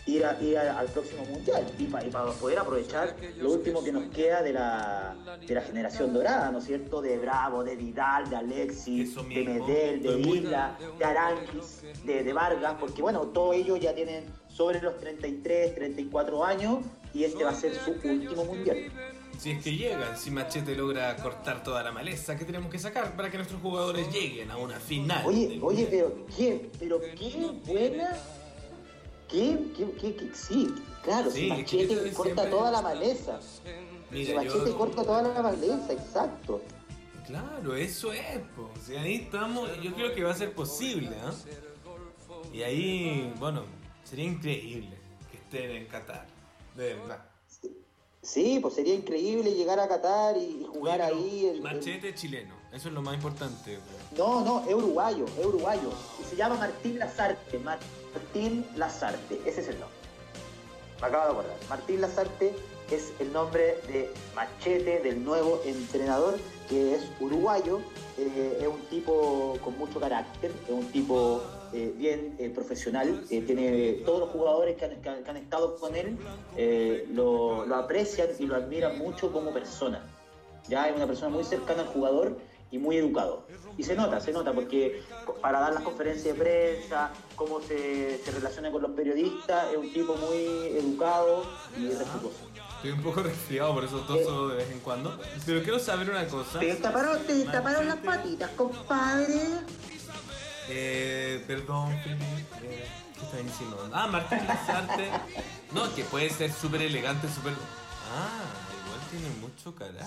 ir, 0.06 0.24
a- 0.24 0.40
ir 0.42 0.56
a- 0.58 0.78
al 0.78 0.86
próximo 0.88 1.24
mundial 1.26 1.64
y, 1.78 1.84
pa- 1.84 2.02
y 2.04 2.10
para 2.10 2.32
poder 2.32 2.58
aprovechar 2.58 3.14
lo 3.36 3.52
último 3.52 3.84
que 3.84 3.92
nos 3.92 4.04
queda 4.14 4.42
de 4.42 4.52
la, 4.54 5.14
de 5.46 5.54
la 5.54 5.60
generación 5.60 6.12
dorada, 6.14 6.50
¿no 6.50 6.58
es 6.58 6.64
cierto? 6.64 7.02
De 7.02 7.18
Bravo, 7.18 7.62
de 7.62 7.76
Vidal, 7.76 8.28
de 8.30 8.36
Alexis, 8.36 9.14
de. 9.14 9.44
Medel, 9.44 10.02
de. 10.02 10.08
Isla, 10.38 10.78
de 10.98 11.04
Aranquis, 11.04 11.82
de, 12.04 12.24
de 12.24 12.32
Vargas, 12.32 12.76
porque 12.80 13.02
bueno, 13.02 13.20
todos 13.28 13.54
ellos 13.54 13.78
ya 13.80 13.94
tienen 13.94 14.24
sobre 14.48 14.80
los 14.80 14.96
33, 14.98 15.74
34 15.74 16.44
años 16.44 16.78
y 17.14 17.24
este 17.24 17.44
va 17.44 17.50
a 17.50 17.54
ser 17.54 17.74
su 17.74 17.90
último 17.92 18.44
mundial. 18.44 18.90
Si 19.38 19.52
es 19.52 19.62
que 19.62 19.76
llegan, 19.76 20.18
si 20.18 20.30
Machete 20.32 20.74
logra 20.74 21.14
cortar 21.16 21.62
toda 21.62 21.82
la 21.84 21.92
maleza 21.92 22.36
que 22.36 22.44
tenemos 22.44 22.70
que 22.70 22.78
sacar 22.78 23.14
para 23.16 23.30
que 23.30 23.36
nuestros 23.36 23.60
jugadores 23.62 24.12
lleguen 24.12 24.50
a 24.50 24.56
una 24.56 24.80
final. 24.80 25.24
Oye, 25.24 25.58
oye, 25.62 25.82
Mundial. 25.82 25.88
pero 25.90 26.26
qué, 26.36 26.70
pero 26.78 27.00
qué 27.00 27.50
buena, 27.64 28.16
qué, 29.28 29.58
qué, 29.76 29.90
qué, 30.00 30.16
qué- 30.16 30.34
sí, 30.34 30.74
claro, 31.04 31.30
Sí, 31.30 31.50
si 31.66 31.80
es 31.80 31.88
que 31.88 31.94
Machete 31.94 32.12
corta 32.12 32.50
toda 32.50 32.70
la 32.72 32.82
maleza, 32.82 33.38
si 33.40 33.70
Mira, 34.10 34.34
Machete 34.36 34.70
yo- 34.70 34.78
corta 34.78 35.04
toda 35.04 35.22
la 35.22 35.42
maleza, 35.42 35.92
exacto. 35.92 36.62
Claro, 37.26 37.76
eso 37.76 38.12
es, 38.12 38.38
po. 38.56 38.70
Si 38.84 38.96
ahí 38.96 39.16
estamos, 39.16 39.68
yo 39.82 39.94
creo 39.94 40.14
que 40.14 40.24
va 40.24 40.32
a 40.32 40.36
ser 40.36 40.52
posible, 40.52 41.10
¿ah? 41.22 41.32
Y 42.52 42.62
ahí, 42.62 43.32
bueno, 43.38 43.64
sería 44.02 44.24
increíble 44.24 44.96
que 45.30 45.36
estén 45.36 45.70
en 45.76 45.86
Qatar, 45.86 46.26
de 46.78 46.94
verdad. 46.94 47.24
Sí, 48.22 48.58
pues 48.60 48.74
sería 48.74 48.94
increíble 48.94 49.54
llegar 49.54 49.78
a 49.80 49.88
Qatar 49.88 50.36
y, 50.36 50.66
jugar 50.72 51.00
Oye, 51.00 51.12
ahí. 51.12 51.46
el- 51.46 51.56
el- 51.56 51.62
Machete 51.62 52.14
chileno, 52.14 52.54
eso 52.72 52.88
es 52.88 52.94
lo 52.94 53.00
más 53.00 53.14
importante. 53.14 53.78
po. 53.78 54.16
No, 54.16 54.44
no, 54.44 54.68
es 54.68 54.74
uruguayo, 54.74 55.24
es 55.38 55.46
uruguayo. 55.46 55.90
Y 56.20 56.24
se 56.24 56.36
llama 56.36 56.56
Martín 56.56 56.98
Lazarte. 56.98 57.58
Martín 57.58 58.66
Lazarte, 58.76 59.40
ese 59.46 59.60
es 59.62 59.68
el 59.68 59.78
nombre. 59.80 59.96
Me 61.00 61.06
acabo 61.06 61.24
de 61.26 61.30
acordar. 61.30 61.56
Martín 61.68 62.00
Lazarte 62.00 62.54
es 62.90 63.12
el 63.20 63.32
nombre 63.32 63.78
de 63.86 64.12
Machete, 64.34 64.98
del 65.00 65.24
nuevo 65.24 65.60
entrenador, 65.64 66.38
que 66.68 66.94
es 66.96 67.02
uruguayo. 67.20 67.80
eh, 68.20 68.58
es 68.62 68.66
un 68.66 68.80
tipo 68.90 69.56
con 69.62 69.78
mucho 69.78 70.00
carácter, 70.00 70.50
es 70.64 70.70
un 70.70 70.84
tipo 70.90 71.40
eh, 71.72 71.92
bien 71.96 72.36
eh, 72.38 72.50
profesional. 72.50 73.24
eh, 73.30 73.42
tiene 73.42 73.92
todos 74.04 74.20
los 74.20 74.28
jugadores 74.30 74.76
que 74.76 74.84
han, 74.86 75.00
que 75.02 75.08
han- 75.08 75.24
que 75.24 75.30
han 75.30 75.36
estado 75.36 75.76
con 75.76 75.94
él 75.96 76.16
eh, 76.56 77.06
lo, 77.12 77.64
lo 77.66 77.74
aprecian 77.76 78.28
y 78.38 78.46
lo 78.46 78.56
admiran 78.56 78.98
mucho 78.98 79.32
como 79.32 79.52
persona. 79.52 80.02
Ya 80.68 80.88
es 80.88 80.96
una 80.96 81.06
persona 81.06 81.30
muy 81.30 81.44
cercana 81.44 81.82
al 81.82 81.88
jugador 81.88 82.36
y 82.70 82.76
muy 82.78 82.98
educado. 82.98 83.46
Y 83.78 83.82
se 83.84 83.94
nota, 83.94 84.20
se 84.20 84.32
nota, 84.32 84.52
porque 84.52 85.02
para 85.40 85.60
dar 85.60 85.72
las 85.72 85.82
conferencias 85.82 86.36
de 86.36 86.42
prensa, 86.42 87.10
cómo 87.36 87.60
se, 87.62 88.18
se 88.22 88.30
relaciona 88.32 88.70
con 88.70 88.82
los 88.82 88.90
periodistas, 88.90 89.70
es 89.72 89.78
un 89.78 89.90
tipo 89.92 90.14
muy 90.16 90.36
educado 90.76 91.44
y 91.78 91.88
respetuoso. 91.88 92.36
Estoy 92.76 92.90
un 92.90 93.02
poco 93.02 93.22
resfriado, 93.22 93.72
por 93.74 93.84
eso 93.84 93.98
toso 94.00 94.48
de 94.48 94.56
vez 94.56 94.70
en 94.70 94.80
cuando. 94.80 95.18
Pero 95.46 95.62
quiero 95.62 95.78
saber 95.78 96.10
una 96.10 96.26
cosa. 96.26 96.58
Te 96.58 96.74
taparon, 96.76 97.18
te 97.26 97.44
taparon 97.44 97.86
las 97.88 97.96
patitas, 97.96 98.50
compadre. 98.50 99.40
Eh, 100.70 101.42
perdón, 101.46 101.92
eh, 101.92 102.86
¿Qué 103.14 103.24
estás 103.24 103.44
diciendo? 103.44 103.90
Ah, 103.92 104.06
Martín 104.06 104.46
Lazarte. 104.46 105.08
No, 105.72 105.92
que 105.94 106.04
puede 106.04 106.30
ser 106.30 106.52
súper 106.52 106.82
elegante, 106.82 107.26
súper. 107.28 107.52
Ah, 107.52 108.44
igual 108.84 109.00
tiene 109.10 109.28
mucho 109.40 109.74
carácter. 109.74 110.06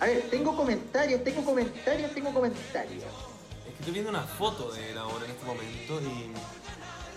A 0.00 0.06
ver, 0.06 0.22
tengo 0.30 0.56
comentarios, 0.56 1.24
tengo 1.24 1.44
comentarios, 1.44 2.12
tengo 2.12 2.32
comentarios. 2.32 3.04
Es 3.04 3.72
que 3.72 3.78
estoy 3.78 3.92
viendo 3.92 4.10
una 4.10 4.22
foto 4.22 4.72
de 4.72 4.90
él 4.90 4.98
ahora 4.98 5.24
en 5.24 5.30
este 5.30 5.44
momento 5.44 6.00
y. 6.00 6.32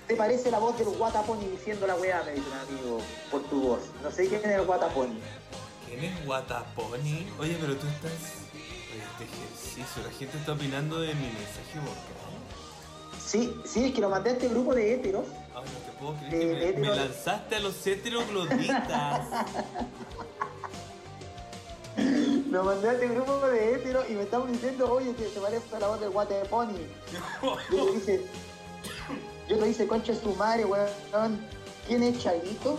¿Te 0.08 0.16
parece 0.16 0.52
la 0.52 0.60
voz 0.60 0.78
del 0.78 0.88
Guataponi 0.90 1.48
diciendo 1.48 1.88
la 1.88 1.96
weá? 1.96 2.24
Me 2.24 2.34
dice 2.34 2.48
un 2.48 2.76
amigo 2.76 3.02
por 3.32 3.44
tu 3.44 3.62
voz. 3.62 3.80
No 4.04 4.12
sé 4.12 4.28
quién 4.28 4.40
es 4.42 4.52
el 4.52 4.66
Guataponi. 4.66 5.20
¿Quién 5.88 6.04
es 6.04 6.26
Guataponi? 6.26 7.28
Oye, 7.40 7.58
pero 7.60 7.76
tú 7.76 7.88
estás. 7.88 8.12
Este 8.96 9.26
ejercicio, 9.26 10.04
la 10.04 10.12
gente 10.12 10.38
está 10.38 10.54
opinando 10.54 11.00
de 11.02 11.14
mi 11.16 11.26
mensaje 11.26 11.80
vocal. 11.80 12.25
Sí, 13.26 13.54
sí, 13.66 13.86
es 13.86 13.94
que 13.94 14.02
lo 14.02 14.10
mandé 14.10 14.32
a 14.32 14.34
este 14.34 14.48
grupo 14.50 14.76
de 14.76 14.94
héteros. 14.94 15.26
Ay, 15.56 15.64
no 15.64 15.80
te 15.80 15.92
puedo 16.00 16.14
creer 16.30 16.76
que 16.76 16.82
me, 16.82 16.96
lanzaste 16.96 17.56
a 17.56 17.60
los 17.60 17.88
heterogloditas. 17.88 19.28
Lo 22.50 22.64
mandé 22.64 22.90
a 22.90 22.94
este 22.94 23.08
grupo 23.08 23.48
de 23.48 23.74
héteros 23.74 24.06
y 24.10 24.14
me 24.14 24.24
estaban 24.24 24.52
diciendo, 24.52 24.92
oye, 24.92 25.14
te, 25.14 25.26
te 25.26 25.40
parece 25.40 25.80
la 25.80 25.88
voz 25.88 26.00
del 26.00 26.10
Guataponi. 26.10 26.74
Yo 27.72 27.86
le 27.86 27.92
dije, 27.94 28.26
yo 29.48 29.58
le 29.58 29.68
dije, 29.68 29.88
concha 29.88 30.14
de 30.14 30.20
su 30.20 30.34
madre, 30.36 30.66
weón. 30.66 31.40
¿Quién 31.88 32.02
es 32.04 32.18
Chavito? 32.20 32.78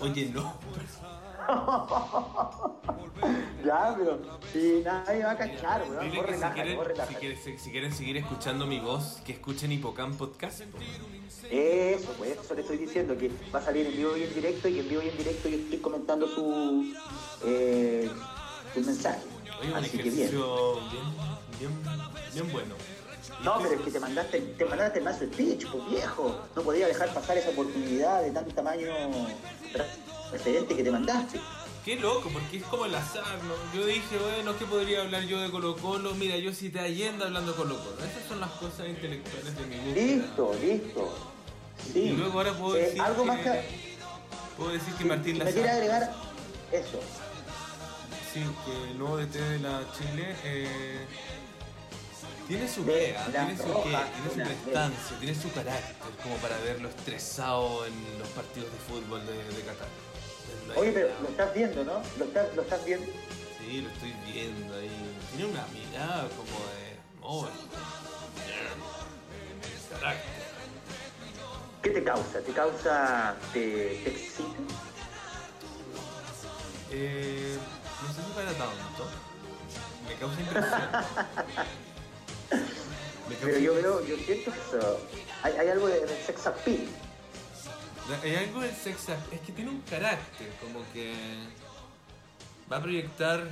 Oye, 0.00 0.30
no. 0.34 0.54
Ya, 3.64 3.94
pero 3.98 4.20
si 4.52 4.82
nadie 4.84 5.24
va 5.24 5.32
a 5.32 5.36
cachar, 5.36 5.82
weón. 5.88 6.10
Dile 6.10 6.22
que 6.24 6.34
si 6.36 6.42
quieren, 6.44 6.78
si, 7.08 7.14
quieren, 7.14 7.38
si- 7.42 7.58
si 7.58 7.70
quieren 7.70 7.92
seguir 7.92 8.16
escuchando 8.18 8.66
mi 8.66 8.78
voz, 8.78 9.20
que 9.24 9.32
escuchen 9.32 9.72
Hipocamp 9.72 10.16
Podcast. 10.16 10.62
po. 10.62 10.78
Eso, 11.50 12.12
pues 12.18 12.38
eso 12.38 12.54
le 12.54 12.60
estoy 12.60 12.76
diciendo, 12.76 13.16
que 13.16 13.30
va 13.54 13.58
a 13.58 13.62
salir 13.62 13.86
en 13.86 13.96
vivo 13.96 14.16
y 14.16 14.24
en 14.24 14.34
directo, 14.34 14.68
y 14.68 14.78
en 14.80 14.88
vivo 14.88 15.02
y 15.02 15.08
en 15.08 15.16
directo 15.16 15.48
yo 15.48 15.56
estoy 15.56 15.78
comentando 15.78 16.28
su, 16.28 16.92
eh, 17.44 18.10
su 18.74 18.80
mensaje. 18.80 19.20
Oye, 19.60 19.70
un 19.70 19.76
Así 19.76 19.96
que 19.96 20.02
bien, 20.10 20.30
bien, 21.58 21.72
bien 22.34 22.52
bueno. 22.52 22.74
No, 23.44 23.58
pero 23.58 23.74
es 23.74 23.80
que 23.82 23.90
te 23.90 24.00
mandaste, 24.00 24.40
te 24.40 24.64
mandaste 24.64 24.98
el 24.98 25.04
mazo 25.04 25.24
speech, 25.26 25.66
pues 25.70 25.88
viejo. 25.90 26.34
No 26.56 26.62
podía 26.62 26.86
dejar 26.88 27.12
pasar 27.12 27.36
esa 27.38 27.50
oportunidad 27.50 28.22
de 28.22 28.30
tan 28.30 28.46
tamaño 28.46 28.86
referente 30.32 30.74
que 30.76 30.82
te 30.84 30.90
mandaste. 30.90 31.40
Qué 31.84 31.96
loco, 31.96 32.28
porque 32.32 32.56
es 32.56 32.64
como 32.64 32.84
el 32.86 32.94
azar, 32.96 33.22
¿no? 33.44 33.78
Yo 33.78 33.86
dije, 33.86 34.18
bueno, 34.18 34.58
¿qué 34.58 34.64
podría 34.64 35.02
hablar 35.02 35.22
yo 35.22 35.40
de 35.40 35.50
Colo 35.52 35.76
Colo? 35.76 36.14
Mira, 36.14 36.36
yo 36.36 36.52
cité 36.52 36.80
a 36.80 36.84
Allende 36.84 37.24
hablando 37.24 37.52
de 37.52 37.56
Colo 37.58 37.76
Colo. 37.78 37.96
Esas 38.04 38.26
son 38.28 38.40
las 38.40 38.50
cosas 38.52 38.88
intelectuales 38.88 39.56
de 39.56 39.66
mi 39.66 39.76
búsqueda. 39.76 39.94
Listo, 40.04 40.54
listo. 40.60 41.14
Sí. 41.92 41.98
Y 42.00 42.12
luego 42.12 42.38
ahora 42.38 42.52
puedo 42.54 42.76
Eh, 42.76 42.80
decir 42.86 43.00
algo 43.02 43.22
que, 43.22 43.28
más 43.28 43.38
que 43.40 43.60
puedo 44.56 44.70
decir 44.72 44.94
que 44.94 45.04
Martín 45.04 45.38
me 45.38 45.44
quiere 45.44 45.60
Lazar, 45.60 45.76
agregar 45.76 46.14
eso. 46.72 47.00
sí, 48.32 48.40
que 48.64 48.90
el 48.90 48.98
nuevo 48.98 49.18
DT 49.18 49.38
de 49.38 49.58
la 49.60 49.80
Chile 49.96 50.34
eh, 50.44 50.98
tiene 52.46 52.68
su 52.68 52.84
pega, 52.84 53.24
ah, 53.24 53.30
tiene 53.30 53.56
su, 53.56 53.64
rojas, 53.64 54.04
tiene 54.12 54.30
su 54.30 54.36
prestancia, 54.36 55.18
tiene 55.18 55.34
su 55.34 55.52
carácter 55.52 55.96
como 56.22 56.36
para 56.36 56.56
verlo 56.58 56.88
estresado 56.88 57.84
en 57.86 58.18
los 58.20 58.28
partidos 58.28 58.70
de 58.70 58.78
fútbol 58.78 59.26
de, 59.26 59.32
de 59.32 59.62
Qatar. 59.62 59.88
Oye, 60.76 60.92
pero 60.92 61.08
lo 61.22 61.28
estás 61.28 61.52
viendo, 61.54 61.82
¿no? 61.82 62.02
Lo 62.18 62.24
estás, 62.24 62.54
lo 62.54 62.62
estás 62.62 62.84
viendo. 62.84 63.06
Sí, 63.58 63.80
lo 63.82 63.90
estoy 63.90 64.14
viendo 64.32 64.74
ahí. 64.76 65.16
Tiene 65.34 65.50
una 65.50 65.66
mirada 65.68 66.28
como 66.28 66.58
de. 66.70 66.96
Oh, 67.20 67.48
¿Qué 71.82 71.90
te 71.90 72.04
causa? 72.04 72.40
¿Te 72.40 72.52
causa. 72.52 73.34
te, 73.52 73.60
te 74.04 74.10
excita? 74.10 74.50
Eh, 76.92 77.58
no 78.02 78.14
sé 78.14 78.22
si 78.22 78.32
para 78.34 78.52
tanto. 78.52 79.08
Me 80.06 80.14
causa 80.14 80.40
impresión. 80.40 81.86
Pero 83.28 83.58
yo 83.58 83.74
veo, 83.74 84.04
yo 84.06 84.16
siento 84.16 84.50
eso. 84.50 85.00
Hay, 85.42 85.52
hay 85.54 85.68
algo 85.68 85.86
de, 85.88 86.00
de 86.00 86.16
sex 86.24 86.46
appeal. 86.46 86.86
Hay 88.22 88.36
algo 88.36 88.60
del 88.60 88.74
sex 88.74 89.08
app- 89.08 89.32
es 89.32 89.40
que 89.40 89.52
tiene 89.52 89.70
un 89.70 89.80
carácter, 89.80 90.48
como 90.62 90.80
que 90.92 91.12
va 92.70 92.76
a 92.76 92.82
proyectar 92.82 93.42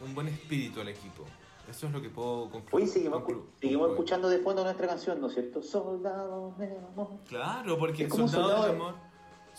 un 0.00 0.14
buen 0.14 0.28
espíritu 0.28 0.80
al 0.80 0.88
equipo. 0.88 1.24
Eso 1.70 1.86
es 1.86 1.92
lo 1.92 2.00
que 2.00 2.08
puedo 2.08 2.48
concluir. 2.48 2.86
Hoy 2.86 2.90
seguimos, 2.90 3.22
conclu- 3.22 3.44
seguimos 3.60 3.90
escuchando 3.90 4.30
de 4.30 4.38
fondo 4.38 4.64
nuestra 4.64 4.86
canción, 4.88 5.20
¿no 5.20 5.26
es 5.26 5.34
cierto? 5.34 5.62
Soldado 5.62 6.54
de 6.56 6.74
amor. 6.94 7.08
Claro, 7.28 7.78
porque 7.78 8.04
Es 8.04 8.08
como 8.08 8.26
soldado, 8.26 8.62
del 8.62 8.70
amor. 8.76 8.94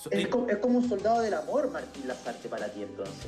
Es 0.10 0.28
como, 0.30 0.50
es 0.50 0.58
como 0.58 0.80
un 0.80 0.90
soldado 0.90 1.22
del 1.22 1.34
amor, 1.36 1.70
Martín 1.70 2.08
Lazarte, 2.08 2.50
para 2.50 2.72
ti 2.74 2.82
entonces. 2.82 3.28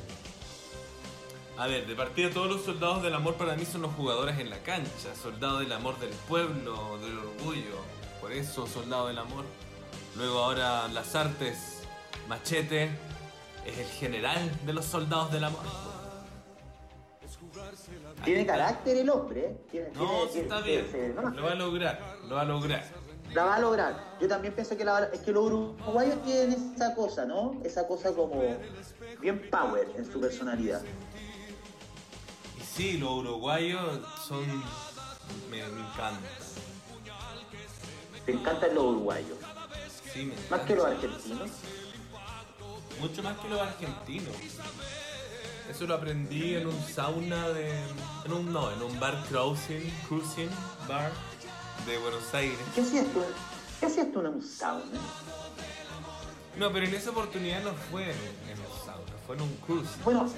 A 1.61 1.67
ver, 1.67 1.85
de 1.85 1.93
partida 1.95 2.31
todos 2.31 2.47
los 2.49 2.63
soldados 2.63 3.03
del 3.03 3.13
amor 3.13 3.35
para 3.35 3.55
mí 3.55 3.65
son 3.65 3.83
los 3.83 3.93
jugadores 3.93 4.39
en 4.39 4.49
la 4.49 4.57
cancha. 4.63 5.13
Soldado 5.21 5.59
del 5.59 5.71
amor 5.71 5.99
del 5.99 6.09
pueblo, 6.27 6.97
del 6.97 7.19
orgullo. 7.19 7.75
Por 8.19 8.31
eso, 8.31 8.65
soldado 8.65 9.07
del 9.09 9.19
amor. 9.19 9.45
Luego 10.17 10.39
ahora 10.39 10.87
las 10.87 11.13
artes, 11.13 11.83
machete, 12.27 12.89
es 13.63 13.77
el 13.77 13.85
general 13.85 14.39
de 14.65 14.73
los 14.73 14.85
soldados 14.85 15.31
del 15.31 15.43
amor. 15.43 15.61
Tiene 18.25 18.43
carácter 18.47 18.97
el 18.97 19.09
hombre, 19.11 19.41
¿eh? 19.45 19.57
Tiene, 19.69 19.89
No, 19.93 20.07
tiene- 20.07 20.31
sí 20.33 20.39
está 20.39 20.63
tiene- 20.63 20.81
bien. 20.81 20.91
se. 21.15 21.31
Lo 21.35 21.43
va 21.43 21.51
a 21.51 21.55
lograr, 21.55 22.17
lo 22.27 22.35
va 22.37 22.41
a 22.41 22.45
lograr. 22.45 22.83
La 23.35 23.45
va 23.45 23.55
a 23.55 23.59
lograr. 23.59 24.17
Yo 24.19 24.27
también 24.27 24.53
pienso 24.55 24.75
que 24.75 24.83
la 24.83 24.93
va- 24.93 25.05
es 25.13 25.19
que 25.21 25.31
los 25.31 25.43
uruguayos 25.45 26.21
tienen 26.23 26.73
esa 26.75 26.95
cosa, 26.95 27.23
¿no? 27.25 27.61
Esa 27.63 27.87
cosa 27.87 28.13
como 28.13 28.41
bien 29.21 29.47
power 29.49 29.87
en 29.95 30.11
su 30.11 30.19
personalidad. 30.19 30.81
Sí, 32.75 32.97
los 32.97 33.11
uruguayos 33.11 33.99
son. 34.27 34.45
Me, 35.49 35.57
me 35.57 35.81
encantan. 35.81 36.19
Te 38.25 38.31
encantan 38.31 38.75
los 38.75 38.83
uruguayos. 38.83 39.37
Sí, 40.13 40.23
me 40.25 40.35
Más 40.49 40.65
que 40.65 40.75
los 40.75 40.85
argentinos. 40.85 41.49
Mucho 42.99 43.23
más 43.23 43.37
que 43.39 43.49
los 43.49 43.59
argentinos. 43.59 44.35
Eso 45.69 45.85
lo 45.87 45.95
aprendí 45.95 46.55
en 46.55 46.67
un 46.67 46.83
sauna 46.83 47.49
de. 47.49 47.71
En 48.25 48.33
un, 48.33 48.51
no, 48.51 48.71
en 48.71 48.81
un 48.81 48.99
bar 48.99 49.21
cruising, 49.29 49.91
cruising 50.07 50.49
bar 50.87 51.11
de 51.85 51.97
Buenos 51.97 52.33
Aires. 52.33 52.57
¿Qué 52.75 52.81
hacías 52.81 53.05
tú? 53.13 53.23
¿Qué 53.79 53.85
hacías 53.85 54.11
tú 54.11 54.19
en 54.21 54.27
un 54.27 54.41
sauna? 54.41 54.99
No, 56.57 56.71
pero 56.71 56.85
en 56.85 56.93
esa 56.93 57.11
oportunidad 57.11 57.63
no 57.63 57.73
fue 57.89 58.03
en, 58.03 58.09
en 58.49 58.59
un 58.59 58.85
sauna, 58.85 59.11
fue 59.25 59.35
en 59.35 59.41
un 59.41 59.55
cruising. 59.57 60.03
Bueno, 60.03 60.29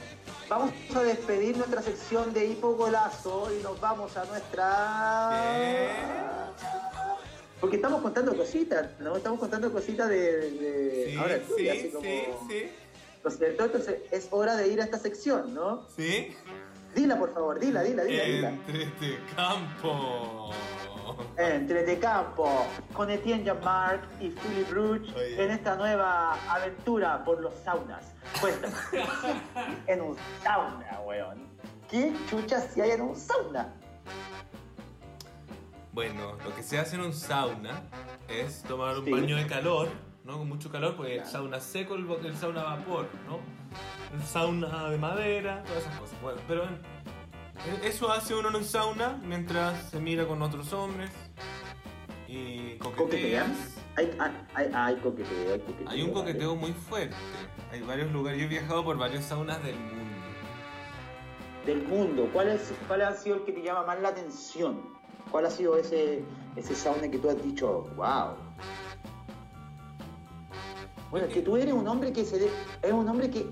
vamos 0.58 0.72
a 0.96 1.02
despedir 1.04 1.58
nuestra 1.58 1.82
sección 1.82 2.32
de 2.34 2.46
hipogolazo 2.46 3.50
y 3.58 3.64
nos 3.64 3.80
vamos 3.82 4.16
a 4.18 4.26
nuestra... 4.26 5.32
Porque 7.60 7.78
estamos 7.78 8.02
contando 8.02 8.36
cositas, 8.36 8.90
¿no? 9.00 9.16
Estamos 9.16 9.40
contando 9.40 9.72
cositas 9.72 10.10
de... 10.10 10.52
de- 10.52 11.10
Sí, 11.12 11.18
Ahora 11.18 11.40
sí, 11.58 11.70
así 11.70 11.90
como... 11.90 12.04
sí, 12.04 12.24
sí. 12.50 12.64
Entonces 13.46 13.96
es 14.12 14.28
hora 14.32 14.56
de 14.58 14.68
ir 14.68 14.82
a 14.82 14.84
esta 14.84 15.00
sección, 15.00 15.54
¿no? 15.54 15.88
¿Sí? 15.96 16.36
Dila, 16.94 17.18
por 17.18 17.34
favor, 17.34 17.60
dila, 17.60 17.82
dila, 17.82 18.04
dila, 18.04 18.24
dila. 18.24 18.50
Entre 18.50 18.84
este 18.84 19.18
campo. 19.36 20.52
Entre 21.38 21.84
de 21.84 22.00
campo, 22.00 22.66
con 22.94 23.10
Etienne 23.10 23.44
Jean-Marc 23.44 24.04
y 24.20 24.30
Philip 24.30 24.70
Bruch 24.70 25.08
en 25.16 25.52
esta 25.52 25.76
nueva 25.76 26.36
aventura 26.50 27.24
por 27.24 27.42
los 27.42 27.54
saunas. 27.64 28.14
Cuéntame, 28.40 28.74
en 29.88 30.02
un 30.02 30.16
sauna, 30.44 31.00
weón. 31.06 31.44
¿Qué 31.90 32.14
chuchas 32.30 32.70
si 32.74 32.82
hay 32.82 32.92
en 32.92 33.02
un 33.02 33.16
sauna? 33.16 33.74
Bueno, 35.92 36.34
lo 36.44 36.56
que 36.56 36.64
se 36.64 36.80
hace 36.80 36.96
en 36.96 37.02
un 37.02 37.14
sauna 37.14 37.84
es 38.28 38.64
tomar 38.64 38.98
un 38.98 39.06
Sí. 39.06 39.12
baño 39.12 39.36
de 39.36 39.46
calor, 39.46 39.90
¿no? 40.24 40.40
Con 40.40 40.50
mucho 40.50 40.72
calor, 40.72 40.96
porque 40.96 41.18
el 41.18 41.26
sauna 41.26 41.60
seco, 41.60 41.94
el, 41.96 42.10
el 42.26 42.36
sauna 42.36 42.64
vapor, 42.64 43.08
¿no? 43.28 43.40
El 44.18 44.24
sauna 44.26 44.90
de 44.90 44.98
madera, 44.98 45.62
todas 45.68 45.84
esas 45.84 46.00
cosas. 46.00 46.20
Bueno, 46.22 46.40
pero 46.48 46.64
eso 47.84 48.12
hace 48.12 48.36
uno 48.36 48.50
en 48.50 48.56
un 48.56 48.64
sauna 48.66 49.20
mientras 49.24 49.90
se 49.90 50.00
mira 50.00 50.28
con 50.28 50.42
otros 50.42 50.72
hombres 50.74 51.12
y 52.28 52.78
coqueteas. 52.78 53.48
¿Coquetean? 53.48 53.56
Hay, 53.96 54.18
hay, 54.20 54.48
hay, 54.56 54.72
hay 54.74 54.96
coqueteo, 54.98 55.54
hay 55.54 55.60
coqueteo. 55.60 55.90
Hay 55.90 56.02
un 56.02 56.14
vale. 56.14 56.26
coqueteo 56.26 56.56
muy 56.56 56.74
fuerte. 56.74 57.16
Hay 57.72 57.82
varios 57.82 58.12
lugares. 58.12 58.40
Yo 58.40 58.46
he 58.46 58.50
viajado 58.50 58.84
por 58.84 58.98
varios 58.98 59.24
saunas 59.26 59.64
del 59.64 59.76
mundo. 59.76 60.04
Del 61.66 61.84
mundo, 61.88 62.30
¿cuál, 62.34 62.50
es, 62.50 62.74
¿cuál 62.88 63.04
ha 63.04 63.14
sido 63.16 63.38
el 63.38 63.44
que 63.44 63.54
te 63.54 63.62
llama 63.62 63.86
más 63.86 64.02
la 64.02 64.10
atención? 64.10 64.82
¿Cuál 65.32 65.46
ha 65.46 65.50
sido 65.50 65.78
ese, 65.78 66.24
ese 66.58 66.76
sauna 66.76 67.10
que 67.10 67.18
tú 67.20 67.30
has 67.30 67.42
dicho, 67.42 67.84
wow? 67.96 68.36
Bueno, 71.10 71.28
es 71.28 71.34
que 71.34 71.42
tú 71.42 71.56
eres 71.56 71.74
un 71.74 71.88
hombre 71.88 72.12
que 72.12 72.26
se 72.26 72.40
de- 72.40 72.52
es 72.82 72.92
un 72.92 73.08
hombre 73.08 73.30
que 73.30 73.46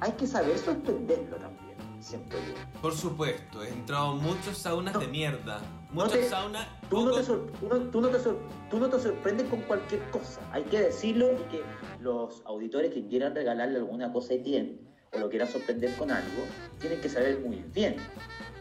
hay 0.00 0.12
que 0.12 0.26
saber 0.26 0.56
sorprenderlo 0.56 1.36
también, 1.36 1.57
siento 2.00 2.36
yo. 2.36 2.80
Por 2.80 2.94
supuesto, 2.94 3.62
he 3.62 3.68
entrado 3.68 4.14
muchos 4.14 4.58
saunas 4.58 4.94
No. 4.94 5.00
de 5.00 5.08
mierda. 5.08 5.60
No 5.92 6.04
Muchos 6.04 6.12
te- 6.12 6.28
saunas. 6.28 6.66
Tú 6.90 7.00
no, 7.00 7.04
poco- 7.06 7.16
te 7.18 7.24
sor- 7.24 7.52
tú, 7.60 7.68
no, 7.68 7.76
tú 7.90 8.00
no 8.00 8.08
te 8.08 8.20
sor- 8.20 8.38
tú 8.70 8.78
no 8.78 8.88
te 8.88 8.98
sorprendes 9.00 9.48
con 9.48 9.60
cualquier 9.62 10.02
cosa, 10.10 10.40
hay 10.52 10.62
que 10.64 10.80
decirlo 10.80 11.32
y 11.32 11.36
que 11.50 11.62
los 12.00 12.42
auditores 12.46 12.92
que 12.92 13.06
quieran 13.06 13.34
regalarle 13.34 13.78
alguna 13.78 14.12
cosa 14.12 14.32
a 14.32 14.36
Etienne 14.36 14.78
o 15.12 15.18
lo 15.18 15.28
quieran 15.30 15.48
sorprender 15.48 15.94
con 15.96 16.10
algo, 16.10 16.44
tienen 16.78 17.00
que 17.00 17.08
saber 17.08 17.40
muy 17.40 17.56
bien 17.74 17.96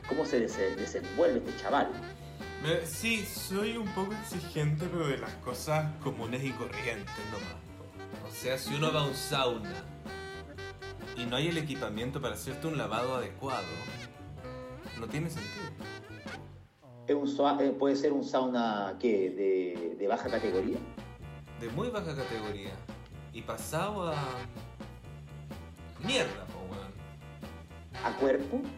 cómo 0.08 0.26
se 0.26 0.40
dese- 0.48 0.76
desenvuelve 0.78 1.40
este 1.40 1.62
chaval. 1.62 1.90
Me- 2.64 2.86
Sí, 2.86 3.26
soy 3.26 3.78
un 3.78 3.88
poco 3.90 4.14
exigente, 4.14 4.88
pero 4.92 5.08
de 5.08 5.18
las 5.18 5.34
cosas 5.36 5.94
comunes 6.02 6.44
y 6.44 6.52
corrientes 6.52 7.14
nomás. 7.32 7.58
O 8.28 8.32
sea, 8.34 8.58
si 8.58 8.74
uno 8.76 8.92
va 8.94 9.02
a 9.02 9.08
un 9.08 9.14
sauna 9.14 9.84
y 11.18 11.26
no 11.26 11.36
hay 11.36 11.48
el 11.48 11.58
equipamiento 11.58 12.22
para 12.22 12.36
hacerte 12.36 12.68
un 12.68 12.78
lavado 12.78 13.16
adecuado, 13.16 13.66
no 15.00 15.08
tiene 15.08 15.30
sentido. 15.30 15.66
Es 17.08 17.16
un 17.16 17.28
eh, 17.62 17.72
puede 17.72 17.96
ser 17.96 18.14
un 18.14 18.24
sauna 18.24 18.96
que 19.00 19.32
de, 19.32 19.96
de 19.98 20.08
baja 20.08 20.30
categoría. 20.30 20.78
De 21.60 21.70
muy 21.70 21.90
baja 21.90 22.16
categoría. 22.16 22.74
Y 23.34 23.42
pasado 23.42 24.10
a. 24.10 24.16
Mierda, 26.06 26.46
po, 26.46 26.60
weón. 26.70 26.92
a 28.04 28.16
cuerpo. 28.18 28.62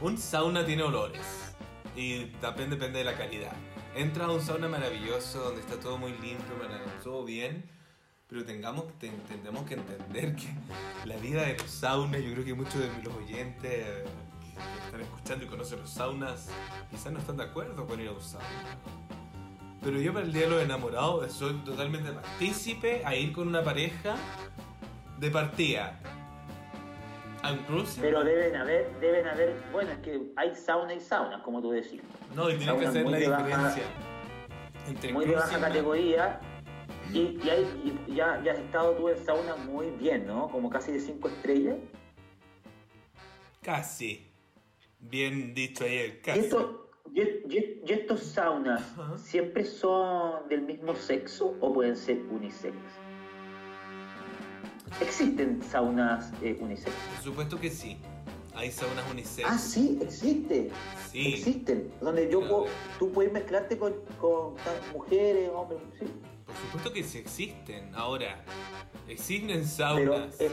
Un 0.00 0.16
sauna 0.18 0.64
tiene 0.64 0.82
olores. 0.82 1.54
Y 1.96 2.26
también 2.40 2.70
depende 2.70 2.98
de 2.98 3.04
la 3.04 3.16
calidad. 3.16 3.52
Entra 3.94 4.24
a 4.26 4.30
un 4.30 4.40
sauna 4.40 4.68
maravilloso 4.68 5.40
donde 5.40 5.60
está 5.60 5.78
todo 5.78 5.98
muy 5.98 6.12
limpio, 6.12 6.54
todo 7.02 7.24
bien. 7.24 7.73
Pero 8.34 8.46
tengamos, 8.46 8.86
te- 8.98 9.10
tendremos 9.28 9.62
que 9.62 9.74
entender 9.74 10.34
que 10.34 10.48
la 11.04 11.14
vida 11.18 11.42
de 11.42 11.56
los 11.56 11.70
saunas, 11.70 12.20
yo 12.20 12.32
creo 12.32 12.44
que 12.44 12.52
muchos 12.52 12.74
de 12.80 12.88
los 13.04 13.14
oyentes 13.14 13.60
que 13.60 14.84
están 14.86 15.00
escuchando 15.02 15.44
y 15.44 15.46
conocen 15.46 15.78
los 15.78 15.90
saunas, 15.90 16.48
quizás 16.90 17.12
no 17.12 17.20
están 17.20 17.36
de 17.36 17.44
acuerdo 17.44 17.86
con 17.86 18.00
ir 18.00 18.08
a 18.08 18.10
un 18.10 18.20
sauna. 18.20 18.44
Pero 19.84 20.00
yo 20.00 20.12
para 20.12 20.24
el 20.26 20.32
Día 20.32 20.42
de 20.46 20.50
los 20.50 20.62
Enamorados 20.64 21.32
soy 21.32 21.52
totalmente 21.64 22.10
partícipe 22.10 23.02
a 23.06 23.14
ir 23.14 23.32
con 23.32 23.46
una 23.46 23.62
pareja 23.62 24.16
de 25.20 25.30
partida. 25.30 26.00
Pero 28.00 28.24
deben 28.24 28.56
haber, 28.56 28.98
deben 28.98 29.28
haber, 29.28 29.62
bueno, 29.70 29.92
es 29.92 29.98
que 30.00 30.20
hay 30.34 30.56
sauna 30.56 30.92
y 30.92 30.98
sauna, 30.98 31.40
como 31.44 31.62
tú 31.62 31.70
decís. 31.70 32.00
No, 32.34 32.50
y 32.50 32.56
tienes 32.56 32.74
que 32.80 32.86
hacer 32.88 33.06
la 33.06 33.16
de 33.16 33.28
baja- 33.28 33.44
diferencia 33.44 33.82
entre 34.88 35.12
Muy 35.12 35.24
de 35.24 35.36
baja 35.36 35.60
categoría. 35.60 36.40
Y, 37.14 37.38
y 37.44 37.48
hay- 37.48 37.98
y 38.08 38.14
ya, 38.16 38.42
ya 38.44 38.52
has 38.52 38.58
estado 38.58 38.92
tú 38.96 39.08
en 39.08 39.24
sauna 39.24 39.54
muy 39.56 39.90
bien, 39.90 40.26
¿no? 40.26 40.48
Como 40.48 40.68
casi 40.68 40.90
de 40.92 41.00
cinco 41.00 41.28
estrellas. 41.28 41.76
Casi. 43.62 44.26
Bien 45.00 45.54
dicho 45.54 45.84
ayer, 45.84 46.18
¿Y, 46.18 46.22
casi. 46.22 46.40
esto- 46.40 46.90
y- 47.14 47.20
y- 47.20 47.82
y 47.86 47.92
estos 47.92 48.20
saunas 48.24 48.82
siempre 49.16 49.64
son 49.64 50.48
del 50.48 50.62
mismo 50.62 50.94
sexo 50.96 51.56
o 51.60 51.72
pueden 51.72 51.96
ser 51.96 52.18
unisex? 52.30 52.74
¿Existen 55.00 55.62
saunas 55.62 56.32
eh, 56.42 56.56
unisex? 56.60 56.92
Por 57.16 57.24
supuesto 57.24 57.60
que 57.60 57.70
sí. 57.70 57.96
Hay 58.54 58.70
saunas 58.70 59.04
unisex. 59.10 59.48
Ah, 59.50 59.58
sí, 59.58 59.98
existe. 60.00 60.70
Sí. 61.10 61.34
Existen. 61.34 61.92
Donde 62.00 62.30
yo 62.30 62.40
Claro. 62.40 62.56
puedo- 62.62 62.72
tú 62.98 63.10
puedes 63.12 63.32
mezclarte 63.32 63.76
con, 63.78 63.94
con 64.20 64.54
mujeres, 64.92 65.50
hombres, 65.52 65.80
sí. 65.98 66.06
Por 66.54 66.62
supuesto 66.62 66.92
que 66.92 67.02
sí 67.02 67.18
existen. 67.18 67.94
Ahora, 67.94 68.42
existen 69.08 69.48
Pero, 69.48 69.64
saunas. 69.66 70.40
eh, 70.40 70.50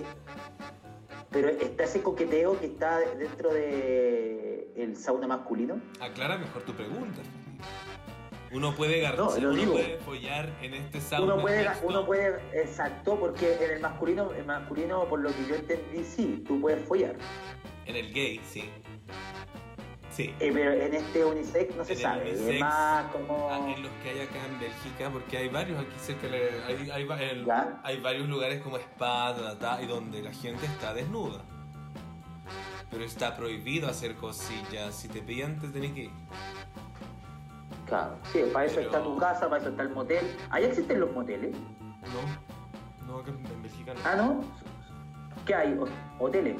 pero 1.29 1.49
está 1.49 1.83
ese 1.83 2.01
coqueteo 2.01 2.59
que 2.59 2.65
está 2.67 2.99
dentro 3.17 3.53
de 3.53 4.71
el 4.75 4.95
sauna 4.97 5.27
masculino. 5.27 5.79
Aclara 5.99 6.37
mejor 6.37 6.63
tu 6.63 6.73
pregunta. 6.73 7.21
Uno 8.53 8.75
puede 8.75 8.99
garchar, 8.99 9.17
No, 9.41 9.49
uno 9.49 9.51
digo. 9.51 9.71
puede 9.73 9.97
follar 9.99 10.49
en 10.61 10.73
este 10.73 10.99
sauna. 10.99 11.35
Uno 11.35 11.41
puede, 11.41 11.63
mixto. 11.69 11.87
uno 11.87 12.05
puede, 12.05 12.35
exacto, 12.61 13.17
porque 13.17 13.53
en 13.63 13.71
el 13.71 13.79
masculino, 13.79 14.33
el 14.33 14.43
masculino, 14.45 15.05
por 15.07 15.21
lo 15.21 15.29
que 15.29 15.45
yo 15.47 15.55
entendí, 15.55 16.03
sí, 16.03 16.43
tú 16.45 16.59
puedes 16.59 16.85
follar. 16.85 17.15
En 17.85 17.95
el 17.95 18.11
gay, 18.13 18.41
sí. 18.45 18.69
Sí. 20.21 20.35
Eh, 20.39 20.51
pero 20.53 20.71
en 20.73 20.93
este 20.93 21.25
unisex 21.25 21.75
no 21.75 21.83
se 21.85 21.93
En 21.93 21.99
sabe, 21.99 22.21
unisex, 22.29 22.49
es 22.49 22.59
más 22.59 23.05
como... 23.11 23.49
En 23.67 23.83
los 23.83 23.91
que 24.03 24.09
hay 24.09 24.19
acá 24.19 24.45
en 24.45 24.59
Bélgica, 24.59 25.09
porque 25.09 25.37
hay 25.37 25.49
varios 25.49 25.79
aquí 25.79 25.95
cerca, 25.97 26.27
hay, 26.27 26.89
hay, 26.91 27.47
hay 27.83 27.99
varios 28.01 28.27
lugares 28.27 28.61
como 28.61 28.77
spa, 28.77 29.35
y 29.81 29.87
donde 29.87 30.21
la 30.21 30.31
gente 30.31 30.65
está 30.65 30.93
desnuda. 30.93 31.41
Pero 32.91 33.03
está 33.03 33.35
prohibido 33.35 33.87
hacer 33.89 34.15
cosillas. 34.15 34.93
Si 34.93 35.07
te 35.07 35.21
pillan, 35.21 35.59
te 35.59 35.69
tenés 35.69 35.93
que 35.93 36.03
ir. 36.03 36.11
Claro, 37.87 38.17
sí, 38.31 38.41
para 38.53 38.65
eso 38.65 38.75
Pero- 38.75 38.87
está 38.87 39.03
tu 39.03 39.17
casa, 39.17 39.49
para 39.49 39.61
eso 39.61 39.69
está 39.69 39.83
el 39.83 39.89
motel. 39.89 40.25
¿Ahí 40.49 40.65
existen 40.65 40.99
los 40.99 41.11
moteles? 41.13 41.55
No, 43.01 43.07
no, 43.07 43.19
acá 43.19 43.31
en 43.31 43.61
Bélgica 43.61 43.93
no. 43.93 43.99
Ah, 44.05 44.15
¿no? 44.15 44.41
¿Qué 45.45 45.55
hay? 45.55 45.77
Hoteles, 46.19 46.57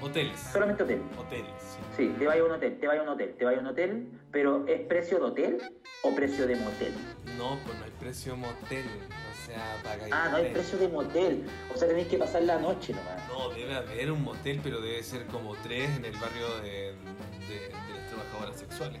Hoteles. 0.00 0.38
solamente 0.52 0.82
hotel. 0.82 1.00
Hoteles, 1.18 1.50
sí. 1.60 1.78
Sí, 1.96 2.14
te 2.18 2.26
vaya 2.26 2.42
a 2.42 2.44
un 2.44 2.50
hotel, 2.52 2.78
te 2.78 2.86
vaya 2.86 3.00
a 3.00 3.02
un 3.04 3.08
hotel, 3.10 3.34
te 3.38 3.44
vaya 3.44 3.58
a 3.58 3.60
un 3.60 3.66
hotel, 3.68 4.08
pero 4.30 4.66
¿es 4.66 4.80
precio 4.86 5.18
de 5.18 5.24
hotel 5.24 5.62
o 6.02 6.14
precio 6.14 6.46
de 6.46 6.56
motel? 6.56 6.92
No, 7.38 7.58
pues 7.64 7.78
no 7.78 7.84
hay 7.84 7.90
precio 8.00 8.36
motel. 8.36 8.84
O 9.32 9.46
sea, 9.46 9.76
paga 9.82 10.06
Ah, 10.10 10.28
no 10.30 10.36
hay 10.38 10.52
precio 10.52 10.78
de 10.78 10.88
motel, 10.88 11.44
o 11.72 11.76
sea, 11.76 11.86
tenéis 11.88 12.08
que 12.08 12.18
pasar 12.18 12.42
la 12.42 12.58
noche 12.58 12.92
nomás. 12.94 13.28
No, 13.28 13.50
debe 13.50 13.74
haber 13.74 14.10
un 14.10 14.22
motel, 14.22 14.60
pero 14.62 14.80
debe 14.80 15.02
ser 15.02 15.26
como 15.26 15.54
tres 15.62 15.88
en 15.96 16.04
el 16.06 16.12
barrio 16.18 16.48
de, 16.62 16.70
de, 17.48 17.68
de 17.68 17.70
las 17.70 18.08
trabajadoras 18.08 18.58
sexuales. 18.58 19.00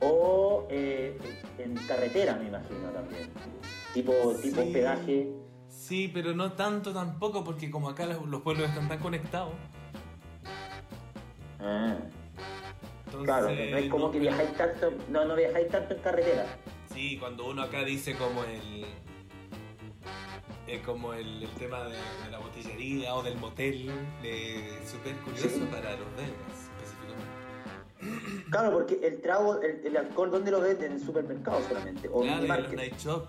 O 0.00 0.66
eh, 0.70 1.16
en 1.58 1.74
carretera, 1.86 2.34
me 2.36 2.48
imagino 2.48 2.88
también. 2.90 3.30
Tipo, 3.94 4.12
tipo 4.42 4.56
Sí. 4.56 4.66
hospedaje. 4.68 5.28
Sí, 5.84 6.10
pero 6.12 6.32
no 6.34 6.52
tanto 6.52 6.94
tampoco, 6.94 7.44
porque 7.44 7.70
como 7.70 7.90
acá 7.90 8.06
los, 8.06 8.26
los 8.26 8.40
pueblos 8.40 8.70
están 8.70 8.88
tan 8.88 8.98
conectados. 9.00 9.52
Ah, 11.60 11.96
Entonces, 13.04 13.24
claro, 13.26 13.46
no 13.48 13.52
es 13.76 13.90
como 13.90 14.06
no- 14.06 14.10
que 14.10 14.18
viajáis 14.18 14.52
tanto, 14.54 14.92
no, 15.10 15.26
no 15.26 15.36
viajáis 15.36 15.68
tanto 15.68 15.92
en 15.94 16.00
carretera. 16.00 16.46
Sí, 16.94 17.18
cuando 17.18 17.46
uno 17.50 17.62
acá 17.62 17.84
dice 17.84 18.14
como 18.16 18.44
el. 18.44 18.86
eh, 20.68 20.80
como 20.86 21.12
el, 21.12 21.42
el 21.42 21.50
tema 21.50 21.84
de, 21.84 21.96
de 22.24 22.30
la 22.30 22.38
botillería 22.38 23.14
o 23.14 23.22
del 23.22 23.36
motel, 23.36 23.90
es 24.22 24.88
súper 24.88 25.14
curioso 25.16 25.48
Sí. 25.50 25.68
para 25.70 25.90
los 25.96 26.08
belgas 26.16 26.70
específicamente. 28.00 28.50
Claro, 28.50 28.72
porque 28.72 29.00
el 29.06 29.20
trago, 29.20 29.60
el, 29.60 29.84
el 29.86 29.96
alcohol, 29.98 30.30
¿dónde 30.30 30.50
lo 30.50 30.60
venden? 30.62 30.92
En 30.92 30.98
el 30.98 31.04
supermercado 31.04 31.60
solamente. 31.68 32.08
O 32.10 32.22
Claro, 32.22 32.42
en 32.64 32.64
el 32.70 32.76
night 32.76 32.96
shop. 32.98 33.26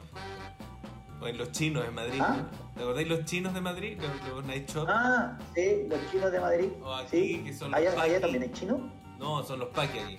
O 1.25 1.27
en 1.27 1.37
los 1.39 1.51
chinos 1.51 1.83
en 1.87 1.95
Madrid. 1.95 2.19
Ah. 2.21 2.37
¿Te 2.75 2.81
acordáis 2.83 3.07
los 3.07 3.25
chinos 3.25 3.53
de 3.53 3.61
Madrid? 3.61 3.97
Los, 3.99 4.29
los 4.29 4.45
night 4.45 4.69
shop. 4.69 4.85
Ah, 4.87 5.37
sí, 5.55 5.87
los 5.89 5.99
chinos 6.11 6.31
de 6.31 6.39
Madrid. 6.39 6.69
O 6.83 6.93
aquí, 6.93 7.17
sí. 7.17 7.41
que 7.43 7.53
son 7.53 7.71
los 7.71 7.79
allá, 7.79 7.99
allá 8.01 8.21
también 8.21 8.43
hay 8.43 8.51
chinos. 8.51 8.79
No, 9.17 9.43
son 9.43 9.59
los 9.59 9.69
paqui 9.69 9.97
aquí. 9.99 10.17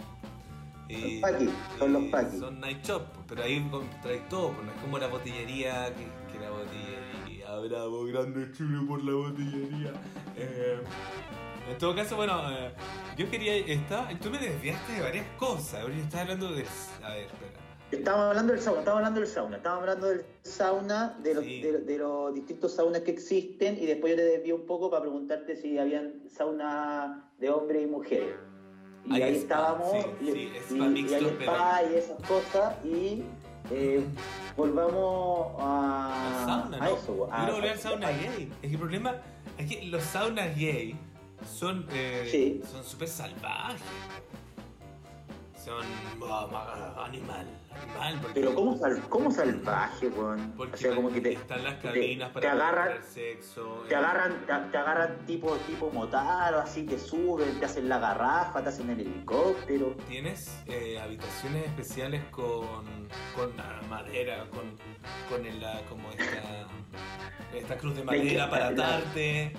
Y- 0.89 1.21
Los 1.21 1.31
paqui, 1.31 1.51
son 1.79 1.93
los 1.93 2.05
paqui. 2.05 2.39
Son 2.39 2.61
night 2.61 2.85
shop, 2.85 3.03
pero 3.29 3.43
ahí 3.45 3.71
traes 4.03 4.29
todo, 4.29 4.51
pues 4.53 4.67
no 4.67 4.73
es 4.73 4.81
como 4.81 4.99
la 4.99 5.07
botillería, 5.07 5.93
que, 5.95 6.33
que 6.33 6.41
la 6.45 6.51
botillería, 6.51 7.57
bravo, 7.69 8.05
grande 8.07 8.51
chulo 8.53 8.87
por 8.87 9.05
la 9.05 9.13
botillería. 9.13 9.93
Eh, 10.37 10.81
en 11.71 11.79
todo 11.79 11.95
caso, 11.95 12.17
bueno, 12.17 12.51
eh, 12.51 12.73
yo 13.17 13.31
quería, 13.31 13.57
estaba, 13.57 14.09
tú 14.21 14.31
me 14.31 14.39
desviaste 14.39 14.93
de 14.93 15.01
varias 15.03 15.27
cosas, 15.37 15.83
yo 15.87 15.93
estaba 15.95 16.23
hablando 16.23 16.53
de, 16.53 16.65
a 17.03 17.09
ver, 17.11 17.27
espera. 17.27 17.66
Estábamos 17.93 18.26
hablando 18.30 18.53
del 18.53 18.61
sauna, 18.62 18.78
estábamos 18.80 18.99
hablando 19.07 19.20
del 19.20 19.28
sauna, 19.28 19.57
estábamos 19.59 19.82
hablando 19.82 20.07
del 20.09 20.24
sauna, 20.43 21.16
de 21.22 21.34
los, 21.34 21.45
Sí. 21.45 21.61
de, 21.62 21.72
de 21.78 21.99
los 21.99 22.34
distintos 22.34 22.72
saunas 22.74 23.03
que 23.03 23.12
existen 23.12 23.78
y 23.80 23.87
después 23.87 24.11
yo 24.12 24.16
te 24.16 24.24
desvío 24.24 24.57
un 24.57 24.66
poco 24.66 24.91
para 24.91 25.03
preguntarte 25.03 25.55
si 25.57 25.78
habían 25.78 26.14
sauna 26.28 27.30
de 27.39 27.49
hombres 27.51 27.82
y 27.84 27.87
mujeres. 27.87 28.34
Y 29.05 29.22
ahí 29.22 29.37
estábamos, 29.37 29.93
sí, 29.93 29.99
y, 30.20 30.32
sí, 30.32 30.51
y- 30.53 30.57
spa 30.59 30.84
y 30.84 30.89
mixto, 30.89 31.14
hay 31.16 31.37
pero- 31.39 31.53
spa 31.53 31.82
y 31.84 31.95
esas 31.95 32.22
cosas 32.26 32.84
y 32.84 33.22
eh, 33.70 34.05
volvamos 34.57 35.55
a, 35.61 36.43
sauna, 36.45 36.76
a 36.78 36.80
¿no? 36.89 36.97
eso. 36.97 37.28
Quiero 37.37 37.53
volver 37.55 37.70
al 37.70 37.78
sauna 37.78 38.11
gay. 38.11 38.53
Es 38.62 38.68
que 38.68 38.74
el 38.74 38.78
problema 38.80 39.22
es 39.59 39.68
que 39.70 39.82
los 39.87 40.03
saunas 40.03 40.57
gay 40.57 40.97
son 41.49 41.87
eh, 41.93 42.26
Sí. 42.28 42.61
súper 42.82 43.07
salvajes. 43.07 43.80
Son 45.67 45.85
ma- 46.21 47.05
animal, 47.05 47.45
animal. 47.75 48.19
Porque, 48.23 48.41
Pero 48.41 48.55
¿cómo, 48.55 48.77
sal, 48.79 49.03
cómo 49.09 49.31
salvaje, 49.33 50.07
weón? 50.11 50.55
porque 50.57 50.75
O 50.75 50.79
sea, 50.79 50.95
como 50.95 51.11
que 51.12 51.21
te, 51.21 51.33
están 51.33 51.64
las 51.64 51.81
te- 51.81 51.89
cabinas 51.89 52.29
te 52.29 52.35
para 52.41 52.53
agarran, 52.53 52.89
tener 52.89 53.03
sexo. 53.03 53.85
te 53.89 53.95
eh, 53.95 53.97
agarran, 53.97 54.33
te, 54.47 54.71
te 54.71 54.79
agarran 54.79 55.27
tipo, 55.27 55.57
tipo 55.67 55.91
motaro, 55.91 56.61
así, 56.61 56.85
te 56.85 56.97
suben, 57.01 57.59
te 57.59 57.67
hacen 57.67 57.89
la 57.89 57.99
garrafa, 57.99 58.62
te 58.62 58.69
hacen 58.69 58.91
el 58.91 59.01
helicóptero. 59.01 59.97
Tienes 60.09 60.57
eh, 60.69 61.01
habitaciones 61.03 61.64
especiales 61.67 62.23
con, 62.31 62.64
con 63.35 63.53
ah, 63.59 63.81
madera, 63.91 64.47
con, 64.53 64.62
con 65.29 65.45
el, 65.45 65.64
ah, 65.64 65.81
como 65.89 66.09
esta, 66.11 66.69
esta 67.59 67.77
cruz 67.77 67.97
de 67.97 68.05
madera 68.05 68.49
para 68.49 68.71
la- 68.71 68.99
atarte. 68.99 69.53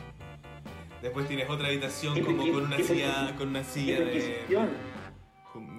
Después 1.01 1.27
tienes 1.27 1.49
otra 1.49 1.67
habitación 1.67 2.17
como 2.23 2.43
con 2.49 2.63
una 2.67 2.77
silla, 2.77 3.35
con 3.37 3.49
una 3.49 3.63
silla 3.65 3.99
de... 3.99 4.45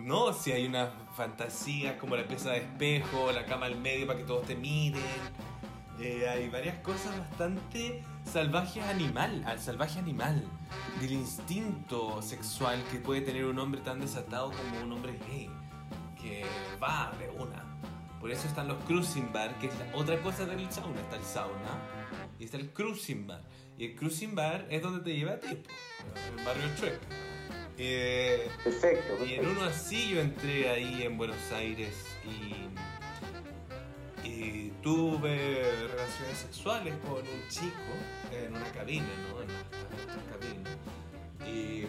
No, 0.09 0.33
si 0.33 0.53
hay 0.53 0.65
unas 0.65 0.89
fantasías 1.15 1.97
como 1.97 2.17
la 2.17 2.27
pieza 2.27 2.53
de 2.53 2.61
espejo, 2.61 3.31
la 3.31 3.45
cama 3.45 3.67
al 3.67 3.77
medio 3.77 4.07
para 4.07 4.19
que 4.19 4.25
todos 4.25 4.47
te 4.47 4.57
miren. 4.57 5.03
Eh, 6.01 6.27
hay 6.27 6.49
varias 6.49 6.79
cosas 6.79 7.19
bastante 7.19 8.03
salvajes 8.25 8.83
animal, 8.85 9.45
al 9.45 9.61
salvaje 9.61 9.99
animal, 9.99 10.43
del 11.03 11.13
instinto 11.13 12.23
sexual 12.23 12.83
que 12.91 13.01
puede 13.01 13.21
tener 13.21 13.45
un 13.45 13.59
hombre 13.59 13.83
tan 13.83 14.01
desatado 14.01 14.51
como 14.51 14.83
un 14.83 14.93
hombre 14.93 15.19
gay, 15.29 15.51
que 16.19 16.47
va 16.83 17.13
de 17.19 17.29
una. 17.29 17.63
Por 18.19 18.31
eso 18.31 18.49
están 18.49 18.67
los 18.67 18.83
cruising 18.85 19.31
bar, 19.31 19.59
que 19.59 19.67
es 19.67 19.75
la 19.79 19.95
otra 19.95 20.19
cosa 20.23 20.47
del 20.47 20.73
sauna. 20.73 21.03
Está 21.03 21.17
el 21.17 21.25
sauna 21.25 21.83
y 22.39 22.45
está 22.45 22.57
el 22.57 22.73
cruising 22.73 23.27
bar. 23.27 23.43
Y 23.77 23.85
el 23.85 23.95
cruising 23.95 24.35
bar 24.35 24.67
es 24.71 24.81
donde 24.81 25.01
te 25.01 25.15
lleva 25.15 25.33
a 25.33 25.39
ti, 25.39 25.49
el 25.49 26.45
barrio 26.47 26.65
Chueca. 26.79 27.07
Eh, 27.79 28.49
Perfecto. 28.64 29.24
y 29.24 29.35
en 29.35 29.47
uno 29.47 29.62
así 29.62 30.11
yo 30.11 30.20
entré 30.20 30.68
ahí 30.68 31.03
en 31.05 31.16
Buenos 31.16 31.53
Aires 31.53 31.95
y, 34.24 34.26
y 34.29 34.70
tuve 34.83 35.62
relaciones 35.89 36.39
sexuales 36.39 36.95
con 37.09 37.18
un 37.18 37.49
chico 37.49 37.72
en 38.33 38.55
una 38.55 38.64
cabina, 38.72 39.07
¿no? 39.31 39.43
En 39.43 39.51
esta 39.51 40.20
cabina. 40.33 40.70
Y, 41.47 41.85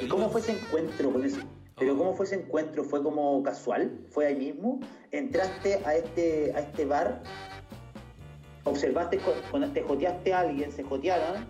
y 0.00 0.04
¿Y 0.04 0.08
cómo 0.08 0.28
fue 0.30 0.40
ese 0.40 0.52
encuentro 0.52 1.12
con 1.12 1.24
ese? 1.24 1.40
Pero 1.76 1.94
Oh. 1.94 1.98
cómo 1.98 2.14
fue 2.14 2.26
ese 2.26 2.36
encuentro? 2.36 2.84
¿Fue 2.84 3.02
como 3.02 3.42
casual? 3.42 3.98
¿Fue 4.10 4.26
ahí 4.26 4.34
mismo? 4.36 4.80
¿Entraste 5.12 5.80
a 5.84 5.94
este, 5.94 6.52
a 6.54 6.60
este 6.60 6.84
bar? 6.84 7.22
¿Observaste, 8.64 9.18
cu- 9.18 9.32
cuando 9.50 9.70
te 9.70 9.82
joteaste 9.82 10.32
a 10.32 10.40
alguien, 10.40 10.72
se 10.72 10.82
jotearon? 10.82 11.44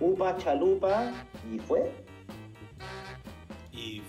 Upa, 0.00 0.36
chalupa, 0.36 1.12
y 1.50 1.58
fue. 1.60 1.92
Y, 3.72 4.02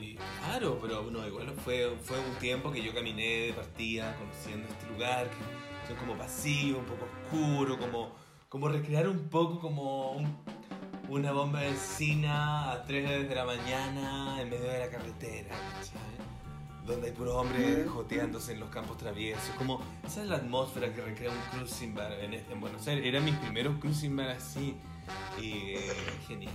y 0.00 0.16
claro, 0.40 0.78
pero 0.80 1.02
no, 1.10 1.26
igual 1.26 1.50
fue, 1.64 1.96
fue 2.02 2.18
un 2.18 2.34
tiempo 2.38 2.70
que 2.70 2.82
yo 2.82 2.94
caminé 2.94 3.46
de 3.46 3.52
partida 3.52 4.16
conociendo 4.16 4.68
este 4.68 4.86
lugar, 4.88 5.28
que 5.30 5.88
son 5.88 5.96
como 5.96 6.16
pasillos, 6.16 6.78
un 6.78 6.84
poco 6.84 7.06
oscuro, 7.24 7.78
como, 7.78 8.12
como 8.48 8.68
recrear 8.68 9.08
un 9.08 9.28
poco 9.28 9.58
como 9.60 10.12
un- 10.12 10.36
una 11.08 11.32
bomba 11.32 11.60
de 11.60 11.68
encina 11.68 12.70
a 12.72 12.84
3 12.84 13.28
de 13.28 13.34
la 13.34 13.44
mañana 13.46 14.40
en 14.42 14.50
medio 14.50 14.64
de 14.70 14.78
la 14.78 14.90
carretera, 14.90 15.48
¿cachai? 15.48 16.18
Donde 16.86 17.08
hay 17.08 17.12
puros 17.14 17.34
hombres 17.34 17.88
joteándose 17.88 18.52
en 18.52 18.60
los 18.60 18.68
campos 18.70 18.98
traviesos, 18.98 19.50
como 19.56 19.80
esa 20.06 20.22
es 20.22 20.28
la 20.28 20.36
atmósfera 20.36 20.92
que 20.92 21.02
recrea 21.02 21.30
un 21.30 21.38
cruising 21.58 21.94
bar 21.94 22.12
en, 22.12 22.34
este- 22.34 22.52
en 22.52 22.60
Buenos 22.60 22.86
Aires. 22.86 23.04
Era 23.06 23.20
mis 23.20 23.34
primeros 23.36 23.76
cruising 23.78 24.14
bar 24.16 24.28
así, 24.30 24.76
y 25.40 25.52
eh, 25.76 25.92
genial. 26.26 26.52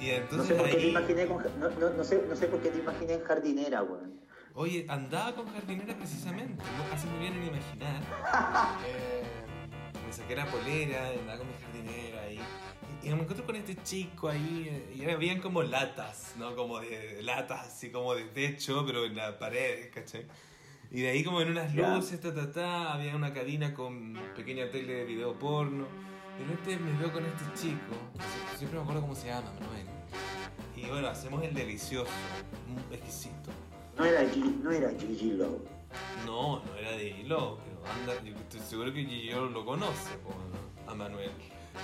Y 0.00 0.06
No 0.08 0.12
entonces 0.14 0.48
sé 0.48 0.54
por 0.54 0.64
qué 0.66 0.74
te 0.76 0.80
ahí- 0.82 0.88
imaginé 0.90 1.26
con, 1.26 1.42
no, 1.60 1.70
no, 1.70 1.90
no 1.90 2.04
sé, 2.04 2.24
no 2.28 2.34
sé 2.36 2.46
por 2.46 2.60
qué 2.62 2.70
te 2.70 2.78
imaginé 2.78 3.14
en 3.14 3.22
jardinera, 3.24 3.82
weón. 3.82 4.18
Oye, 4.54 4.84
andaba 4.88 5.34
con 5.34 5.46
jardinera 5.52 5.94
precisamente, 5.96 6.62
no 6.78 6.94
así 6.94 7.06
me 7.06 7.18
vienen 7.20 7.42
a 7.42 7.46
imaginar. 7.46 8.02
Eh, 8.86 9.22
me 10.06 10.12
saqué 10.12 10.34
la 10.34 10.46
polera, 10.46 11.08
andaba 11.10 11.38
con 11.38 11.46
mi 11.48 11.54
jardinera 11.62 12.22
ahí. 12.22 12.40
Y, 13.02 13.06
y 13.08 13.14
me 13.14 13.20
encuentro 13.20 13.46
con 13.46 13.54
este 13.56 13.76
chico 13.82 14.28
ahí, 14.28 14.66
eh, 14.68 14.94
y 14.96 15.08
habían 15.10 15.40
como 15.40 15.62
latas, 15.62 16.34
¿no? 16.38 16.56
Como 16.56 16.80
de, 16.80 17.16
de 17.16 17.22
latas, 17.22 17.68
así 17.68 17.90
como 17.90 18.14
de 18.14 18.24
techo, 18.24 18.84
pero 18.86 19.04
en 19.04 19.14
las 19.16 19.34
paredes, 19.34 19.90
¿cachai? 19.94 20.26
Y 20.90 21.02
de 21.02 21.10
ahí 21.10 21.22
como 21.22 21.40
en 21.42 21.50
unas 21.50 21.72
luces, 21.74 22.20
ta, 22.20 22.34
ta, 22.34 22.50
ta, 22.50 22.92
había 22.94 23.14
una 23.14 23.32
cabina 23.32 23.72
con 23.74 24.14
pequeña 24.34 24.68
tele 24.70 24.94
de 24.94 25.04
video 25.04 25.38
porno. 25.38 25.86
De 26.40 26.46
repente 26.46 26.76
me 26.78 26.98
veo 26.98 27.12
con 27.12 27.24
este 27.26 27.44
chico, 27.54 27.94
siempre 28.56 28.78
me 28.78 28.82
acuerdo 28.82 29.02
cómo 29.02 29.14
se 29.14 29.26
llama, 29.28 29.52
Manuel. 29.60 29.86
y 30.74 30.86
bueno, 30.88 31.08
hacemos 31.08 31.42
el 31.44 31.52
delicioso, 31.54 32.10
exquisito. 32.90 33.50
No 33.98 34.04
era, 34.06 34.22
no 34.62 34.70
era 34.70 34.90
Gigi 34.98 35.32
Love. 35.32 35.60
No, 36.24 36.64
no 36.64 36.74
era 36.76 36.92
de 36.92 37.08
Hilo, 37.08 37.58
pero 37.64 37.82
anda, 37.92 38.22
yo 38.24 38.34
estoy 38.36 38.60
seguro 38.60 38.92
que 38.92 39.04
Gigi 39.04 39.30
Love 39.32 39.50
lo 39.52 39.64
conoce, 39.66 40.10
a 40.86 40.94
Manuel. 40.94 41.30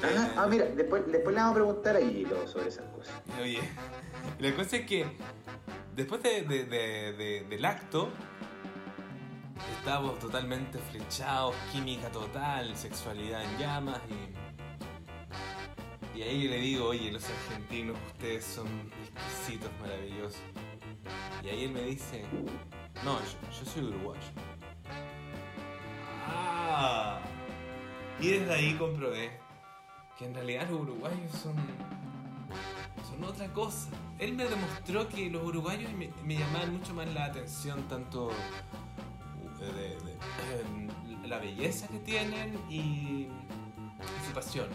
Ah, 0.02 0.06
Eh, 0.08 0.32
ah, 0.36 0.46
mira, 0.48 0.64
después, 0.66 1.02
después 1.06 1.34
le 1.34 1.40
vamos 1.42 1.50
a 1.50 1.54
preguntar 1.54 1.96
a 1.96 2.00
Gigi 2.00 2.24
Love 2.24 2.48
sobre 2.48 2.68
esas 2.68 2.84
cosas. 2.94 3.14
Oye, 3.40 3.60
la 4.38 4.54
cosa 4.54 4.76
es 4.78 4.86
que 4.86 5.06
después 5.94 6.22
de, 6.22 6.42
de- 6.42 6.64
de- 6.64 7.12
de- 7.12 7.44
del 7.48 7.64
acto, 7.64 8.08
estábamos 9.78 10.18
totalmente 10.18 10.78
flechados, 10.78 11.54
química 11.72 12.10
total, 12.10 12.74
sexualidad 12.76 13.44
en 13.44 13.58
llamas 13.58 14.00
y. 14.08 14.45
Y 16.16 16.22
ahí 16.22 16.48
le 16.48 16.56
digo, 16.58 16.86
oye, 16.88 17.12
los 17.12 17.24
argentinos, 17.28 17.96
ustedes 18.12 18.44
son 18.44 18.66
exquisitos, 19.14 19.70
maravillosos. 19.80 20.40
Y 21.44 21.48
ahí 21.48 21.64
él 21.64 21.72
me 21.72 21.82
dice, 21.82 22.24
no, 23.04 23.18
yo, 23.20 23.64
soy 23.70 23.84
uruguayo. 23.84 24.22
Ah, 26.26 27.20
y 28.18 28.28
desde 28.28 28.52
ahí 28.54 28.74
comprobé 28.74 29.38
que 30.18 30.24
en 30.24 30.34
realidad 30.34 30.68
los 30.70 30.80
uruguayos 30.80 31.30
son 31.32 31.54
son 33.08 33.22
otra 33.24 33.52
cosa. 33.52 33.88
Él 34.18 34.32
me 34.34 34.44
demostró 34.44 35.08
que 35.08 35.28
los 35.30 35.44
uruguayos 35.44 35.92
me, 35.92 36.10
me 36.24 36.36
llamaban 36.36 36.72
mucho 36.72 36.94
más 36.94 37.06
la 37.12 37.26
atención, 37.26 37.82
tanto 37.88 38.28
uh, 38.28 39.58
de, 39.60 39.96
de- 39.96 41.28
la 41.28 41.38
belleza 41.38 41.86
que 41.88 41.98
tienen 41.98 42.58
y 42.70 43.28
su 44.26 44.32
pasión 44.32 44.66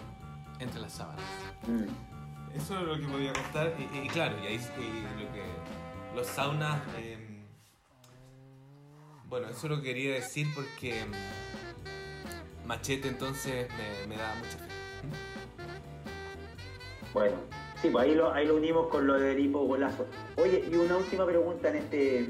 entre 0.62 0.80
las 0.82 0.94
sábanas. 0.94 1.24
Mm. 1.68 2.56
Eso 2.58 2.78
es 2.80 2.84
lo 2.86 2.98
que 2.98 3.06
podía 3.12 3.34
contar. 3.34 3.74
Y, 3.80 3.98
y 3.98 4.08
claro, 4.10 4.36
y 4.44 4.48
ahí 4.48 4.56
y 4.56 5.24
lo 5.24 5.32
que. 5.34 5.44
Los 6.16 6.28
saunas. 6.28 6.82
eh, 6.98 7.18
bueno, 9.26 9.48
eso 9.50 9.68
lo 9.68 9.82
quería 9.82 10.14
decir 10.16 10.48
porque. 10.56 11.06
mm, 11.06 12.68
Machete 12.68 13.08
entonces 13.08 13.68
me, 13.78 14.08
me 14.08 14.18
da 14.18 14.34
mucha 14.36 14.58
fe. 14.58 14.72
Bueno, 17.14 17.36
sí, 17.82 17.90
pues 17.90 18.06
ahí 18.06 18.16
lo, 18.16 18.32
ahí 18.34 18.48
lo 18.48 18.56
unimos 18.56 18.88
con 18.88 19.06
lo 19.08 19.16
del 19.20 19.40
hipo 19.40 19.66
golazo. 19.66 20.06
Oye, 20.38 20.64
y 20.72 20.76
una 20.76 20.98
última 20.98 21.26
pregunta 21.26 21.70
en 21.70 21.76
este 21.78 22.30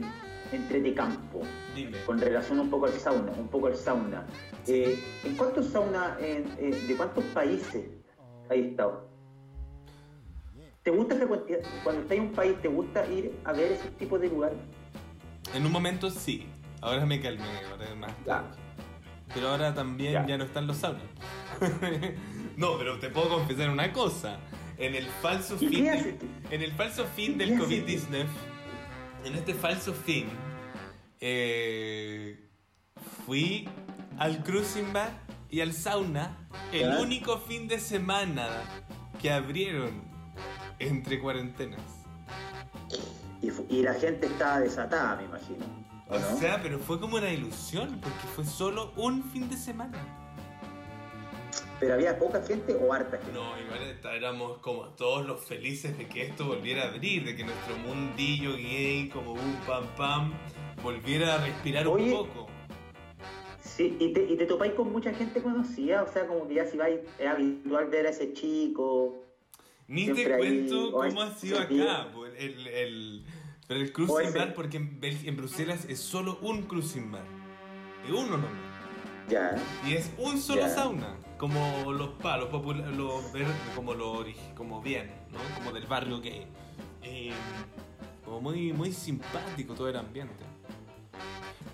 entrete 0.52 0.94
campo, 0.96 1.42
Dime. 1.76 1.98
con 2.06 2.20
relación 2.20 2.60
un 2.60 2.70
poco 2.70 2.88
al 2.88 2.94
sauna, 2.94 3.32
un 3.34 3.48
poco 3.48 3.68
al 3.68 3.76
sauna. 3.76 4.26
Eh, 4.68 5.00
¿En 5.24 5.36
cuántos 5.36 5.68
saunas, 5.68 6.20
en- 6.22 6.52
eh, 6.58 6.72
de 6.88 6.96
cuántos 6.98 7.24
países 7.26 7.84
has 8.52 8.58
estado? 8.60 9.10
¿Te 10.84 10.89
gusta 10.91 11.16
frecuentar, 11.16 11.60
cuando 11.84 12.02
estás 12.02 12.18
en 12.18 12.24
un 12.24 12.32
país, 12.32 12.56
te 12.62 12.68
gusta 12.68 13.06
ir 13.08 13.38
a 13.43 13.54
ver 13.54 13.72
ese 13.74 13.89
tipo 13.91 14.18
de 14.18 14.30
lugar? 14.30 14.54
En 15.54 15.66
un 15.66 15.72
momento 15.72 16.10
sí. 16.10 16.47
Ahora 16.82 17.06
me 17.06 17.20
calmé, 17.22 17.43
ahora 17.70 17.86
es 17.86 17.95
más. 17.95 18.12
Pero 19.34 19.49
ahora 19.49 19.74
también 19.74 20.14
Ya. 20.14 20.26
ya, 20.28 20.38
no 20.38 20.45
están 20.45 20.66
los 20.66 20.78
saunas. 20.78 21.04
no, 22.58 22.78
pero 22.80 22.97
te 22.99 23.10
puedo 23.10 23.30
confesar 23.30 23.70
una 23.70 23.93
cosa. 23.93 24.39
En 24.78 24.95
el 24.95 25.06
falso 25.06 25.58
¿Y 25.60 25.68
fin, 25.68 25.86
en 26.49 26.62
el 26.64 26.72
falso 26.72 27.06
fin 27.16 27.38
¿Qué 27.38 27.45
del 27.45 27.54
haces 27.54 27.68
tú? 27.68 27.74
COVID-19, 28.16 28.26
en 29.26 29.36
este 29.36 29.54
falso 29.54 29.93
fin, 29.93 30.26
eh, 31.20 32.49
fui 33.28 33.70
al 34.18 34.43
cruising 34.43 34.91
bar 34.91 35.20
y 35.52 35.60
al 35.60 35.74
sauna 35.74 36.38
el 36.72 36.89
¿Ya? 36.89 36.99
único 36.99 37.38
fin 37.38 37.68
de 37.68 37.80
semana 37.80 38.47
que 39.22 39.32
abrieron 39.32 40.02
entre 40.80 41.20
cuarentenas. 41.20 41.82
Y, 43.70 43.82
la 43.82 43.93
gente 43.95 44.28
estaba 44.28 44.60
desatada, 44.60 45.16
me 45.18 45.24
imagino. 45.24 45.66
¿o 46.08 46.16
O 46.16 46.20
no? 46.20 46.38
sea, 46.38 46.62
pero 46.62 46.80
fue 46.80 46.99
como 46.99 47.18
una 47.18 47.30
ilusión, 47.32 47.99
porque 48.02 48.28
fue 48.36 48.45
solo 48.45 48.93
un 48.95 49.24
fin 49.32 49.49
de 49.49 49.58
semana. 49.58 49.97
¿Pero 51.80 51.95
había 51.95 52.18
poca 52.20 52.41
gente 52.43 52.76
o 52.76 52.93
harta 52.93 53.18
gente? 53.18 53.34
No, 53.34 53.60
igual 53.60 53.99
éramos 54.14 54.60
como 54.60 54.84
todos 54.89 55.26
los 55.26 55.43
felices 55.43 55.97
de 55.97 56.08
que 56.08 56.28
esto 56.28 56.45
volviera 56.45 56.84
a 56.84 56.88
abrir, 56.89 57.26
de 57.26 57.36
que 57.36 57.43
nuestro 57.43 57.76
mundillo 57.80 58.54
gay, 58.56 59.10
como 59.10 59.34
un 59.34 59.56
pam 59.66 59.88
pam, 59.97 60.34
volviera 60.84 61.36
a 61.36 61.38
respirar 61.39 61.88
Oye. 61.88 62.12
un 62.14 62.28
poco. 62.28 62.51
Sí, 63.82 63.98
y 64.00 64.14
te, 64.14 64.24
y 64.24 64.38
te 64.38 64.46
topáis 64.46 64.74
con 64.74 64.92
mucha 64.92 65.12
gente 65.12 65.42
conocida, 65.42 66.04
o 66.04 66.08
sea, 66.14 66.28
como 66.28 66.48
que 66.48 66.54
ya 66.54 66.66
si 66.68 66.78
vais, 66.78 67.00
es 67.18 67.28
habitual 67.28 67.88
ver 67.88 68.06
a 68.06 68.10
ese 68.12 68.32
chico. 68.34 69.24
Ni 69.88 70.06
te 70.12 70.32
ahí, 70.32 70.40
cuento 70.68 70.90
o 70.90 70.92
cómo 71.02 71.22
ha 71.24 71.32
sido 71.34 71.58
acá, 71.60 72.10
pues, 72.14 72.32
el, 72.38 72.68
el, 72.68 73.26
pero 73.68 73.80
el 73.80 73.92
cruising 73.92 74.20
ese- 74.28 74.38
bar, 74.38 74.54
porque 74.54 74.78
en, 74.78 75.00
en 75.02 75.36
Bruselas 75.36 75.86
es 75.90 76.00
solo 76.00 76.38
un 76.44 76.62
cruising 76.64 77.12
bar. 77.12 77.26
Y 78.08 78.12
uno 78.12 78.38
nomás. 78.38 78.52
Ya. 79.28 79.56
Y 79.88 79.94
es 79.94 80.12
un 80.20 80.38
solo 80.38 80.62
Ya. 80.62 80.70
sauna, 80.70 81.18
como 81.40 81.92
los 81.92 82.10
palos 82.22 82.50
populares, 82.50 82.96
los 82.96 83.24
como 83.76 83.96
lo 83.96 84.14
origi- 84.24 84.54
como 84.56 84.80
bien, 84.82 85.10
¿no? 85.32 85.40
Como 85.56 85.72
del 85.72 85.88
barrio 85.88 86.22
gay. 86.22 86.46
Y 87.04 87.32
como 88.24 88.42
muy, 88.42 88.74
muy 88.74 88.92
simpático 88.92 89.74
todo 89.74 89.90
el 89.90 89.96
ambiente. 89.96 90.44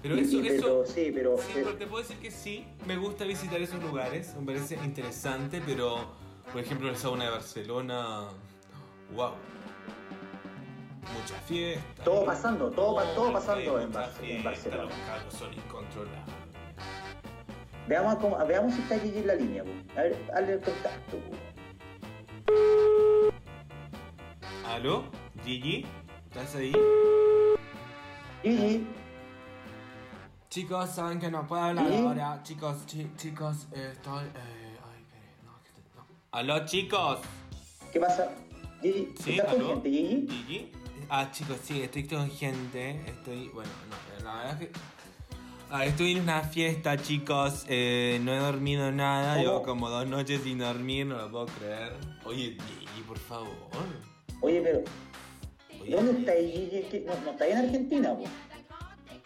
Pero 0.01 0.15
eso, 0.15 0.41
eso, 0.41 0.85
sí, 0.85 1.11
pero, 1.13 1.37
sí, 1.37 1.51
pero- 1.53 1.75
te 1.75 1.87
puedo 1.87 2.03
decir 2.03 2.17
que 2.19 2.31
sí, 2.31 2.65
me 2.85 2.95
gusta 2.97 3.25
visitar 3.25 3.59
esos 3.61 3.81
lugares, 3.81 4.35
me 4.39 4.45
parece 4.45 4.75
interesante, 4.83 5.61
pero 5.65 5.99
por 6.51 6.61
ejemplo 6.61 6.89
el 6.89 6.95
sauna 6.97 7.25
de 7.25 7.31
Barcelona, 7.31 8.27
wow. 9.15 9.31
Mucha 11.13 11.35
fiesta. 11.47 12.03
Todo 12.03 12.25
pasando, 12.25 12.69
todo 12.69 13.01
todo 13.15 13.33
pasando 13.33 13.61
fiesta, 13.61 13.83
en 13.83 13.91
Bar- 13.93 14.07
mucha 14.09 14.19
en 14.19 14.25
fiesta, 14.27 14.49
Barcelona. 14.49 14.83
Los 14.83 14.93
carros 15.07 15.33
son 15.33 15.53
incontrolables. 15.53 16.35
veamos, 17.87 18.15
cómo- 18.15 18.45
veamos 18.45 18.73
si 18.73 18.81
está 18.81 18.99
Gigi 18.99 19.19
en 19.19 19.27
la 19.27 19.35
línea. 19.35 19.63
po. 19.63 19.69
A 19.97 20.03
ver, 20.03 20.17
hazle 20.35 20.53
el 20.53 20.59
contacto. 20.61 21.17
po. 21.17 21.31
¿Aló? 24.67 25.03
¿Gigi? 25.43 25.85
¿Estás 26.29 26.55
ahí? 26.55 26.73
Gigi, 28.43 28.85
Chicos, 30.57 30.89
saben 30.89 31.19
que 31.19 31.29
no 31.29 31.45
puedo 31.45 31.61
hablar 31.61 31.85
ahora. 31.93 32.41
Chicos, 32.41 32.83
chi- 32.87 33.11
chicos, 33.15 33.67
eh, 33.75 33.91
estoy. 33.93 34.25
Eh, 34.25 34.79
ay, 34.89 35.03
espere, 35.03 35.35
no, 35.45 35.51
que 35.63 35.69
te- 35.69 35.95
no. 35.95 36.03
¿Aló, 36.31 36.65
chicos? 36.65 37.19
¿qué 37.93 37.99
pasa? 37.99 38.31
Gigi, 38.81 39.13
¿Sí? 39.23 39.31
¿estás 39.33 39.53
con 39.53 39.61
¿Aló? 39.61 39.69
gente, 39.73 39.89
Gigi? 39.91 40.27
¿Gigi? 40.27 40.71
Ah, 41.09 41.29
chicos, 41.31 41.57
sí, 41.63 41.83
estoy 41.83 42.07
con 42.07 42.27
gente. 42.31 42.99
Estoy. 43.05 43.49
Bueno, 43.49 43.69
no, 43.87 44.23
la 44.25 44.33
verdad 44.35 44.51
es 44.63 44.67
que. 44.69 44.79
Ah, 45.69 45.85
estoy 45.85 46.13
en 46.13 46.21
una 46.21 46.41
fiesta, 46.41 46.97
chicos. 46.97 47.65
eh, 47.69 48.19
no 48.23 48.33
he 48.33 48.39
dormido 48.39 48.91
nada. 48.91 49.33
¿Cómo? 49.35 49.45
Llevo 49.45 49.61
como 49.61 49.89
dos 49.91 50.07
noches 50.07 50.41
sin 50.41 50.57
dormir, 50.57 51.05
no 51.05 51.17
lo 51.19 51.29
puedo 51.29 51.45
creer. 51.45 51.93
Oye, 52.25 52.57
Gigi, 52.79 53.01
por 53.07 53.19
favor. 53.19 53.53
Oye, 54.41 54.59
pero, 54.63 54.79
Oye, 55.83 55.95
¿dónde 55.95 56.13
está 56.13 56.31
Gigi? 56.33 56.81
¿Qué- 56.89 57.05
No, 57.05 57.13
no 57.23 57.29
está 57.29 57.43
ahí 57.43 57.51
en 57.51 57.57
Argentina, 57.59 58.09
po. 58.15 58.23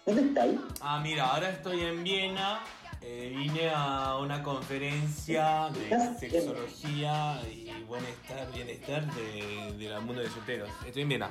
¿Dónde 0.06 0.22
está 0.24 0.44
ahí? 0.44 0.60
Ah, 0.82 1.00
mira, 1.02 1.26
ahora 1.32 1.50
estoy 1.50 1.82
en 1.82 2.04
Viena. 2.04 2.60
eh, 3.04 3.34
vine 3.36 3.70
a 3.74 4.18
una 4.18 4.44
conferencia 4.44 5.70
de 5.74 5.84
¿Estás 5.86 6.08
en- 6.08 6.20
sexología 6.32 7.42
y 7.52 7.64
bienestar, 7.90 8.52
bienestar 8.54 9.12
de, 9.16 9.74
de 9.78 9.90
la 9.90 10.00
mundo 10.00 10.22
de 10.22 10.30
solteros. 10.30 10.70
Estoy 10.86 11.02
en 11.04 11.10
Viena. 11.10 11.30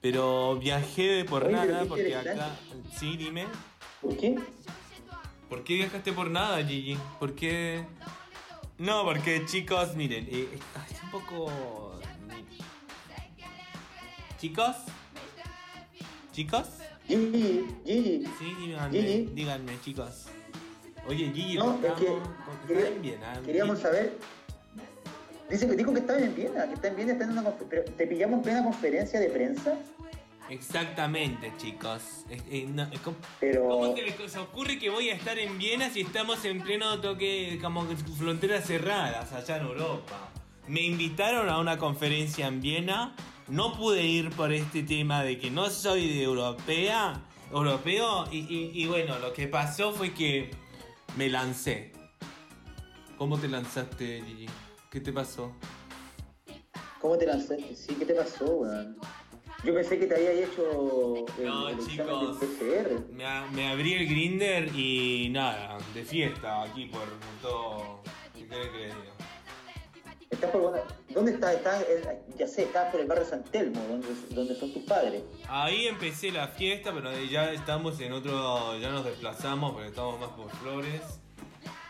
Pero 0.00 0.56
viajé 0.56 1.24
por 1.24 1.44
Oye, 1.44 1.56
pero 1.56 1.72
nada 1.72 1.84
porque 1.86 2.16
acá. 2.16 2.48
Sí, 2.98 3.16
dime. 3.18 3.46
¿Por 4.00 4.16
qué? 4.16 4.38
¿Por 5.48 5.64
qué 5.64 5.74
viajaste 5.74 6.12
por 6.12 6.30
nada, 6.30 6.62
Gigi? 6.64 6.98
¿Por 7.18 7.34
qué.? 7.34 7.84
No, 8.78 9.04
porque 9.04 9.44
chicos, 9.46 9.94
miren, 9.94 10.26
eh, 10.30 10.48
es 10.90 11.02
un 11.02 11.10
poco. 11.10 12.00
¿Chicos? 14.40 14.76
¿Chicos? 16.32 16.66
Gigi, 17.06 17.64
Gigi. 17.84 18.24
Sí, 18.38 18.54
díganme, 18.58 18.98
Gigi. 19.00 19.30
díganme, 19.34 19.80
chicos. 19.84 20.26
Oye, 21.06 21.30
Gigi, 21.34 21.54
No, 21.58 21.74
es 21.74 21.92
que 21.94 22.06
quería- 22.66 22.88
en 22.88 23.02
Viena. 23.02 23.40
queríamos 23.44 23.78
saber. 23.80 24.18
Dice 25.50 25.66
que 25.68 25.76
dijo 25.76 25.92
que 25.92 26.00
estaba 26.00 26.18
en 26.18 26.34
Viena, 26.34 26.66
que 26.66 26.74
está 26.74 26.88
en 26.88 26.96
Viena, 26.96 27.12
está 27.12 27.24
en 27.24 27.30
una 27.38 27.50
pero 27.68 27.84
¿te 27.84 28.06
pillamos 28.06 28.38
en 28.38 28.42
plena 28.42 28.64
conferencia 28.64 29.20
de 29.20 29.28
prensa? 29.28 29.74
Exactamente, 30.48 31.52
chicos. 31.58 32.24
Es- 32.30 32.42
eh, 32.50 32.66
no, 32.68 32.84
es 32.90 33.00
como- 33.00 33.16
Pero. 33.40 33.68
¿Cómo 33.68 33.94
se 33.94 34.02
les 34.02 34.36
ocurre 34.36 34.78
que 34.78 34.88
voy 34.88 35.10
a 35.10 35.14
estar 35.14 35.38
en 35.38 35.58
Viena 35.58 35.90
si 35.90 36.00
estamos 36.00 36.42
en 36.46 36.62
pleno 36.62 37.00
toque, 37.00 37.58
como 37.62 37.84
fronteras 38.18 38.66
cerradas 38.66 39.32
allá 39.32 39.58
en 39.58 39.66
Europa? 39.66 40.30
Me 40.68 40.80
invitaron 40.80 41.50
a 41.50 41.58
una 41.58 41.76
conferencia 41.76 42.46
en 42.46 42.62
Viena, 42.62 43.14
no 43.48 43.72
pude 43.76 44.04
ir 44.04 44.30
por 44.30 44.52
este 44.52 44.82
tema 44.82 45.22
de 45.22 45.38
que 45.38 45.50
no 45.50 45.68
soy 45.70 46.08
de 46.08 46.22
europea, 46.22 47.22
europeo, 47.52 48.24
y, 48.32 48.38
y- 48.38 48.70
y 48.74 48.86
bueno, 48.86 49.18
lo 49.18 49.32
que 49.32 49.46
pasó 49.48 49.92
fue 49.92 50.12
que 50.14 50.50
me 51.16 51.28
lancé. 51.28 51.92
¿Cómo 53.18 53.38
te 53.38 53.48
lanzaste, 53.48 54.22
Gigi? 54.26 54.46
¿Qué 54.90 55.00
te 55.00 55.12
pasó? 55.12 55.52
¿Cómo 57.00 57.16
te 57.18 57.26
lanzaste? 57.26 57.76
Sí, 57.76 57.94
¿qué 57.98 58.06
te 58.06 58.14
pasó, 58.14 58.44
weón? 58.46 58.96
Yo 59.62 59.72
pensé 59.72 59.98
que 59.98 60.06
te 60.06 60.14
había 60.14 60.32
hecho 60.32 61.24
el, 61.38 61.46
No, 61.46 61.68
el 61.70 61.78
chicos. 61.86 62.36
PCR. 62.38 63.00
Me, 63.12 63.66
abrí 63.68 63.94
el 63.94 64.06
grinder 64.06 64.70
y 64.76 65.28
nada, 65.30 65.78
de 65.94 66.04
fiesta 66.04 66.62
aquí 66.64 66.86
por 66.86 67.06
todo. 67.40 68.00
¿Qué 68.34 68.46
querés 68.46 68.68
que 68.68 68.78
les 68.78 68.94
diga? 68.94 69.13
Estás 70.34 70.50
por 70.50 70.60
buena- 70.62 70.82
¿Dónde 71.10 71.32
estás? 71.32 71.54
Estás 71.54 71.84
en- 71.88 72.36
ya 72.36 72.46
sé, 72.46 72.62
estás 72.64 72.90
por 72.90 73.00
el 73.00 73.06
barrio 73.06 73.24
San 73.24 73.44
Telmo, 73.44 73.80
donde, 73.88 74.08
donde 74.30 74.54
son 74.54 74.72
tus 74.72 74.82
padres. 74.84 75.22
Ahí 75.48 75.86
empecé 75.86 76.32
la 76.32 76.48
fiesta, 76.48 76.92
pero 76.92 77.10
ya 77.24 77.52
estamos 77.52 78.00
en 78.00 78.12
otro. 78.12 78.76
Ya 78.78 78.90
nos 78.90 79.04
desplazamos 79.04 79.72
porque 79.72 79.88
estamos 79.88 80.18
más 80.18 80.30
por 80.30 80.50
flores. 80.56 81.00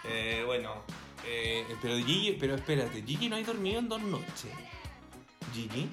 Eh, 0.05 0.43
bueno, 0.45 0.83
eh, 1.27 1.65
pero 1.81 1.97
Gigi, 1.97 2.33
pero 2.39 2.55
espérate, 2.57 3.03
Gigi 3.03 3.29
no 3.31 3.37
hay 3.37 3.45
dormido 3.45 3.79
en 3.79 3.89
dos 3.89 4.03
noches. 4.03 4.51
Gigi. 5.55 5.89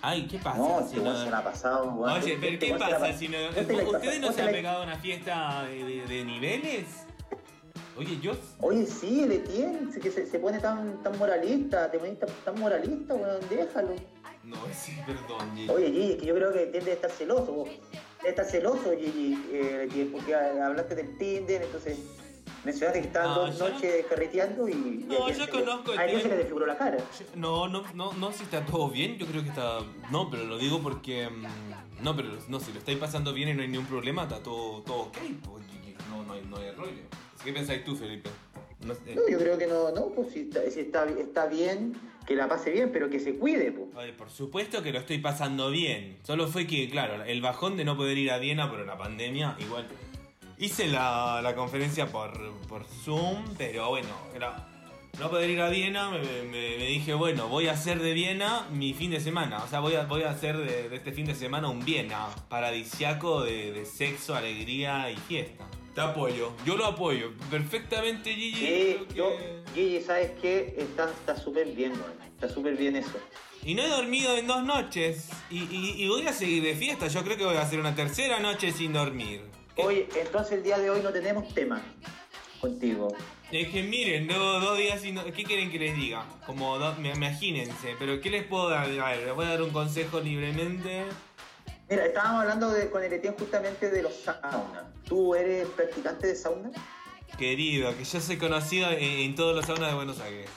Ay, 0.00 0.26
¿qué 0.28 0.38
pasa? 0.38 0.58
No, 0.58 0.86
si 0.88 0.98
weón 0.98 1.24
se 1.24 1.30
la 1.30 1.38
ha 1.38 1.44
pasado. 1.44 1.98
Oye, 1.98 2.38
pero 2.40 2.58
¿qué 2.58 2.74
pasa 2.78 3.12
si 3.12 3.28
no. 3.28 3.38
¿Vos 3.46 3.54
te 3.66 3.72
la 3.72 3.82
has 3.82 3.88
¿Ustedes 3.88 4.02
no 4.02 4.02
se 4.10 4.14
han 4.14 4.22
¿Vos 4.22 4.36
te 4.36 4.44
la- 4.44 4.50
pegado 4.52 4.80
a 4.80 4.84
una 4.84 4.96
fiesta 4.96 5.64
de, 5.64 5.84
de- 5.84 6.06
de 6.06 6.24
niveles? 6.24 6.86
Oye, 7.96 8.18
yo. 8.20 8.32
Oye, 8.60 8.86
sí, 8.86 9.22
Etienne, 9.22 9.88
que 10.00 10.10
se, 10.10 10.26
se 10.26 10.38
pone 10.38 10.58
tan, 10.58 11.02
tan 11.02 11.16
moralista, 11.18 11.90
te 11.90 11.98
pones 11.98 12.18
tan, 12.44 12.58
moralista, 12.60 13.14
weón, 13.14 13.40
déjalo. 13.48 13.94
No, 14.42 14.56
sí, 14.72 14.92
perdón, 15.06 15.54
Gigi. 15.54 15.68
Oye, 15.70 15.86
Gigi, 15.92 16.16
que 16.18 16.26
yo 16.26 16.34
creo 16.34 16.52
que 16.52 16.66
tiende 16.66 16.90
a 16.90 16.94
estar 16.94 17.10
celoso, 17.10 17.52
vos. 17.52 17.68
Estar 18.24 18.44
celoso, 18.44 18.92
Gigi, 18.98 19.38
eh, 19.52 20.08
porque 20.12 20.34
hablaste 20.34 20.94
del 20.96 21.16
Tinder, 21.18 21.62
entonces 21.62 21.98
mencionaste 22.64 23.00
que 23.02 23.06
estaban 23.08 23.28
No, 23.34 23.46
dos 23.46 23.58
yo- 23.58 23.68
noches 23.68 24.06
carreteando 24.06 24.68
y... 24.68 24.74
No, 25.06 25.28
yo 25.28 25.34
se 25.34 25.50
conozco 25.50 25.92
el 25.92 25.98
A 25.98 26.04
Etienne 26.04 26.22
se 26.22 26.28
le 26.30 26.36
desfiguró 26.36 26.66
la 26.66 26.76
cara. 26.78 26.96
No, 27.36 27.68
no, 27.68 27.84
no, 27.94 28.12
no, 28.14 28.32
si 28.32 28.42
está 28.42 28.64
todo 28.64 28.88
bien, 28.88 29.18
yo 29.18 29.26
creo 29.26 29.42
que 29.42 29.50
está... 29.50 29.80
No, 30.10 30.30
pero 30.30 30.44
lo 30.44 30.58
digo 30.58 30.80
porque... 30.82 31.28
mm, 31.28 32.02
No, 32.02 32.16
pero 32.16 32.30
no, 32.48 32.58
si 32.60 32.72
lo 32.72 32.78
estáis 32.78 32.98
pasando 32.98 33.32
bien 33.34 33.50
y 33.50 33.54
no 33.54 33.62
hay 33.62 33.68
ningún 33.68 33.86
problema, 33.86 34.22
está 34.24 34.42
todo, 34.42 34.80
todo 34.82 35.02
ok, 35.02 35.18
pues, 35.44 35.64
no, 36.10 36.22
no, 36.24 36.32
hay, 36.32 36.42
no 36.48 36.56
hay 36.56 36.70
rollo. 36.72 37.02
¿Qué 37.44 37.52
pensáis 37.52 37.84
tú, 37.84 37.94
Felipe? 37.96 38.30
No 38.80 38.94
sé. 38.94 39.14
No, 39.14 39.22
yo 39.28 39.38
creo 39.38 39.56
que 39.58 39.66
no, 39.66 39.90
no, 39.92 40.06
pues 40.08 40.32
si 40.32 40.40
está, 40.40 40.60
si 40.70 40.80
está, 40.80 41.04
está 41.08 41.46
bien, 41.46 41.94
que 42.26 42.34
la 42.34 42.48
pase 42.48 42.70
bien, 42.70 42.90
pero 42.92 43.08
que 43.08 43.20
se 43.20 43.34
cuide, 43.36 43.72
pues. 43.72 43.88
Oye, 43.96 44.12
por 44.12 44.30
supuesto 44.30 44.82
que 44.82 44.92
lo 44.92 44.98
estoy 44.98 45.18
pasando 45.18 45.70
bien. 45.70 46.18
Solo 46.22 46.48
fue 46.48 46.66
que, 46.66 46.88
claro, 46.90 47.22
el 47.24 47.40
bajón 47.40 47.76
de 47.76 47.84
no 47.84 47.96
poder 47.96 48.18
ir 48.18 48.30
a 48.30 48.38
Viena 48.38 48.68
por 48.70 48.84
la 48.84 48.96
pandemia, 48.98 49.56
igual. 49.58 49.86
Hice 50.58 50.86
la, 50.88 51.40
la 51.42 51.54
conferencia 51.54 52.06
por, 52.06 52.32
por 52.68 52.84
Zoom, 52.84 53.44
pero 53.58 53.88
bueno, 53.88 54.08
era 54.34 54.68
no 55.18 55.30
poder 55.30 55.48
ir 55.50 55.60
a 55.60 55.68
Viena, 55.68 56.10
me, 56.10 56.18
me- 56.20 56.76
me 56.78 56.86
dije, 56.86 57.14
bueno, 57.14 57.48
voy 57.48 57.68
a 57.68 57.72
hacer 57.72 58.00
de 58.00 58.12
Viena 58.12 58.66
mi 58.72 58.94
fin 58.94 59.10
de 59.10 59.20
semana. 59.20 59.62
O 59.64 59.68
sea, 59.68 59.80
voy 59.80 59.94
a, 59.94 60.04
voy 60.04 60.22
a 60.24 60.30
hacer 60.30 60.56
de, 60.58 60.88
de 60.88 60.96
este 60.96 61.12
fin 61.12 61.24
de 61.26 61.34
semana 61.34 61.68
un 61.68 61.84
Viena 61.84 62.26
paradisiaco 62.48 63.42
de, 63.42 63.72
de 63.72 63.84
sexo, 63.86 64.34
alegría 64.34 65.10
y 65.10 65.16
fiesta. 65.16 65.64
Te 65.94 66.00
apoyo, 66.00 66.52
yo 66.66 66.76
lo 66.76 66.86
apoyo 66.86 67.32
perfectamente, 67.50 68.34
Gigi. 68.34 68.56
Sí, 68.56 68.66
que- 68.66 69.14
yo, 69.14 69.30
Gigi, 69.74 70.00
¿sabes 70.00 70.32
qué? 70.42 70.74
Está 70.76 71.08
está 71.10 71.36
súper 71.36 71.68
bien, 71.68 71.92
weón. 71.92 72.14
Está 72.34 72.48
súper 72.48 72.76
bien 72.76 72.96
eso. 72.96 73.12
Y 73.64 73.74
no 73.74 73.82
he 73.82 73.88
dormido 73.88 74.36
en 74.36 74.46
dos 74.48 74.64
noches. 74.64 75.28
Y, 75.50 75.58
y- 75.64 75.94
y 76.04 76.08
voy 76.08 76.26
a 76.26 76.32
seguir 76.32 76.62
de 76.64 76.74
fiesta. 76.74 77.06
Yo 77.06 77.22
creo 77.22 77.36
que 77.36 77.44
voy 77.44 77.56
a 77.56 77.62
hacer 77.62 77.78
una 77.78 77.94
tercera 77.94 78.40
noche 78.40 78.72
sin 78.72 78.92
dormir. 78.92 79.42
Oye, 79.76 80.08
entonces 80.20 80.52
el 80.58 80.62
día 80.64 80.78
de 80.78 80.90
hoy 80.90 81.00
no 81.00 81.10
tenemos 81.12 81.52
tema 81.54 81.80
contigo. 82.60 83.08
Es 83.52 83.68
que 83.68 83.82
miren, 83.84 84.26
debo 84.26 84.58
dos 84.58 84.76
días 84.76 85.00
sin 85.00 85.16
¿Qué 85.32 85.44
quieren 85.44 85.70
que 85.70 85.78
les 85.78 85.96
diga? 85.96 86.26
Como, 86.44 86.76
do- 86.78 86.96
imagínense. 87.00 87.94
Pero 87.98 88.20
¿qué 88.20 88.30
les 88.30 88.44
puedo 88.44 88.68
dar? 88.68 88.84
A 88.86 89.10
ver, 89.10 89.26
les 89.26 89.34
voy 89.34 89.44
a 89.46 89.50
dar 89.50 89.62
un 89.62 89.70
consejo 89.70 90.20
libremente. 90.20 91.04
Mira, 91.94 92.06
estábamos 92.06 92.42
hablando 92.42 92.70
de, 92.70 92.90
con 92.90 93.04
el 93.04 93.12
Etienne 93.12 93.36
justamente 93.38 93.88
de 93.88 94.02
los 94.02 94.14
saunas. 94.14 94.84
¿Tú 95.04 95.34
eres 95.36 95.68
practicante 95.68 96.26
de 96.26 96.34
sauna? 96.34 96.70
Querido, 97.38 97.96
que 97.96 98.02
yo 98.04 98.20
soy 98.20 98.36
conocido 98.36 98.90
en, 98.90 98.98
en 99.00 99.34
todos 99.36 99.54
los 99.54 99.64
saunas 99.64 99.90
de 99.90 99.94
Buenos 99.94 100.20
Aires. 100.20 100.50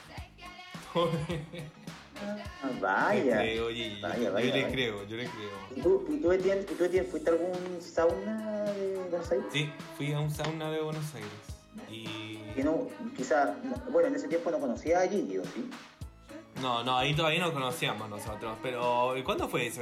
Ah, 0.96 2.72
vaya. 2.82 3.44
Le 3.44 3.54
creo, 3.54 3.70
Gigi. 3.70 4.02
Vaya, 4.02 4.18
yo 4.18 4.34
vaya, 4.34 4.56
le 4.56 4.64
vaya. 4.64 4.74
creo, 4.74 5.08
yo 5.08 5.18
le 5.18 5.26
creo. 5.26 5.50
¿Y 5.76 5.82
tú, 5.82 6.06
y 6.10 6.18
tú, 6.18 6.32
Etienne, 6.32 6.62
y 6.62 6.74
tú, 6.74 6.84
Etienne, 6.86 7.08
fuiste 7.08 7.30
a 7.30 7.34
algún 7.34 7.82
sauna 7.82 8.64
de 8.72 8.96
Buenos 8.96 9.32
Aires? 9.32 9.46
Sí, 9.54 9.72
fui 9.96 10.14
a 10.14 10.20
un 10.20 10.32
sauna 10.32 10.72
de 10.72 10.82
Buenos 10.82 11.06
Aires. 11.14 11.30
Y. 11.92 12.38
Que 12.56 12.64
no, 12.64 12.88
quizá, 13.16 13.56
bueno, 13.92 14.08
en 14.08 14.16
ese 14.16 14.28
tiempo 14.28 14.50
no 14.50 14.60
conocía 14.60 15.02
a 15.02 15.08
Gigi, 15.08 15.38
¿o 15.38 15.44
sí? 15.44 15.70
No, 16.62 16.84
no, 16.84 16.98
ahí 16.98 17.14
todavía 17.14 17.40
no 17.40 17.54
conocíamos 17.54 18.10
nosotros. 18.10 18.58
Pero, 18.62 19.14
¿cuándo 19.24 19.48
fue 19.48 19.68
eso? 19.68 19.82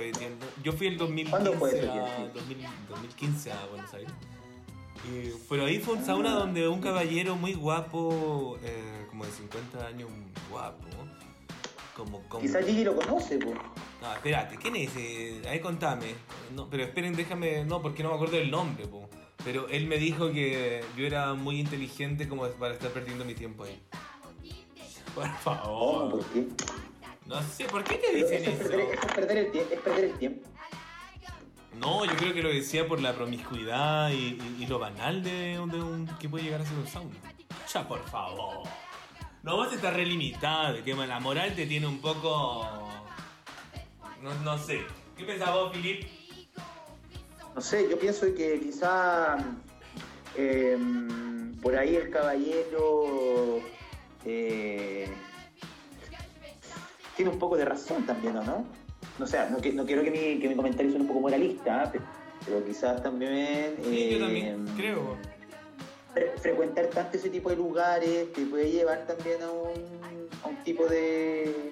Yo 0.64 0.74
fui 0.74 0.88
el 0.88 0.98
2015, 0.98 1.32
¿Cuándo 1.32 1.54
fue 1.54 1.78
eso, 1.78 1.92
a, 1.92 1.96
Etienne? 1.96 2.34
2000 2.34 2.68
2015 2.90 3.52
a 3.52 3.66
Buenos 3.68 3.94
Aires. 3.94 4.12
Y, 5.06 5.32
pero 5.50 5.66
ahí 5.66 5.80
fue 5.80 5.96
un 5.96 6.06
sauna 6.06 6.32
donde 6.32 6.68
un 6.68 6.82
caballero 6.82 7.36
muy 7.36 7.54
guapo, 7.54 8.58
eh, 8.64 9.06
como 9.10 9.26
de 9.26 9.32
50 9.32 9.86
años, 9.86 10.10
guapo. 10.50 10.88
Como, 11.96 12.22
como... 12.28 12.42
Quizá 12.42 12.62
Gigi 12.62 12.84
lo 12.84 12.96
conoce, 12.96 13.38
pues. 13.38 13.56
No, 14.02 14.14
espérate, 14.14 14.58
¿quién 14.58 14.76
es? 14.76 14.92
Eh, 14.98 15.42
ahí 15.48 15.60
contame. 15.60 16.14
No, 16.54 16.70
pero 16.70 16.84
esperen, 16.84 17.16
déjame. 17.16 17.64
No, 17.64 17.82
porque 17.82 18.04
no 18.04 18.10
me 18.10 18.16
acuerdo 18.16 18.36
del 18.38 18.52
nombre, 18.52 18.86
po. 18.88 19.10
Pero 19.46 19.70
él 19.70 19.86
me 19.86 19.98
dijo 19.98 20.32
que 20.32 20.84
yo 20.98 21.06
era 21.06 21.34
muy 21.36 21.60
inteligente 21.60 22.28
como 22.28 22.48
para 22.48 22.74
estar 22.74 22.92
perdiendo 22.92 23.24
mi 23.24 23.34
tiempo 23.34 23.64
ahí. 23.64 23.82
Por 25.16 25.26
Oh, 25.26 25.38
favor. 25.44 26.12
¿por 26.12 26.26
qué? 26.26 26.46
No 27.26 27.42
sé, 27.42 27.66
¿por 27.66 27.84
qué 27.84 27.96
te 27.96 28.08
Pero 28.12 28.28
dicen 28.28 28.42
eso 28.44 28.52
es 28.52 28.58
perder, 28.58 28.80
eso 28.82 29.08
es 29.08 29.14
perder 29.14 29.38
el 29.38 29.52
tiempo, 29.52 29.74
es 29.74 29.80
perder 29.80 30.04
el 30.06 30.18
tiempo. 30.20 30.48
No, 31.80 32.06
yo 32.06 32.16
creo 32.16 32.34
que 32.34 32.44
lo 32.44 32.50
decía 32.50 32.88
por 32.88 33.02
la 33.02 33.14
promiscuidad 33.14 34.10
y, 34.12 34.40
y- 34.40 34.58
y 34.64 34.68
lo 34.68 34.78
banal 34.80 35.24
de, 35.24 35.32
de 35.32 35.82
un 35.82 36.08
que 36.20 36.30
puede 36.30 36.44
llegar 36.46 36.62
a 36.62 36.66
ser 36.66 36.78
un 36.78 36.88
sauna. 36.88 37.16
Ya, 37.74 37.88
por 37.88 38.04
favor. 38.10 38.68
No, 39.44 39.56
vos 39.58 39.72
estás 39.74 39.94
relimitado, 39.94 40.84
que 40.84 40.94
la 40.94 41.20
moral 41.20 41.54
te 41.56 41.66
tiene 41.66 41.88
un 41.88 42.00
poco... 42.00 42.88
No, 44.22 44.34
no 44.44 44.58
sé. 44.58 44.82
¿Qué 45.18 45.24
pensás 45.24 45.52
vos, 45.54 45.72
Filip? 45.74 46.08
No 47.54 47.62
sé, 47.62 47.88
yo 47.90 47.98
pienso 48.00 48.26
que 48.36 48.60
quizá 48.60 49.38
eh, 50.36 50.78
por 51.62 51.76
ahí 51.76 51.96
el 51.96 52.10
caballero 52.10 53.60
eh, 54.26 55.08
tiene 57.16 57.32
un 57.32 57.40
poco 57.40 57.56
de 57.58 57.66
razón 57.66 58.06
también, 58.06 58.36
¿o 58.38 58.44
no? 58.44 58.66
No 59.20 59.28
sé, 59.28 59.40
no, 59.50 59.58
que- 59.58 59.72
no 59.72 59.86
quiero 59.86 60.04
que 60.04 60.12
mi, 60.12 60.40
que 60.40 60.50
mi 60.50 60.56
comentario 60.56 60.92
sea 60.92 61.00
un 61.02 61.08
poco 61.08 61.22
moralista, 61.22 61.84
¿eh? 61.86 61.90
pero, 61.94 62.04
pero 62.46 62.66
quizás 62.66 63.02
también... 63.02 63.76
Sí, 63.84 64.10
yo 64.12 64.18
eh, 64.18 64.20
también 64.20 64.66
creo. 64.76 65.18
fre- 66.14 66.38
frecuentar 66.40 66.88
tanto 66.88 67.18
ese 67.18 67.30
tipo 67.30 67.50
de 67.50 67.56
lugares 67.56 68.34
te 68.34 68.46
puede 68.46 68.72
llevar 68.72 69.06
también 69.08 69.42
a 69.42 69.52
un, 69.52 69.72
a 70.44 70.48
un 70.48 70.56
tipo 70.64 70.86
de... 70.88 71.72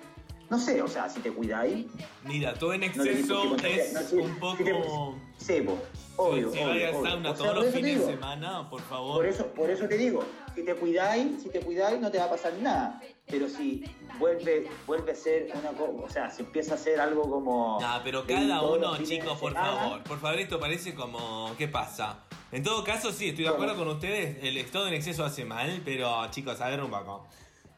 No 0.54 0.60
sé, 0.60 0.80
o 0.84 0.88
sea, 0.88 1.10
si 1.10 1.20
te 1.20 1.32
cuidáis, 1.32 1.88
Mira, 2.26 2.54
todo 2.54 2.74
en 2.76 2.84
exceso 2.84 3.56
es 3.66 4.08
si- 4.08 4.18
un 4.18 4.28
si 4.28 4.40
poco... 4.40 5.16
Sí, 5.36 5.62
po, 5.62 5.80
obvio, 6.16 6.52
si 6.52 6.60
obvio, 6.60 6.68
vayas 6.68 6.90
al 6.90 6.96
obvio. 6.96 7.10
sauna 7.10 7.32
O 7.32 7.36
sea, 7.36 7.44
todos 7.48 7.64
los 7.66 7.74
fines 7.74 8.00
de 8.00 8.06
semana, 8.14 8.70
por 8.70 8.82
favor. 8.82 9.16
Por 9.16 9.26
eso, 9.26 9.48
por 9.48 9.72
eso 9.72 9.88
te 9.88 9.98
digo, 9.98 10.24
si 10.54 10.64
te 10.64 10.76
cuidáis, 10.76 11.42
si 11.42 11.50
te 11.50 11.60
cuidáis 11.60 12.00
no 12.00 12.12
te 12.12 12.20
va 12.20 12.26
a 12.26 12.30
pasar 12.30 12.54
nada. 12.62 13.02
Pero 13.26 13.50
si 13.50 13.84
vuelve, 14.20 14.70
vuelve 14.86 15.14
a 15.14 15.16
ser 15.16 15.52
una 15.56 15.70
cosa, 15.72 15.92
o 16.04 16.10
sea, 16.10 16.30
si 16.30 16.44
empieza 16.44 16.76
a 16.76 16.78
ser 16.78 17.02
algo 17.02 17.24
como. 17.24 17.80
Nah, 17.82 18.02
pero 18.04 18.24
cada 18.28 18.62
uno, 18.62 18.96
chicos, 19.04 19.36
por 19.40 19.54
semana, 19.54 19.76
favor. 19.80 20.04
Por 20.04 20.20
favor, 20.20 20.40
esto 20.40 20.60
parece 20.60 20.94
como... 20.94 21.52
¿Qué 21.58 21.68
pasa? 21.68 22.20
En 22.52 22.62
todo 22.62 22.84
caso, 22.84 23.12
sí, 23.12 23.30
estoy 23.30 23.46
de 23.46 23.50
acuerdo 23.50 23.76
con 23.76 23.88
ustedes. 23.88 24.38
El 24.44 24.58
estado 24.58 24.88
en 24.88 24.94
exceso 24.94 25.26
hace 25.26 25.46
mal, 25.46 25.82
pero 25.84 26.30
chicos, 26.30 26.62
a 26.62 26.70
ver 26.70 26.84
un 26.84 26.92
poco. 26.92 27.26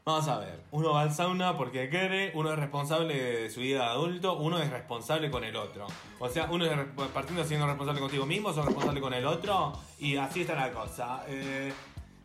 Vamos 0.07 0.27
a 0.27 0.37
ver. 0.37 0.61
Uno 0.69 0.93
va 0.93 1.01
al 1.01 1.11
sauna 1.11 1.57
porque 1.57 1.89
quiere, 1.89 2.31
uno 2.35 2.53
es 2.53 2.59
responsable 2.59 3.15
de 3.15 3.49
su 3.49 3.61
vida 3.61 3.85
de 3.85 3.85
adulto, 3.85 4.37
uno 4.37 4.59
es 4.59 4.69
responsable 4.69 5.31
con 5.31 5.43
el 5.43 5.55
otro. 5.55 5.87
O 6.19 6.29
sea, 6.29 6.47
uno 6.51 6.63
es 6.65 6.71
partiendo 7.11 7.43
siendo 7.43 7.65
responsable 7.65 8.01
contigo 8.01 8.23
mismo, 8.27 8.53
sos 8.53 8.65
responsable 8.65 9.01
con 9.01 9.15
el 9.15 9.25
otro, 9.25 9.73
y 9.97 10.15
así 10.17 10.41
está 10.41 10.53
la 10.53 10.71
cosa. 10.71 11.23
Eh, 11.27 11.73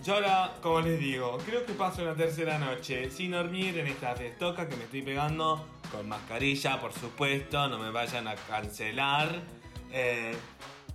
yo 0.05 0.12
ahora, 0.16 0.53
como 0.61 0.83
les 0.83 1.01
digo, 1.01 1.39
creo 1.47 1.64
que 1.64 1.72
paso 1.72 2.05
la 2.05 2.14
tercera 2.14 2.59
noche 2.59 3.11
sin 3.11 3.31
dormir 3.31 3.78
en 3.78 3.87
esta 3.87 4.14
festoca 4.14 4.68
que 4.68 4.76
me 4.76 4.85
estoy 4.85 5.01
pegando 5.01 5.64
con 5.91 6.07
mascarilla, 6.07 6.78
por 6.83 6.93
supuesto, 6.93 7.66
no 7.68 7.78
me 7.78 7.91
vayan 7.91 8.28
a 8.28 8.35
cancelar. 8.35 9.41
Eh, 9.91 10.37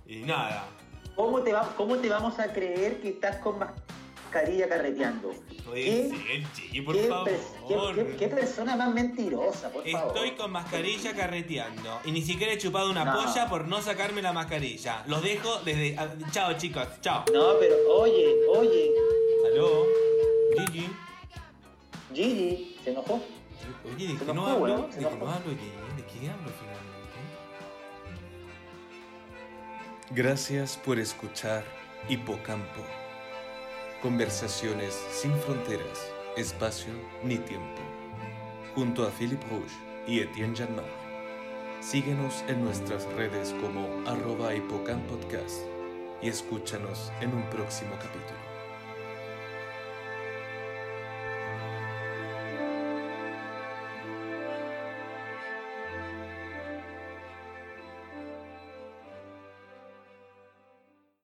y 0.06 0.18
nada. 0.18 0.68
¿Cómo 1.16 1.40
te, 1.40 1.52
va, 1.52 1.68
¿Cómo 1.76 1.96
te 1.96 2.08
vamos 2.08 2.38
a 2.38 2.52
creer 2.52 3.00
que 3.00 3.08
estás 3.08 3.38
con 3.38 3.58
mascarilla 3.58 4.05
carreteando? 4.30 5.32
Puede 5.64 6.08
ser, 6.10 6.52
Chiqui, 6.54 6.80
por 6.82 6.94
qué 6.94 7.04
favor. 7.08 7.94
qué- 7.94 8.04
qué- 8.06 8.16
qué 8.16 8.28
persona 8.28 8.76
más 8.76 8.92
mentirosa, 8.94 9.70
por 9.70 9.88
favor? 9.88 10.14
Estoy 10.16 10.30
con 10.32 10.52
mascarilla 10.52 11.14
carreteando 11.14 12.00
y 12.04 12.12
ni 12.12 12.22
siquiera 12.22 12.52
he 12.52 12.58
chupado 12.58 12.90
una 12.90 13.04
No. 13.04 13.14
polla 13.14 13.48
por 13.48 13.66
no 13.66 13.80
sacarme 13.82 14.22
la 14.22 14.32
mascarilla. 14.32 15.02
Los 15.06 15.22
dejo 15.22 15.58
desde. 15.64 15.96
ah, 15.98 16.08
Chao, 16.30 16.52
chicos, 16.56 16.86
chao. 17.00 17.24
No, 17.32 17.54
pero 17.60 17.74
oye, 17.98 18.34
oye, 18.56 18.90
Aló, 19.52 19.84
Gigi. 20.56 20.88
Gigi, 22.14 22.76
¿se 22.84 22.90
enojó? 22.90 23.20
Oye, 23.94 24.08
¿de 24.08 24.16
qué 24.24 24.32
no 24.34 24.46
hablo? 24.46 24.88
se 24.92 25.00
¿De 25.00 25.08
qué 25.08 25.16
no 25.16 25.28
hablo? 25.30 25.50
¿De 25.50 25.56
¿De 25.56 26.04
qué 26.06 26.30
hablo 26.30 26.50
finalmente? 26.60 26.86
Gracias 30.10 30.76
por 30.76 30.98
escuchar 30.98 31.64
Hipocampo. 32.08 32.82
Conversaciones 34.02 34.92
sin 35.10 35.34
fronteras, 35.40 36.12
espacio 36.36 36.92
ni 37.24 37.38
tiempo. 37.38 37.80
Junto 38.74 39.06
a 39.06 39.10
Philippe 39.10 39.46
Rouge 39.48 39.74
y 40.06 40.20
Etienne 40.20 40.54
Janmar. 40.54 40.84
Síguenos 41.80 42.44
en 42.46 42.62
nuestras 42.62 43.04
redes 43.14 43.54
como 43.62 43.88
arroba 44.06 44.54
hipocampodcast 44.54 45.62
y 46.20 46.28
escúchanos 46.28 47.10
en 47.22 47.32
un 47.32 47.48
próximo 47.48 47.92
capítulo. 47.92 48.45